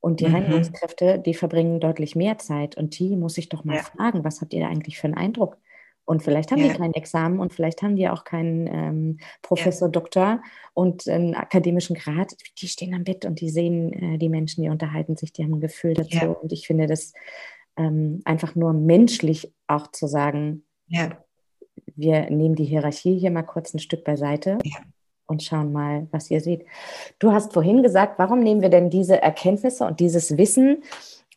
und 0.00 0.20
die 0.20 0.26
mhm. 0.26 0.34
Reinigungskräfte, 0.34 1.18
die 1.18 1.34
verbringen 1.34 1.78
deutlich 1.78 2.16
mehr 2.16 2.38
Zeit 2.38 2.78
und 2.78 2.98
die 2.98 3.16
muss 3.16 3.36
ich 3.36 3.50
doch 3.50 3.64
mal 3.64 3.76
ja. 3.76 3.82
fragen, 3.82 4.24
was 4.24 4.40
habt 4.40 4.54
ihr 4.54 4.60
da 4.60 4.68
eigentlich 4.68 4.98
für 4.98 5.08
einen 5.08 5.18
Eindruck? 5.18 5.58
Und 6.06 6.22
vielleicht 6.22 6.50
haben 6.50 6.62
ja. 6.62 6.68
die 6.68 6.78
kein 6.78 6.94
Examen 6.94 7.38
und 7.38 7.52
vielleicht 7.52 7.82
haben 7.82 7.96
die 7.96 8.08
auch 8.08 8.24
keinen 8.24 8.66
ähm, 8.66 9.18
Professor, 9.42 9.88
ja. 9.88 9.92
Doktor 9.92 10.42
und 10.72 11.06
einen 11.06 11.34
akademischen 11.34 11.96
Grad. 11.96 12.34
Die 12.62 12.68
stehen 12.68 12.94
am 12.94 13.04
Bett 13.04 13.26
und 13.26 13.42
die 13.42 13.50
sehen 13.50 13.92
äh, 13.92 14.16
die 14.16 14.30
Menschen, 14.30 14.62
die 14.62 14.70
unterhalten 14.70 15.18
sich, 15.18 15.34
die 15.34 15.44
haben 15.44 15.52
ein 15.52 15.60
Gefühl 15.60 15.92
dazu. 15.92 16.16
Ja. 16.16 16.28
Und 16.28 16.50
ich 16.50 16.66
finde 16.66 16.86
das 16.86 17.12
ähm, 17.78 18.20
einfach 18.24 18.54
nur 18.54 18.72
menschlich 18.72 19.52
auch 19.66 19.86
zu 19.92 20.06
sagen, 20.06 20.64
ja. 20.88 21.10
wir 21.96 22.28
nehmen 22.30 22.56
die 22.56 22.64
Hierarchie 22.64 23.18
hier 23.18 23.30
mal 23.30 23.42
kurz 23.42 23.72
ein 23.72 23.78
Stück 23.78 24.04
beiseite 24.04 24.58
ja. 24.64 24.78
und 25.26 25.42
schauen 25.42 25.72
mal, 25.72 26.08
was 26.10 26.30
ihr 26.30 26.40
seht. 26.40 26.66
Du 27.18 27.32
hast 27.32 27.52
vorhin 27.52 27.82
gesagt, 27.82 28.18
warum 28.18 28.40
nehmen 28.40 28.60
wir 28.60 28.68
denn 28.68 28.90
diese 28.90 29.22
Erkenntnisse 29.22 29.86
und 29.86 30.00
dieses 30.00 30.36
Wissen, 30.36 30.82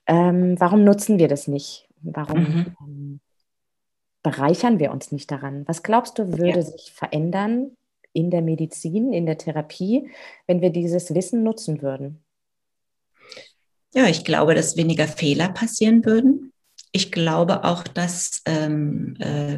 ähm, 0.08 0.60
warum 0.60 0.84
nutzen 0.84 1.20
wir 1.20 1.28
das 1.28 1.48
nicht? 1.48 1.88
Warum? 2.02 2.40
Mhm. 2.40 2.76
Ähm, 2.82 3.20
bereichern 4.24 4.80
wir 4.80 4.92
uns 4.92 5.12
nicht 5.12 5.32
daran? 5.32 5.64
Was 5.68 5.84
glaubst 5.84 6.18
du, 6.20 6.38
würde 6.38 6.60
ja. 6.60 6.62
sich 6.62 6.92
verändern 6.92 7.72
in 8.14 8.30
der 8.30 8.42
Medizin, 8.42 9.14
in 9.14 9.26
der 9.26 9.38
Therapie, 9.38 10.10
wenn 10.48 10.62
wir 10.62 10.72
dieses 10.72 11.14
Wissen 11.14 11.44
nutzen 11.44 11.82
würden? 11.82 12.24
Ja, 13.94 14.08
ich 14.08 14.24
glaube, 14.24 14.56
dass 14.56 14.78
weniger 14.78 15.08
Fehler 15.08 15.50
passieren 15.50 16.06
würden. 16.06 16.54
Ich 16.94 17.12
glaube 17.12 17.64
auch, 17.64 17.84
dass 17.84 18.42
ähm, 18.46 19.16
äh, 19.20 19.58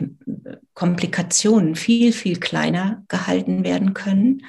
Komplikationen 0.73 1.75
viel, 1.75 2.13
viel 2.13 2.39
kleiner 2.39 3.03
gehalten 3.07 3.63
werden 3.63 3.93
können. 3.93 4.43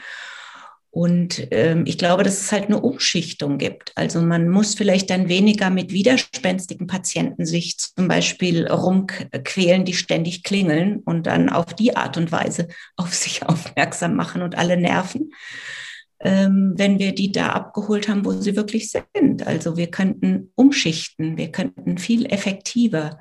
Und 0.91 1.49
ähm, 1.51 1.85
ich 1.87 1.99
glaube, 1.99 2.22
dass 2.22 2.41
es 2.41 2.53
halt 2.53 2.66
eine 2.66 2.80
Umschichtung 2.80 3.59
gibt. 3.59 3.91
Also 3.97 4.22
man 4.22 4.49
muss 4.49 4.76
vielleicht 4.76 5.11
dann 5.11 5.28
weniger 5.28 5.68
mit 5.68 5.93
widerspenstigen 5.93 6.87
Patienten 6.87 7.47
sich 7.47 7.76
zum 7.78 8.07
Beispiel 8.07 8.68
rumquälen, 8.68 9.85
die 9.85 9.95
ständig 9.95 10.45
klingeln 10.45 10.99
und 10.99 11.26
dann 11.26 11.49
auf 11.49 11.74
die 11.74 11.97
Art 11.97 12.16
und 12.16 12.30
Weise 12.30 12.68
auf 12.97 13.12
sich 13.12 13.43
aufmerksam 13.47 14.14
machen 14.14 14.43
und 14.43 14.57
alle 14.57 14.76
nerven, 14.76 15.32
wenn 16.20 16.98
wir 16.98 17.14
die 17.14 17.32
da 17.32 17.50
abgeholt 17.50 18.08
haben, 18.08 18.24
wo 18.24 18.32
sie 18.32 18.56
wirklich 18.56 18.90
sind. 18.90 19.46
Also 19.46 19.76
wir 19.76 19.90
könnten 19.90 20.52
umschichten, 20.54 21.36
wir 21.36 21.52
könnten 21.52 21.98
viel 21.98 22.26
effektiver 22.26 23.18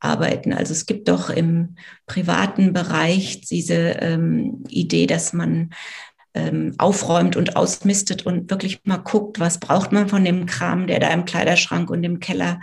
arbeiten. 0.00 0.52
Also 0.52 0.72
es 0.72 0.86
gibt 0.86 1.08
doch 1.08 1.30
im 1.30 1.76
privaten 2.06 2.72
Bereich 2.72 3.40
diese 3.40 3.74
ähm, 3.74 4.64
Idee, 4.68 5.06
dass 5.06 5.32
man 5.32 5.70
ähm, 6.34 6.74
aufräumt 6.78 7.36
und 7.36 7.56
ausmistet 7.56 8.26
und 8.26 8.50
wirklich 8.50 8.80
mal 8.84 8.98
guckt, 8.98 9.40
was 9.40 9.58
braucht 9.58 9.92
man 9.92 10.08
von 10.08 10.24
dem 10.24 10.46
Kram, 10.46 10.86
der 10.86 11.00
da 11.00 11.08
im 11.08 11.24
Kleiderschrank 11.24 11.90
und 11.90 12.04
im 12.04 12.20
Keller 12.20 12.60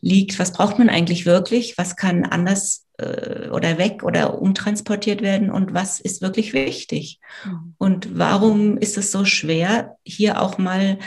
liegt. 0.00 0.38
Was 0.38 0.52
braucht 0.52 0.78
man 0.78 0.88
eigentlich 0.88 1.26
wirklich? 1.26 1.76
Was 1.76 1.96
kann 1.96 2.24
anders 2.24 2.86
äh, 2.98 3.48
oder 3.48 3.78
weg 3.78 4.02
oder 4.02 4.40
umtransportiert 4.40 5.22
werden 5.22 5.50
und 5.50 5.72
was 5.72 6.00
ist 6.00 6.20
wirklich 6.20 6.52
wichtig? 6.52 7.20
Mhm. 7.44 7.74
Und 7.78 8.18
warum 8.18 8.76
ist 8.76 8.98
es 8.98 9.12
so 9.12 9.24
schwer, 9.24 9.96
hier 10.04 10.40
auch 10.42 10.58
mal 10.58 10.98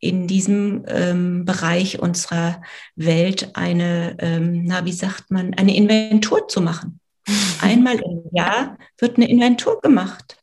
in 0.00 0.26
diesem 0.26 0.84
ähm, 0.86 1.44
Bereich 1.44 2.00
unserer 2.00 2.60
Welt 2.96 3.50
eine, 3.54 4.16
ähm, 4.18 4.64
na, 4.64 4.84
wie 4.84 4.92
sagt 4.92 5.30
man, 5.30 5.54
eine 5.54 5.74
Inventur 5.76 6.48
zu 6.48 6.60
machen? 6.60 7.00
Einmal 7.60 7.96
im 7.96 8.22
Jahr 8.32 8.76
wird 8.98 9.16
eine 9.16 9.28
Inventur 9.28 9.80
gemacht. 9.80 10.38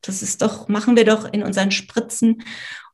Das 0.00 0.22
ist 0.22 0.42
doch, 0.42 0.68
machen 0.68 0.96
wir 0.96 1.04
doch 1.04 1.30
in 1.30 1.42
unseren 1.42 1.70
Spritzen 1.70 2.42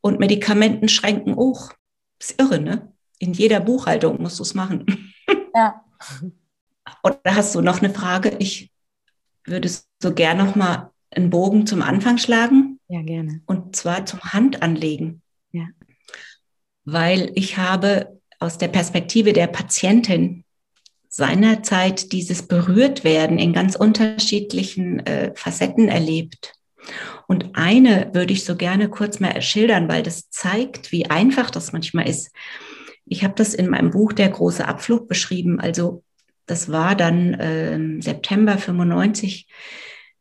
und 0.00 0.18
Medikamentenschränken 0.18 1.34
auch. 1.34 1.72
Das 2.18 2.30
ist 2.30 2.40
irre, 2.40 2.60
ne? 2.60 2.92
In 3.18 3.32
jeder 3.32 3.60
Buchhaltung 3.60 4.20
musst 4.20 4.38
du 4.38 4.42
es 4.42 4.54
machen. 4.54 5.12
Ja. 5.54 5.84
Oder 7.02 7.18
hast 7.24 7.54
du 7.54 7.60
noch 7.60 7.82
eine 7.82 7.92
Frage? 7.92 8.36
Ich 8.38 8.70
würde 9.44 9.70
so 10.02 10.14
gerne 10.14 10.44
noch 10.44 10.54
mal 10.54 10.90
einen 11.10 11.30
Bogen 11.30 11.66
zum 11.66 11.82
Anfang 11.82 12.18
schlagen. 12.18 12.78
Ja, 12.88 13.02
gerne. 13.02 13.42
Und 13.46 13.76
zwar 13.76 14.06
zum 14.06 14.20
Handanlegen. 14.20 15.22
Ja. 15.52 15.66
Weil 16.84 17.32
ich 17.34 17.56
habe 17.56 18.20
aus 18.38 18.58
der 18.58 18.68
Perspektive 18.68 19.32
der 19.32 19.46
Patientin 19.46 20.44
seinerzeit 21.08 22.12
dieses 22.12 22.46
Berührtwerden 22.46 23.38
in 23.38 23.52
ganz 23.52 23.74
unterschiedlichen 23.74 25.04
äh, 25.06 25.32
Facetten 25.34 25.88
erlebt. 25.88 26.54
Und 27.26 27.56
eine 27.56 28.10
würde 28.14 28.32
ich 28.32 28.44
so 28.44 28.56
gerne 28.56 28.88
kurz 28.88 29.20
mal 29.20 29.42
schildern, 29.42 29.88
weil 29.88 30.02
das 30.02 30.30
zeigt, 30.30 30.92
wie 30.92 31.06
einfach 31.06 31.50
das 31.50 31.72
manchmal 31.72 32.08
ist. 32.08 32.30
Ich 33.04 33.24
habe 33.24 33.34
das 33.34 33.54
in 33.54 33.68
meinem 33.68 33.90
Buch 33.90 34.12
Der 34.12 34.28
große 34.28 34.66
Abflug 34.66 35.08
beschrieben. 35.08 35.60
Also 35.60 36.04
das 36.48 36.70
war 36.70 36.96
dann 36.96 37.34
äh, 37.34 38.02
September 38.02 38.58
95. 38.58 39.46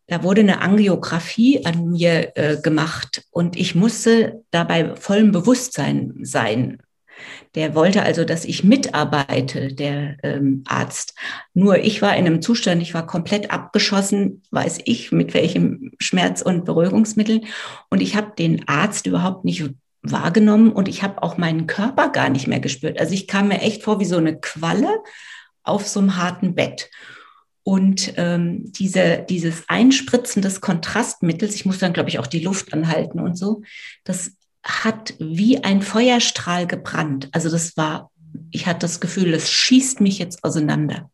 Da 0.07 0.23
wurde 0.23 0.41
eine 0.41 0.61
Angiografie 0.61 1.65
an 1.65 1.91
mir 1.91 2.32
äh, 2.36 2.57
gemacht 2.61 3.25
und 3.32 3.57
ich 3.57 3.75
musste 3.75 4.43
dabei 4.51 4.95
vollem 4.95 5.32
Bewusstsein 5.32 6.13
sein, 6.21 6.78
der 7.55 7.75
wollte 7.75 8.03
also, 8.03 8.23
dass 8.23 8.45
ich 8.45 8.63
mitarbeite, 8.63 9.73
der 9.73 10.17
ähm, 10.23 10.63
Arzt. 10.67 11.15
Nur 11.53 11.80
ich 11.80 12.01
war 12.01 12.15
in 12.15 12.25
einem 12.25 12.41
Zustand, 12.41 12.82
ich 12.82 12.93
war 12.93 13.07
komplett 13.07 13.51
abgeschossen, 13.51 14.43
weiß 14.51 14.80
ich, 14.86 15.11
mit 15.11 15.34
welchem 15.34 15.91
Schmerz- 15.99 16.41
und 16.41 16.65
Beruhigungsmittel. 16.65 17.41
Und 17.89 18.01
ich 18.01 18.15
habe 18.15 18.34
den 18.38 18.67
Arzt 18.67 19.07
überhaupt 19.07 19.45
nicht 19.45 19.69
wahrgenommen 20.03 20.71
und 20.71 20.88
ich 20.88 21.03
habe 21.03 21.23
auch 21.23 21.38
meinen 21.38 21.67
Körper 21.67 22.09
gar 22.09 22.30
nicht 22.30 22.47
mehr 22.47 22.59
gespürt. 22.59 22.99
Also 22.99 23.13
ich 23.13 23.28
kam 23.28 23.47
mir 23.47 23.61
echt 23.61 23.84
vor 23.84 23.99
wie 23.99 24.05
so 24.05 24.17
eine 24.17 24.39
Qualle 24.39 24.89
auf 25.68 25.88
so 25.88 25.99
einem 25.99 26.18
harten 26.18 26.55
Bett. 26.55 26.89
Und 27.63 28.13
ähm, 28.15 28.72
diese, 28.72 29.26
dieses 29.30 29.68
Einspritzen 29.68 30.41
des 30.41 30.61
Kontrastmittels, 30.61 31.53
ich 31.55 31.65
muss 31.65 31.80
dann, 31.80 31.91
glaube 31.91 32.09
ich, 32.09 32.20
auch 32.20 32.28
die 32.28 32.39
Luft 32.39 32.74
anhalten 32.74 33.20
und 33.20 33.38
so, 33.38 33.61
das 34.05 34.32
hat 34.63 35.15
wie 35.20 35.63
ein 35.63 35.82
Feuerstrahl 35.82 36.65
gebrannt. 36.65 37.30
Also 37.32 37.49
das 37.49 37.76
war, 37.76 38.11
ich 38.51 38.68
hatte 38.68 38.80
das 38.80 38.99
Gefühl, 38.99 39.34
es 39.34 39.51
schießt 39.51 39.99
mich 39.99 40.20
jetzt 40.20 40.43
auseinander. 40.43 41.09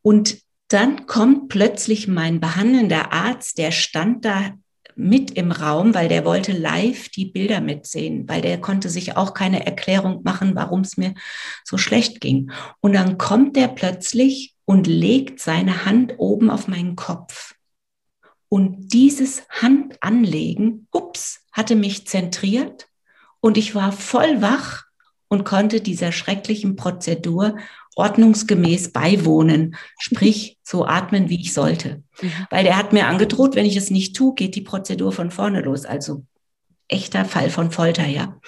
Und 0.00 0.38
dann 0.68 1.06
kommt 1.06 1.48
plötzlich 1.48 2.08
mein 2.08 2.40
behandelnder 2.40 3.12
Arzt, 3.12 3.58
der 3.58 3.72
stand 3.72 4.24
da 4.24 4.54
mit 4.96 5.32
im 5.32 5.52
Raum, 5.52 5.94
weil 5.94 6.08
der 6.08 6.24
wollte 6.24 6.52
live 6.52 7.08
die 7.08 7.26
Bilder 7.26 7.60
mitsehen, 7.60 8.28
weil 8.28 8.40
der 8.40 8.60
konnte 8.60 8.88
sich 8.88 9.16
auch 9.16 9.34
keine 9.34 9.66
Erklärung 9.66 10.22
machen, 10.22 10.54
warum 10.54 10.80
es 10.80 10.96
mir 10.96 11.14
so 11.64 11.78
schlecht 11.78 12.20
ging. 12.20 12.50
Und 12.80 12.94
dann 12.94 13.18
kommt 13.18 13.56
der 13.56 13.68
plötzlich 13.68 14.54
und 14.64 14.86
legt 14.86 15.40
seine 15.40 15.84
Hand 15.84 16.14
oben 16.18 16.50
auf 16.50 16.68
meinen 16.68 16.96
Kopf. 16.96 17.54
Und 18.48 18.92
dieses 18.92 19.42
Handanlegen, 19.48 20.86
ups, 20.92 21.46
hatte 21.52 21.74
mich 21.74 22.06
zentriert 22.06 22.88
und 23.40 23.56
ich 23.56 23.74
war 23.74 23.92
voll 23.92 24.42
wach 24.42 24.84
und 25.28 25.44
konnte 25.44 25.80
dieser 25.80 26.12
schrecklichen 26.12 26.76
Prozedur 26.76 27.56
ordnungsgemäß 27.94 28.92
beiwohnen, 28.92 29.76
sprich 29.98 30.58
so 30.62 30.86
atmen, 30.86 31.28
wie 31.28 31.40
ich 31.40 31.52
sollte. 31.52 32.02
Weil 32.50 32.64
der 32.64 32.76
hat 32.76 32.92
mir 32.92 33.06
angedroht, 33.06 33.54
wenn 33.54 33.66
ich 33.66 33.76
es 33.76 33.90
nicht 33.90 34.16
tue, 34.16 34.34
geht 34.34 34.54
die 34.54 34.62
Prozedur 34.62 35.12
von 35.12 35.30
vorne 35.30 35.60
los. 35.60 35.84
Also 35.84 36.24
echter 36.88 37.24
Fall 37.24 37.50
von 37.50 37.70
Folter, 37.70 38.06
ja. 38.06 38.38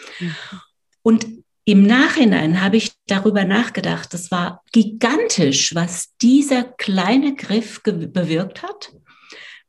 Und 1.03 1.27
im 1.67 1.87
Nachhinein 1.87 2.61
habe 2.61 2.77
ich 2.77 2.93
darüber 3.07 3.45
nachgedacht, 3.45 4.13
das 4.13 4.31
war 4.31 4.63
gigantisch, 4.73 5.75
was 5.75 6.15
dieser 6.21 6.65
kleine 6.65 7.35
Griff 7.35 7.83
bewirkt 7.83 8.63
hat 8.63 8.93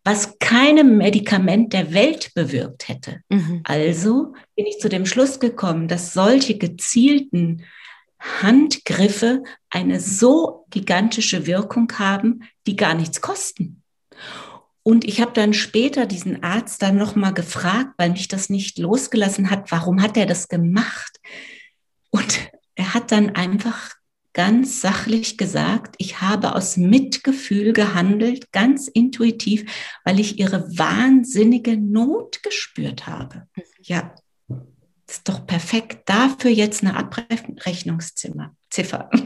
was 0.06 0.38
keinem 0.38 0.98
Medikament 0.98 1.74
der 1.74 1.92
Welt 1.92 2.32
bewirkt 2.36 2.88
hätte. 2.88 3.22
Mhm. 3.28 3.62
Also 3.64 4.34
bin 4.56 4.68
ich 4.68 4.80
zu 4.80 4.88
dem 4.88 5.08
Schluss 5.08 5.40
gekommen, 5.40 5.88
dass 5.88 6.14
solche 6.14 6.60
gezielten 6.60 7.64
Handgriffe 8.42 9.44
eine 9.70 10.00
so 10.00 10.66
gigantische 10.70 11.46
Wirkung 11.46 11.92
haben, 11.98 12.44
die 12.68 12.76
gar 12.76 12.94
nichts 12.94 13.22
kosten. 13.22 13.84
Und 14.84 15.04
ich 15.06 15.20
habe 15.20 15.34
dann 15.34 15.54
später 15.54 16.06
diesen 16.06 16.44
Arzt 16.44 16.82
dann 16.82 16.98
noch 16.98 17.16
mal 17.16 17.32
gefragt, 17.32 17.94
weil 17.98 18.12
mich 18.12 18.28
das 18.28 18.50
nicht 18.50 18.78
losgelassen 18.78 19.50
hat, 19.50 19.72
warum 19.72 20.02
hat 20.02 20.16
er 20.16 20.26
das 20.26 20.48
gemacht? 20.48 21.20
Und 22.12 22.52
er 22.76 22.94
hat 22.94 23.12
dann 23.12 23.32
einfach 23.36 23.96
ganz 24.34 24.82
sachlich 24.82 25.38
gesagt, 25.38 25.96
ich 25.98 26.22
habe 26.22 26.56
aus 26.56 26.78
Mitgefühl 26.78 27.74
gehandelt, 27.74 28.52
ganz 28.52 28.88
intuitiv, 28.88 29.66
weil 30.04 30.20
ich 30.20 30.38
ihre 30.40 30.78
wahnsinnige 30.78 31.78
Not 31.78 32.44
gespürt 32.44 33.08
habe. 33.08 33.48
Ja, 33.82 34.14
das 35.08 35.18
ist 35.18 35.30
doch 35.30 35.46
perfekt. 35.46 36.10
Dafür 36.10 36.52
jetzt 36.52 36.84
eine 36.84 36.96
Abrechnungsziffer. 36.96 39.10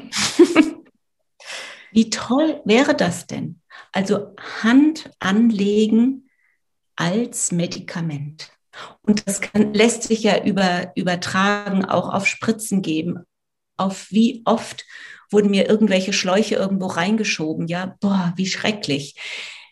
Wie 1.91 2.09
toll 2.09 2.61
wäre 2.65 2.95
das 2.95 3.27
denn? 3.27 3.61
Also 3.91 4.35
Hand 4.61 5.11
anlegen 5.19 6.29
als 6.95 7.51
Medikament. 7.51 8.51
Und 9.01 9.27
das 9.27 9.41
kann, 9.41 9.73
lässt 9.73 10.03
sich 10.03 10.23
ja 10.23 10.43
über, 10.43 10.91
übertragen, 10.95 11.85
auch 11.85 12.13
auf 12.13 12.27
Spritzen 12.27 12.81
geben, 12.81 13.19
auf 13.77 14.11
wie 14.11 14.41
oft 14.45 14.85
wurden 15.31 15.51
mir 15.51 15.69
irgendwelche 15.69 16.13
Schläuche 16.13 16.55
irgendwo 16.55 16.87
reingeschoben. 16.87 17.67
Ja, 17.67 17.97
boah, 17.99 18.33
wie 18.35 18.47
schrecklich. 18.47 19.15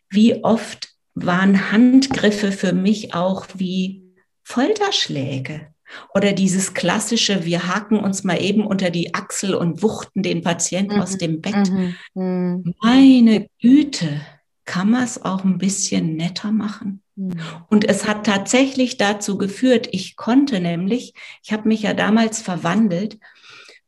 Wie 0.10 0.44
oft 0.44 0.90
waren 1.14 1.72
Handgriffe 1.72 2.52
für 2.52 2.74
mich 2.74 3.14
auch 3.14 3.48
wie 3.56 4.04
Folterschläge. 4.44 5.74
Oder 6.14 6.34
dieses 6.34 6.74
klassische, 6.74 7.46
wir 7.46 7.68
haken 7.68 8.00
uns 8.00 8.24
mal 8.24 8.42
eben 8.42 8.66
unter 8.66 8.90
die 8.90 9.14
Achsel 9.14 9.56
und 9.56 9.82
wuchten 9.82 10.24
den 10.24 10.42
Patienten 10.42 10.96
mhm. 10.96 11.02
aus 11.02 11.18
dem 11.18 11.42
Bett. 11.42 11.70
Mhm. 11.70 11.96
Mhm. 12.14 12.74
Meine 12.82 13.48
Güte, 13.62 14.22
kann 14.66 14.92
man 14.92 15.04
es 15.04 15.24
auch 15.24 15.44
ein 15.44 15.58
bisschen 15.58 16.16
netter 16.16 16.52
machen? 16.52 17.02
Mhm. 17.16 17.34
Und 17.70 17.88
es 17.88 18.08
hat 18.08 18.26
tatsächlich 18.26 18.98
dazu 18.98 19.38
geführt, 19.38 19.88
ich 19.92 20.16
konnte 20.16 20.60
nämlich, 20.60 21.14
ich 21.44 21.54
habe 21.54 21.68
mich 21.68 21.84
ja 21.84 21.94
damals 21.94 22.42
verwandelt 22.42 23.18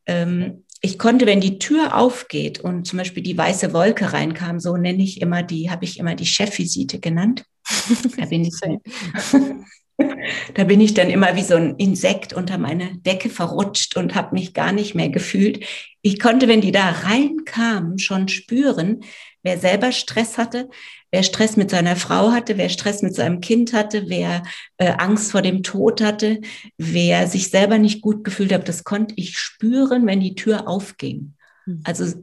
ähm, 0.06 0.64
ich 0.82 0.98
konnte, 0.98 1.26
wenn 1.26 1.40
die 1.40 1.58
Tür 1.58 1.96
aufgeht 1.96 2.60
und 2.60 2.86
zum 2.86 2.98
Beispiel 2.98 3.22
die 3.22 3.36
weiße 3.36 3.72
Wolke 3.72 4.12
reinkam, 4.12 4.60
so 4.60 4.76
nenne 4.76 5.02
ich 5.02 5.20
immer 5.20 5.42
die, 5.42 5.70
habe 5.70 5.84
ich 5.84 5.98
immer 5.98 6.14
die 6.14 6.26
Chefvisite 6.26 7.00
genannt. 7.00 7.44
Da 8.16 8.24
bin 8.26 8.44
ich, 8.44 8.54
da 10.54 10.64
bin 10.64 10.80
ich 10.80 10.94
dann 10.94 11.10
immer 11.10 11.36
wie 11.36 11.42
so 11.42 11.54
ein 11.54 11.76
Insekt 11.76 12.32
unter 12.32 12.58
meine 12.58 12.96
Decke 12.98 13.28
verrutscht 13.28 13.96
und 13.96 14.14
habe 14.14 14.34
mich 14.34 14.54
gar 14.54 14.72
nicht 14.72 14.94
mehr 14.94 15.08
gefühlt. 15.08 15.64
Ich 16.02 16.18
konnte, 16.18 16.48
wenn 16.48 16.60
die 16.60 16.72
da 16.72 16.90
reinkamen, 16.90 17.98
schon 17.98 18.28
spüren, 18.28 19.00
wer 19.42 19.58
selber 19.58 19.92
Stress 19.92 20.38
hatte, 20.38 20.68
wer 21.10 21.22
Stress 21.22 21.56
mit 21.56 21.70
seiner 21.70 21.96
Frau 21.96 22.30
hatte, 22.30 22.56
wer 22.56 22.68
Stress 22.68 23.02
mit 23.02 23.14
seinem 23.14 23.40
Kind 23.40 23.72
hatte, 23.72 24.04
wer 24.08 24.42
äh, 24.78 24.92
Angst 24.98 25.32
vor 25.32 25.42
dem 25.42 25.62
Tod 25.62 26.00
hatte, 26.00 26.40
wer 26.78 27.26
sich 27.26 27.48
selber 27.48 27.78
nicht 27.78 28.00
gut 28.00 28.24
gefühlt 28.24 28.52
hat, 28.52 28.68
das 28.68 28.84
konnte 28.84 29.14
ich 29.16 29.38
spüren, 29.38 30.06
wenn 30.06 30.20
die 30.20 30.34
Tür 30.34 30.68
aufging. 30.68 31.34
Hm. 31.64 31.80
Also 31.84 32.22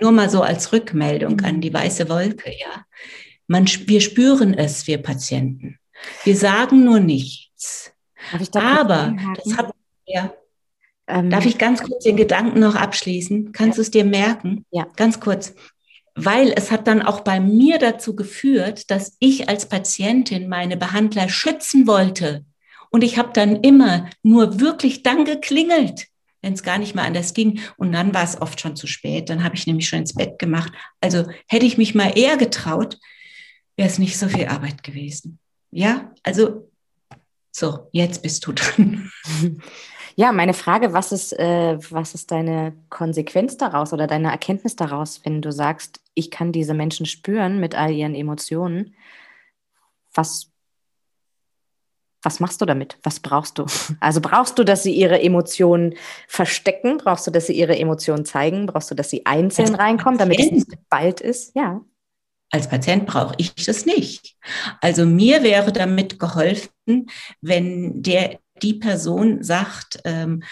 nur 0.00 0.12
mal 0.12 0.28
so 0.28 0.42
als 0.42 0.72
Rückmeldung 0.72 1.40
an 1.40 1.54
hm. 1.54 1.60
die 1.60 1.72
weiße 1.72 2.08
Wolke, 2.08 2.50
ja. 2.50 2.84
Man, 3.46 3.66
wir 3.66 4.02
spüren 4.02 4.52
es, 4.52 4.86
wir 4.86 4.98
Patienten. 4.98 5.78
Wir 6.24 6.36
sagen 6.36 6.84
nur 6.84 7.00
nichts. 7.00 7.92
Aber 8.52 9.16
das 9.44 9.56
hat, 9.56 9.72
ja, 10.06 10.32
ähm, 11.06 11.30
Darf 11.30 11.46
ich 11.46 11.56
ganz 11.56 11.82
kurz 11.82 12.04
den 12.04 12.16
Gedanken 12.16 12.60
noch 12.60 12.74
abschließen? 12.74 13.52
Kannst 13.52 13.76
ja. 13.76 13.76
du 13.76 13.80
es 13.82 13.90
dir 13.90 14.04
merken? 14.04 14.66
Ja. 14.70 14.86
Ganz 14.96 15.20
kurz 15.20 15.54
weil 16.24 16.52
es 16.56 16.70
hat 16.72 16.88
dann 16.88 17.02
auch 17.02 17.20
bei 17.20 17.38
mir 17.38 17.78
dazu 17.78 18.16
geführt, 18.16 18.90
dass 18.90 19.16
ich 19.20 19.48
als 19.48 19.68
Patientin 19.68 20.48
meine 20.48 20.76
Behandler 20.76 21.28
schützen 21.28 21.86
wollte. 21.86 22.44
Und 22.90 23.04
ich 23.04 23.18
habe 23.18 23.30
dann 23.32 23.56
immer 23.56 24.10
nur 24.22 24.58
wirklich 24.58 25.04
dann 25.04 25.24
geklingelt, 25.24 26.08
wenn 26.42 26.54
es 26.54 26.64
gar 26.64 26.78
nicht 26.78 26.94
mehr 26.94 27.04
anders 27.04 27.34
ging. 27.34 27.60
Und 27.76 27.92
dann 27.92 28.14
war 28.14 28.24
es 28.24 28.40
oft 28.40 28.60
schon 28.60 28.74
zu 28.74 28.88
spät. 28.88 29.30
Dann 29.30 29.44
habe 29.44 29.54
ich 29.54 29.66
nämlich 29.66 29.88
schon 29.88 30.00
ins 30.00 30.14
Bett 30.14 30.38
gemacht. 30.38 30.72
Also 31.00 31.24
hätte 31.46 31.66
ich 31.66 31.78
mich 31.78 31.94
mal 31.94 32.18
eher 32.18 32.36
getraut, 32.36 32.98
wäre 33.76 33.88
es 33.88 33.98
nicht 33.98 34.18
so 34.18 34.28
viel 34.28 34.46
Arbeit 34.46 34.82
gewesen. 34.82 35.38
Ja, 35.70 36.12
also 36.22 36.70
so, 37.50 37.88
jetzt 37.92 38.22
bist 38.22 38.46
du 38.46 38.52
dran. 38.52 39.10
Ja, 40.18 40.32
meine 40.32 40.52
Frage, 40.52 40.92
was 40.92 41.12
ist, 41.12 41.32
äh, 41.38 41.78
was 41.92 42.12
ist 42.12 42.32
deine 42.32 42.72
Konsequenz 42.90 43.56
daraus 43.56 43.92
oder 43.92 44.08
deine 44.08 44.32
Erkenntnis 44.32 44.74
daraus, 44.74 45.24
wenn 45.24 45.42
du 45.42 45.52
sagst, 45.52 46.00
ich 46.14 46.32
kann 46.32 46.50
diese 46.50 46.74
Menschen 46.74 47.06
spüren 47.06 47.60
mit 47.60 47.76
all 47.76 47.92
ihren 47.92 48.16
Emotionen? 48.16 48.96
Was, 50.12 50.50
was 52.24 52.40
machst 52.40 52.60
du 52.60 52.66
damit? 52.66 52.98
Was 53.04 53.20
brauchst 53.20 53.58
du? 53.58 53.66
Also 54.00 54.20
brauchst 54.20 54.58
du, 54.58 54.64
dass 54.64 54.82
sie 54.82 54.92
ihre 54.92 55.22
Emotionen 55.22 55.94
verstecken? 56.26 56.98
Brauchst 56.98 57.28
du, 57.28 57.30
dass 57.30 57.46
sie 57.46 57.56
ihre 57.56 57.78
Emotionen 57.78 58.24
zeigen? 58.24 58.66
Brauchst 58.66 58.90
du, 58.90 58.96
dass 58.96 59.10
sie 59.10 59.24
einzeln 59.24 59.76
reinkommen, 59.76 60.18
damit 60.18 60.40
es 60.40 60.50
nicht 60.50 60.66
bald 60.90 61.20
ist? 61.20 61.54
Ja. 61.54 61.80
Als 62.50 62.68
Patient 62.68 63.06
brauche 63.06 63.34
ich 63.36 63.54
das 63.54 63.84
nicht. 63.84 64.36
Also 64.80 65.04
mir 65.04 65.42
wäre 65.42 65.72
damit 65.72 66.18
geholfen, 66.18 67.06
wenn 67.40 68.02
der 68.02 68.38
die 68.62 68.74
Person 68.74 69.42
sagt, 69.42 70.00
ähm, 70.04 70.42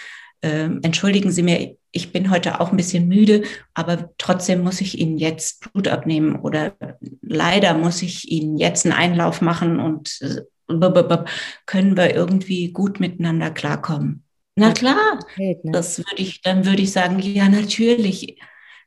äh, 0.42 0.68
entschuldigen 0.82 1.32
Sie 1.32 1.42
mir, 1.42 1.76
ich 1.90 2.12
bin 2.12 2.30
heute 2.30 2.60
auch 2.60 2.70
ein 2.70 2.76
bisschen 2.76 3.08
müde, 3.08 3.42
aber 3.74 4.10
trotzdem 4.18 4.62
muss 4.62 4.80
ich 4.80 4.98
Ihnen 4.98 5.16
jetzt 5.16 5.72
Blut 5.72 5.88
abnehmen 5.88 6.36
oder 6.36 6.74
leider 7.22 7.74
muss 7.74 8.02
ich 8.02 8.30
Ihnen 8.30 8.58
jetzt 8.58 8.84
einen 8.84 8.94
Einlauf 8.94 9.40
machen 9.40 9.80
und 9.80 10.20
äh, 10.20 10.42
können 11.64 11.96
wir 11.96 12.14
irgendwie 12.14 12.72
gut 12.72 13.00
miteinander 13.00 13.50
klarkommen. 13.50 14.24
Na 14.56 14.72
klar, 14.72 15.20
ne? 15.36 15.56
das 15.64 15.98
würde 15.98 16.16
ich, 16.16 16.40
dann 16.42 16.64
würde 16.64 16.82
ich 16.82 16.92
sagen, 16.92 17.18
ja, 17.20 17.48
natürlich. 17.48 18.38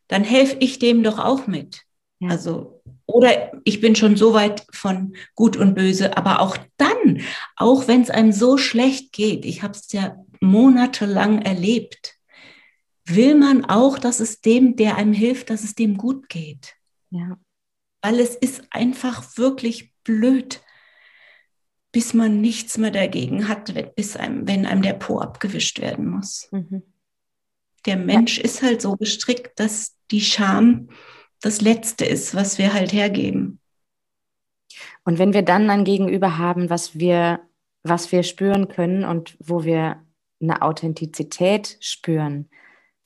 Dann 0.07 0.23
helfe 0.23 0.57
ich 0.59 0.79
dem 0.79 1.03
doch 1.03 1.19
auch 1.19 1.45
mit. 1.45 1.83
Also, 2.21 2.78
oder 3.09 3.51
ich 3.63 3.81
bin 3.81 3.95
schon 3.95 4.15
so 4.15 4.33
weit 4.33 4.65
von 4.71 5.15
gut 5.35 5.57
und 5.57 5.73
böse, 5.73 6.15
aber 6.15 6.41
auch 6.41 6.57
dann, 6.77 7.21
auch 7.55 7.87
wenn 7.87 8.01
es 8.01 8.09
einem 8.09 8.31
so 8.31 8.57
schlecht 8.57 9.13
geht, 9.13 9.45
ich 9.45 9.63
habe 9.63 9.73
es 9.73 9.91
ja 9.91 10.15
monatelang 10.39 11.41
erlebt, 11.41 12.15
will 13.05 13.35
man 13.35 13.65
auch, 13.65 13.97
dass 13.97 14.19
es 14.19 14.41
dem, 14.41 14.75
der 14.75 14.95
einem 14.95 15.13
hilft, 15.13 15.49
dass 15.49 15.63
es 15.63 15.73
dem 15.73 15.97
gut 15.97 16.29
geht. 16.29 16.75
Ja. 17.09 17.37
Weil 18.01 18.19
es 18.19 18.35
ist 18.35 18.63
einfach 18.69 19.37
wirklich 19.37 19.93
blöd, 20.03 20.61
bis 21.91 22.13
man 22.13 22.39
nichts 22.39 22.77
mehr 22.77 22.91
dagegen 22.91 23.47
hat, 23.47 23.73
bis 23.95 24.15
einem, 24.15 24.47
wenn 24.47 24.67
einem 24.67 24.83
der 24.83 24.93
Po 24.93 25.19
abgewischt 25.19 25.81
werden 25.81 26.07
muss. 26.07 26.47
Mhm. 26.51 26.83
Der 27.87 27.97
Mensch 27.97 28.37
ja. 28.37 28.43
ist 28.43 28.61
halt 28.61 28.81
so 28.81 28.95
gestrickt, 28.95 29.59
dass 29.59 29.97
die 30.11 30.21
Scham 30.21 30.89
das 31.41 31.61
Letzte 31.61 32.05
ist, 32.05 32.35
was 32.35 32.57
wir 32.57 32.73
halt 32.73 32.93
hergeben. 32.93 33.59
Und 35.05 35.19
wenn 35.19 35.33
wir 35.33 35.41
dann 35.41 35.69
ein 35.69 35.83
Gegenüber 35.83 36.37
haben, 36.37 36.69
was 36.69 36.99
wir, 36.99 37.39
was 37.83 38.11
wir 38.11 38.23
spüren 38.23 38.67
können 38.67 39.05
und 39.05 39.37
wo 39.39 39.63
wir 39.63 40.03
eine 40.41 40.61
Authentizität 40.61 41.77
spüren, 41.79 42.49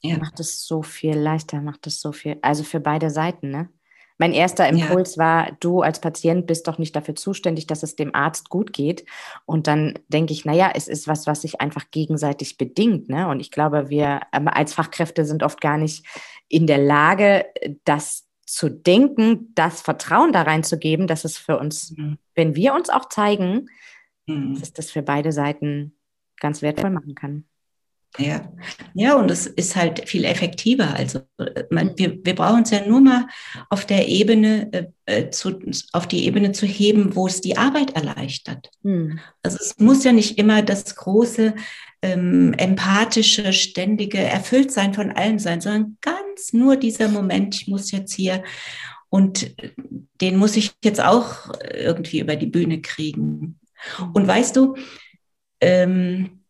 ja. 0.01 0.17
macht 0.17 0.39
es 0.39 0.65
so 0.65 0.83
viel 0.83 1.17
leichter, 1.17 1.61
macht 1.61 1.87
es 1.87 2.01
so 2.01 2.11
viel, 2.11 2.37
also 2.41 2.63
für 2.63 2.79
beide 2.79 3.09
Seiten, 3.09 3.49
ne? 3.49 3.69
Mein 4.19 4.31
erster 4.31 4.69
Impuls 4.69 5.15
ja. 5.15 5.23
war, 5.23 5.51
du 5.59 5.81
als 5.81 5.99
Patient 5.99 6.45
bist 6.45 6.67
doch 6.67 6.77
nicht 6.77 6.95
dafür 6.95 7.15
zuständig, 7.15 7.65
dass 7.65 7.83
es 7.83 7.95
dem 7.95 8.13
Arzt 8.13 8.49
gut 8.49 8.71
geht. 8.71 9.05
Und 9.45 9.65
dann 9.65 9.99
denke 10.07 10.33
ich, 10.33 10.45
naja, 10.45 10.71
es 10.75 10.87
ist 10.87 11.07
was, 11.07 11.25
was 11.25 11.41
sich 11.41 11.59
einfach 11.61 11.89
gegenseitig 11.89 12.57
bedingt. 12.57 13.09
Ne? 13.09 13.27
Und 13.27 13.39
ich 13.39 13.49
glaube, 13.49 13.89
wir 13.89 14.21
ähm, 14.31 14.47
als 14.47 14.73
Fachkräfte 14.73 15.25
sind 15.25 15.41
oft 15.41 15.59
gar 15.61 15.77
nicht 15.77 16.05
in 16.47 16.67
der 16.67 16.77
Lage, 16.77 17.45
das 17.85 18.22
zu 18.53 18.69
denken, 18.69 19.51
das 19.55 19.81
Vertrauen 19.81 20.31
da 20.31 20.43
reinzugeben, 20.43 21.07
dass 21.07 21.25
es 21.25 21.39
für 21.39 21.57
uns, 21.57 21.91
mhm. 21.97 22.19
wenn 22.35 22.55
wir 22.55 22.75
uns 22.75 22.89
auch 22.89 23.09
zeigen, 23.09 23.67
mhm. 24.27 24.59
dass 24.59 24.73
das 24.73 24.91
für 24.91 25.01
beide 25.01 25.31
Seiten 25.31 25.97
ganz 26.39 26.61
wertvoll 26.61 26.91
machen 26.91 27.15
kann. 27.15 27.45
Ja, 28.19 28.51
ja, 28.93 29.15
und 29.15 29.31
es 29.31 29.47
ist 29.47 29.75
halt 29.75 30.07
viel 30.07 30.23
effektiver. 30.25 30.93
Also 30.93 31.21
man, 31.71 31.87
mhm. 31.87 31.93
wir, 31.97 32.17
wir 32.23 32.35
brauchen 32.35 32.61
es 32.61 32.69
ja 32.69 32.85
nur 32.85 33.01
mal 33.01 33.25
auf 33.69 33.85
der 33.85 34.07
Ebene 34.07 34.71
äh, 34.71 34.85
äh, 35.05 35.29
zu, 35.31 35.59
auf 35.93 36.07
die 36.07 36.25
Ebene 36.25 36.51
zu 36.51 36.67
heben, 36.67 37.15
wo 37.15 37.25
es 37.25 37.41
die 37.41 37.57
Arbeit 37.57 37.95
erleichtert. 37.95 38.69
Mhm. 38.83 39.19
Also 39.41 39.57
es 39.59 39.79
muss 39.79 40.03
ja 40.03 40.11
nicht 40.11 40.37
immer 40.37 40.61
das 40.61 40.95
große 40.95 41.55
ähm, 42.03 42.53
empathische, 42.57 43.51
ständige 43.51 44.19
Erfülltsein 44.19 44.93
von 44.93 45.11
allem 45.11 45.39
sein, 45.39 45.59
sondern 45.59 45.97
ganz 46.01 46.53
nur 46.53 46.75
dieser 46.75 47.07
Moment, 47.07 47.55
ich 47.55 47.67
muss 47.67 47.91
jetzt 47.91 48.13
hier 48.13 48.43
und 49.09 49.55
den 50.21 50.37
muss 50.37 50.55
ich 50.55 50.73
jetzt 50.83 51.01
auch 51.01 51.51
irgendwie 51.73 52.19
über 52.19 52.35
die 52.35 52.47
Bühne 52.47 52.81
kriegen. 52.81 53.59
Und 54.13 54.27
weißt 54.27 54.55
du, 54.55 54.75
ähm, 55.61 56.42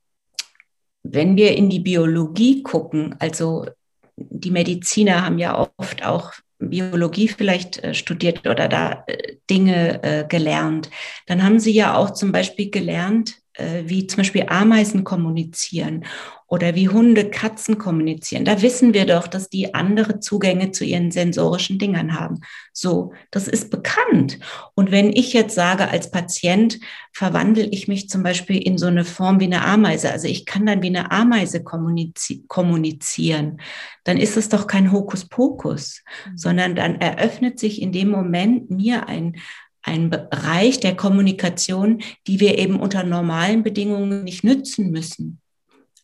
wenn 1.04 1.36
wir 1.36 1.56
in 1.56 1.70
die 1.70 1.80
Biologie 1.80 2.64
gucken, 2.64 3.16
also 3.20 3.68
die 4.16 4.52
Mediziner 4.52 5.26
haben 5.26 5.40
ja 5.40 5.70
oft 5.78 6.06
auch 6.06 6.34
Biologie 6.70 7.28
vielleicht 7.28 7.84
äh, 7.84 7.94
studiert 7.94 8.48
oder 8.48 8.68
da 8.68 9.04
äh, 9.08 9.36
Dinge 9.50 10.02
äh, 10.04 10.26
gelernt, 10.28 10.90
dann 11.28 11.44
haben 11.44 11.60
sie 11.60 11.72
ja 11.72 11.96
auch 11.96 12.12
zum 12.12 12.32
Beispiel 12.32 12.70
gelernt, 12.70 13.36
wie 13.84 14.08
zum 14.08 14.18
Beispiel 14.18 14.46
Ameisen 14.48 15.04
kommunizieren 15.04 16.06
oder 16.54 16.76
wie 16.76 16.88
Hunde, 16.88 17.32
Katzen 17.32 17.80
kommunizieren. 17.80 18.46
Da 18.46 18.62
wissen 18.62 18.94
wir 18.94 19.08
doch, 19.08 19.26
dass 19.26 19.50
die 19.50 19.74
andere 19.74 20.20
Zugänge 20.20 20.70
zu 20.70 20.86
ihren 20.86 21.10
sensorischen 21.10 21.80
Dingern 21.80 22.14
haben. 22.14 22.42
So, 22.72 23.12
das 23.32 23.48
ist 23.48 23.72
bekannt. 23.72 24.38
Und 24.76 24.92
wenn 24.92 25.12
ich 25.12 25.34
jetzt 25.34 25.56
sage, 25.56 25.88
als 25.88 26.12
Patient 26.12 26.80
verwandle 27.12 27.66
ich 27.66 27.88
mich 27.88 28.08
zum 28.08 28.22
Beispiel 28.22 28.62
in 28.62 28.78
so 28.78 28.86
eine 28.86 29.04
Form 29.04 29.40
wie 29.40 29.46
eine 29.46 29.66
Ameise, 29.66 30.12
also 30.12 30.28
ich 30.28 30.46
kann 30.46 30.68
dann 30.68 30.84
wie 30.84 30.90
eine 30.90 31.10
Ameise 31.10 31.64
kommunizi 31.64 32.46
kommunizieren, 32.48 33.60
dann 34.04 34.18
ist 34.18 34.38
es 34.38 34.48
doch 34.48 34.68
kein 34.68 34.92
Hokuspokus, 34.92 36.04
mhm. 36.28 36.38
sondern 36.38 36.76
dann 36.76 37.02
eröffnet 37.02 37.58
sich 37.58 37.82
in 37.82 37.92
dem 37.92 38.10
Moment 38.10 38.70
mir 38.70 39.08
ein, 39.08 39.38
ein 39.82 40.12
Bereich 40.12 40.80
der 40.80 40.96
Kommunikation, 40.96 42.04
die 42.28 42.40
wir 42.40 42.60
eben 42.60 42.80
unter 42.80 43.04
normalen 43.04 43.64
Bedingungen 43.64 44.24
nicht 44.24 44.44
nützen 44.44 44.92
müssen. 44.92 45.40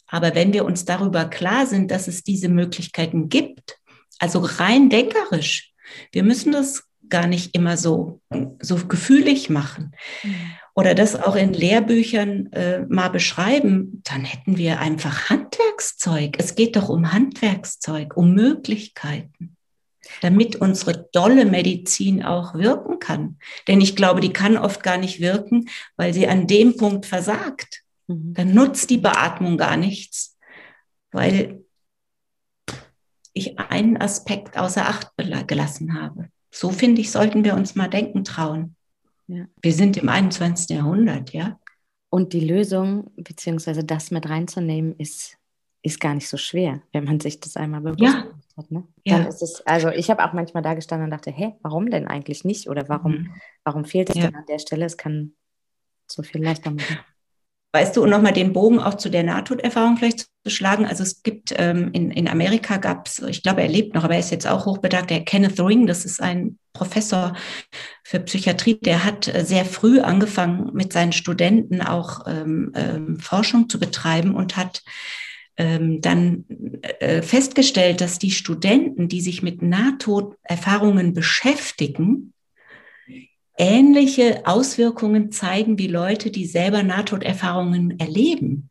Aber 0.09 0.35
wenn 0.35 0.53
wir 0.53 0.65
uns 0.65 0.85
darüber 0.85 1.25
klar 1.25 1.65
sind, 1.65 1.91
dass 1.91 2.07
es 2.07 2.23
diese 2.23 2.49
Möglichkeiten 2.49 3.29
gibt, 3.29 3.77
also 4.19 4.39
rein 4.39 4.89
denkerisch, 4.89 5.71
wir 6.11 6.23
müssen 6.23 6.51
das 6.51 6.83
gar 7.09 7.27
nicht 7.27 7.55
immer 7.55 7.77
so, 7.77 8.21
so 8.61 8.75
gefühlig 8.87 9.49
machen 9.49 9.93
oder 10.75 10.93
das 10.93 11.15
auch 11.15 11.35
in 11.35 11.53
Lehrbüchern 11.53 12.51
äh, 12.53 12.85
mal 12.87 13.09
beschreiben, 13.09 14.01
dann 14.03 14.23
hätten 14.23 14.57
wir 14.57 14.79
einfach 14.79 15.29
Handwerkszeug. 15.29 16.35
Es 16.37 16.55
geht 16.55 16.75
doch 16.75 16.89
um 16.89 17.11
Handwerkszeug, 17.11 18.15
um 18.15 18.33
Möglichkeiten 18.33 19.55
damit 20.21 20.55
unsere 20.55 21.07
dolle 21.13 21.45
Medizin 21.45 22.23
auch 22.23 22.55
wirken 22.55 22.99
kann. 22.99 23.37
Denn 23.67 23.79
ich 23.79 23.95
glaube, 23.95 24.21
die 24.21 24.33
kann 24.33 24.57
oft 24.57 24.83
gar 24.83 24.97
nicht 24.97 25.19
wirken, 25.19 25.69
weil 25.97 26.13
sie 26.13 26.27
an 26.27 26.47
dem 26.47 26.75
Punkt 26.77 27.05
versagt. 27.05 27.83
Mhm. 28.09 28.33
Dann 28.33 28.53
nutzt 28.53 28.89
die 28.89 28.97
Beatmung 28.97 29.57
gar 29.57 29.77
nichts, 29.77 30.37
weil 31.11 31.63
ich 33.33 33.57
einen 33.59 33.97
Aspekt 33.97 34.57
außer 34.57 34.87
Acht 34.87 35.11
gelassen 35.47 35.93
habe. 35.99 36.29
So 36.51 36.71
finde 36.71 37.01
ich, 37.01 37.11
sollten 37.11 37.43
wir 37.43 37.53
uns 37.53 37.75
mal 37.75 37.87
denken 37.87 38.23
trauen. 38.23 38.75
Ja. 39.27 39.45
Wir 39.61 39.73
sind 39.73 39.95
im 39.97 40.09
21. 40.09 40.75
Jahrhundert, 40.75 41.31
ja. 41.31 41.59
Und 42.09 42.33
die 42.33 42.39
Lösung, 42.39 43.11
beziehungsweise 43.15 43.83
das 43.83 44.09
mit 44.09 44.27
reinzunehmen, 44.27 44.95
ist, 44.97 45.37
ist 45.83 45.99
gar 45.99 46.15
nicht 46.15 46.27
so 46.27 46.37
schwer, 46.37 46.81
wenn 46.91 47.03
man 47.03 47.19
sich 47.19 47.39
das 47.39 47.55
einmal 47.55 47.81
bewusst 47.81 48.01
ja. 48.01 48.25
hat. 48.57 48.71
Ne? 48.71 48.83
Ja. 49.05 49.19
ist 49.19 49.43
es, 49.43 49.61
also 49.67 49.89
ich 49.89 50.09
habe 50.09 50.25
auch 50.25 50.33
manchmal 50.33 50.63
da 50.63 50.73
gestanden 50.73 51.05
und 51.05 51.11
dachte, 51.11 51.29
hä, 51.29 51.53
warum 51.61 51.91
denn 51.91 52.07
eigentlich 52.07 52.43
nicht? 52.43 52.67
Oder 52.67 52.89
warum, 52.89 53.11
mhm. 53.11 53.33
warum 53.63 53.85
fehlt 53.85 54.09
es 54.09 54.15
ja. 54.15 54.23
denn 54.23 54.35
an 54.35 54.45
der 54.47 54.57
Stelle? 54.57 54.85
Es 54.85 54.97
kann 54.97 55.33
so 56.07 56.23
viel 56.23 56.43
leichter 56.43 56.71
machen. 56.71 56.97
Weißt 57.71 57.95
du, 57.95 58.03
und 58.03 58.09
nochmal 58.09 58.33
den 58.33 58.51
Bogen 58.51 58.79
auch 58.79 58.95
zu 58.95 59.09
der 59.09 59.23
Nahtoderfahrung 59.23 59.97
vielleicht 59.97 60.21
zu 60.43 60.49
schlagen. 60.49 60.87
Also 60.87 61.03
es 61.03 61.21
gibt 61.21 61.53
ähm, 61.55 61.91
in, 61.93 62.09
in 62.09 62.27
Amerika 62.27 62.77
gab 62.77 63.07
es, 63.07 63.19
ich 63.19 63.43
glaube, 63.43 63.61
er 63.61 63.67
lebt 63.67 63.93
noch, 63.93 64.03
aber 64.03 64.15
er 64.15 64.21
ist 64.21 64.31
jetzt 64.31 64.47
auch 64.47 64.65
hochbedacht, 64.65 65.11
der 65.11 65.23
Kenneth 65.23 65.59
Ring, 65.59 65.85
das 65.85 66.03
ist 66.03 66.19
ein 66.19 66.57
Professor 66.73 67.35
für 68.03 68.19
Psychiatrie, 68.21 68.79
der 68.79 69.03
hat 69.03 69.27
äh, 69.27 69.45
sehr 69.45 69.65
früh 69.65 69.99
angefangen, 69.99 70.71
mit 70.73 70.93
seinen 70.93 71.11
Studenten 71.11 71.81
auch 71.81 72.25
ähm, 72.25 72.71
ähm, 72.73 73.19
Forschung 73.19 73.69
zu 73.69 73.79
betreiben 73.79 74.33
und 74.33 74.57
hat 74.57 74.81
ähm, 75.57 76.01
dann 76.01 76.45
äh, 76.81 77.21
festgestellt, 77.21 78.01
dass 78.01 78.17
die 78.17 78.31
Studenten, 78.31 79.09
die 79.09 79.21
sich 79.21 79.43
mit 79.43 79.61
Nahtoderfahrungen 79.61 81.13
beschäftigen, 81.13 82.33
ähnliche 83.59 84.41
Auswirkungen 84.45 85.31
zeigen 85.31 85.77
wie 85.77 85.87
Leute, 85.87 86.31
die 86.31 86.45
selber 86.45 86.81
Nahtoderfahrungen 86.81 87.99
erleben. 87.99 88.69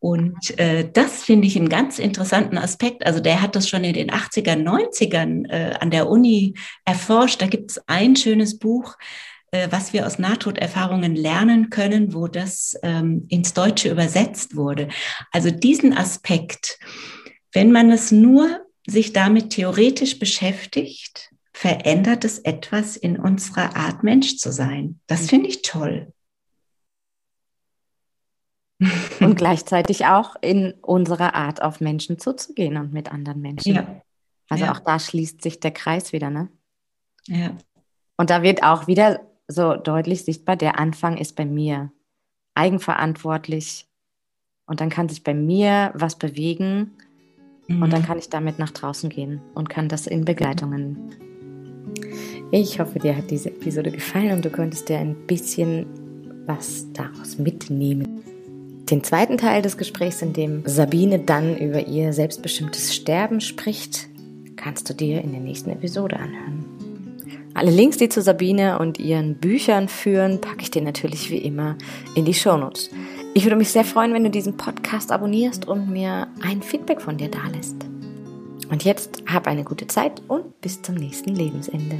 Und 0.00 0.58
äh, 0.58 0.88
das 0.92 1.24
finde 1.24 1.48
ich 1.48 1.56
einen 1.56 1.68
ganz 1.68 1.98
interessanten 1.98 2.56
Aspekt. 2.56 3.04
Also 3.04 3.18
der 3.20 3.42
hat 3.42 3.56
das 3.56 3.68
schon 3.68 3.82
in 3.82 3.94
den 3.94 4.10
80er, 4.10 4.54
90ern 4.54 5.50
äh, 5.50 5.74
an 5.80 5.90
der 5.90 6.08
Uni 6.08 6.54
erforscht. 6.84 7.42
Da 7.42 7.46
gibt 7.46 7.72
es 7.72 7.82
ein 7.88 8.14
schönes 8.14 8.58
Buch, 8.58 8.96
äh, 9.50 9.68
was 9.70 9.92
wir 9.92 10.06
aus 10.06 10.18
Nahtoderfahrungen 10.18 11.16
lernen 11.16 11.70
können, 11.70 12.14
wo 12.14 12.28
das 12.28 12.76
ähm, 12.82 13.26
ins 13.28 13.54
Deutsche 13.54 13.90
übersetzt 13.90 14.54
wurde. 14.54 14.88
Also 15.32 15.50
diesen 15.50 15.96
Aspekt, 15.96 16.78
wenn 17.52 17.72
man 17.72 17.90
es 17.90 18.12
nur 18.12 18.60
sich 18.86 19.12
damit 19.12 19.50
theoretisch 19.50 20.18
beschäftigt, 20.18 21.30
verändert 21.58 22.24
es 22.24 22.38
etwas 22.38 22.96
in 22.96 23.18
unserer 23.18 23.74
Art, 23.74 24.04
Mensch 24.04 24.36
zu 24.36 24.52
sein. 24.52 25.00
Das 25.08 25.22
mhm. 25.22 25.26
finde 25.26 25.48
ich 25.48 25.62
toll. 25.62 26.12
Und 29.20 29.34
gleichzeitig 29.34 30.06
auch 30.06 30.36
in 30.40 30.74
unserer 30.82 31.34
Art, 31.34 31.60
auf 31.60 31.80
Menschen 31.80 32.20
zuzugehen 32.20 32.76
und 32.76 32.92
mit 32.92 33.10
anderen 33.10 33.40
Menschen. 33.40 33.74
Ja. 33.74 34.02
Also 34.48 34.66
ja. 34.66 34.72
auch 34.72 34.78
da 34.78 35.00
schließt 35.00 35.42
sich 35.42 35.58
der 35.58 35.72
Kreis 35.72 36.12
wieder, 36.12 36.30
ne? 36.30 36.48
Ja. 37.26 37.56
Und 38.16 38.30
da 38.30 38.44
wird 38.44 38.62
auch 38.62 38.86
wieder 38.86 39.20
so 39.48 39.74
deutlich 39.74 40.24
sichtbar, 40.24 40.54
der 40.54 40.78
Anfang 40.78 41.16
ist 41.16 41.34
bei 41.34 41.44
mir 41.44 41.90
eigenverantwortlich 42.54 43.88
und 44.66 44.80
dann 44.80 44.90
kann 44.90 45.08
sich 45.08 45.24
bei 45.24 45.34
mir 45.34 45.90
was 45.96 46.16
bewegen 46.16 46.92
mhm. 47.66 47.82
und 47.82 47.92
dann 47.92 48.02
mhm. 48.02 48.06
kann 48.06 48.18
ich 48.18 48.28
damit 48.28 48.60
nach 48.60 48.70
draußen 48.70 49.10
gehen 49.10 49.40
und 49.54 49.68
kann 49.68 49.88
das 49.88 50.06
in 50.06 50.24
Begleitungen 50.24 51.16
ich 52.50 52.80
hoffe, 52.80 52.98
dir 52.98 53.16
hat 53.16 53.30
diese 53.30 53.50
Episode 53.50 53.90
gefallen 53.90 54.32
und 54.32 54.44
du 54.44 54.50
konntest 54.50 54.88
dir 54.88 54.98
ein 54.98 55.14
bisschen 55.26 55.86
was 56.46 56.86
daraus 56.92 57.38
mitnehmen. 57.38 58.22
Den 58.90 59.04
zweiten 59.04 59.36
Teil 59.36 59.60
des 59.60 59.76
Gesprächs, 59.76 60.22
in 60.22 60.32
dem 60.32 60.62
Sabine 60.64 61.18
dann 61.18 61.58
über 61.58 61.86
ihr 61.86 62.14
selbstbestimmtes 62.14 62.94
Sterben 62.94 63.42
spricht, 63.42 64.08
kannst 64.56 64.88
du 64.88 64.94
dir 64.94 65.22
in 65.22 65.32
der 65.32 65.40
nächsten 65.40 65.70
Episode 65.70 66.16
anhören. 66.16 66.64
Alle 67.52 67.70
Links, 67.70 67.98
die 67.98 68.08
zu 68.08 68.22
Sabine 68.22 68.78
und 68.78 68.98
ihren 68.98 69.34
Büchern 69.34 69.88
führen, 69.88 70.40
packe 70.40 70.62
ich 70.62 70.70
dir 70.70 70.82
natürlich 70.82 71.30
wie 71.30 71.38
immer 71.38 71.76
in 72.14 72.24
die 72.24 72.34
Shownotes. 72.34 72.88
Ich 73.34 73.44
würde 73.44 73.56
mich 73.56 73.70
sehr 73.70 73.84
freuen, 73.84 74.14
wenn 74.14 74.24
du 74.24 74.30
diesen 74.30 74.56
Podcast 74.56 75.12
abonnierst 75.12 75.68
und 75.68 75.90
mir 75.90 76.28
ein 76.40 76.62
Feedback 76.62 77.02
von 77.02 77.18
dir 77.18 77.28
dalässt. 77.28 77.76
Und 78.70 78.84
jetzt 78.84 79.22
hab 79.26 79.46
eine 79.46 79.64
gute 79.64 79.86
Zeit 79.86 80.22
und 80.28 80.60
bis 80.60 80.80
zum 80.80 80.94
nächsten 80.94 81.34
Lebensende. 81.34 81.96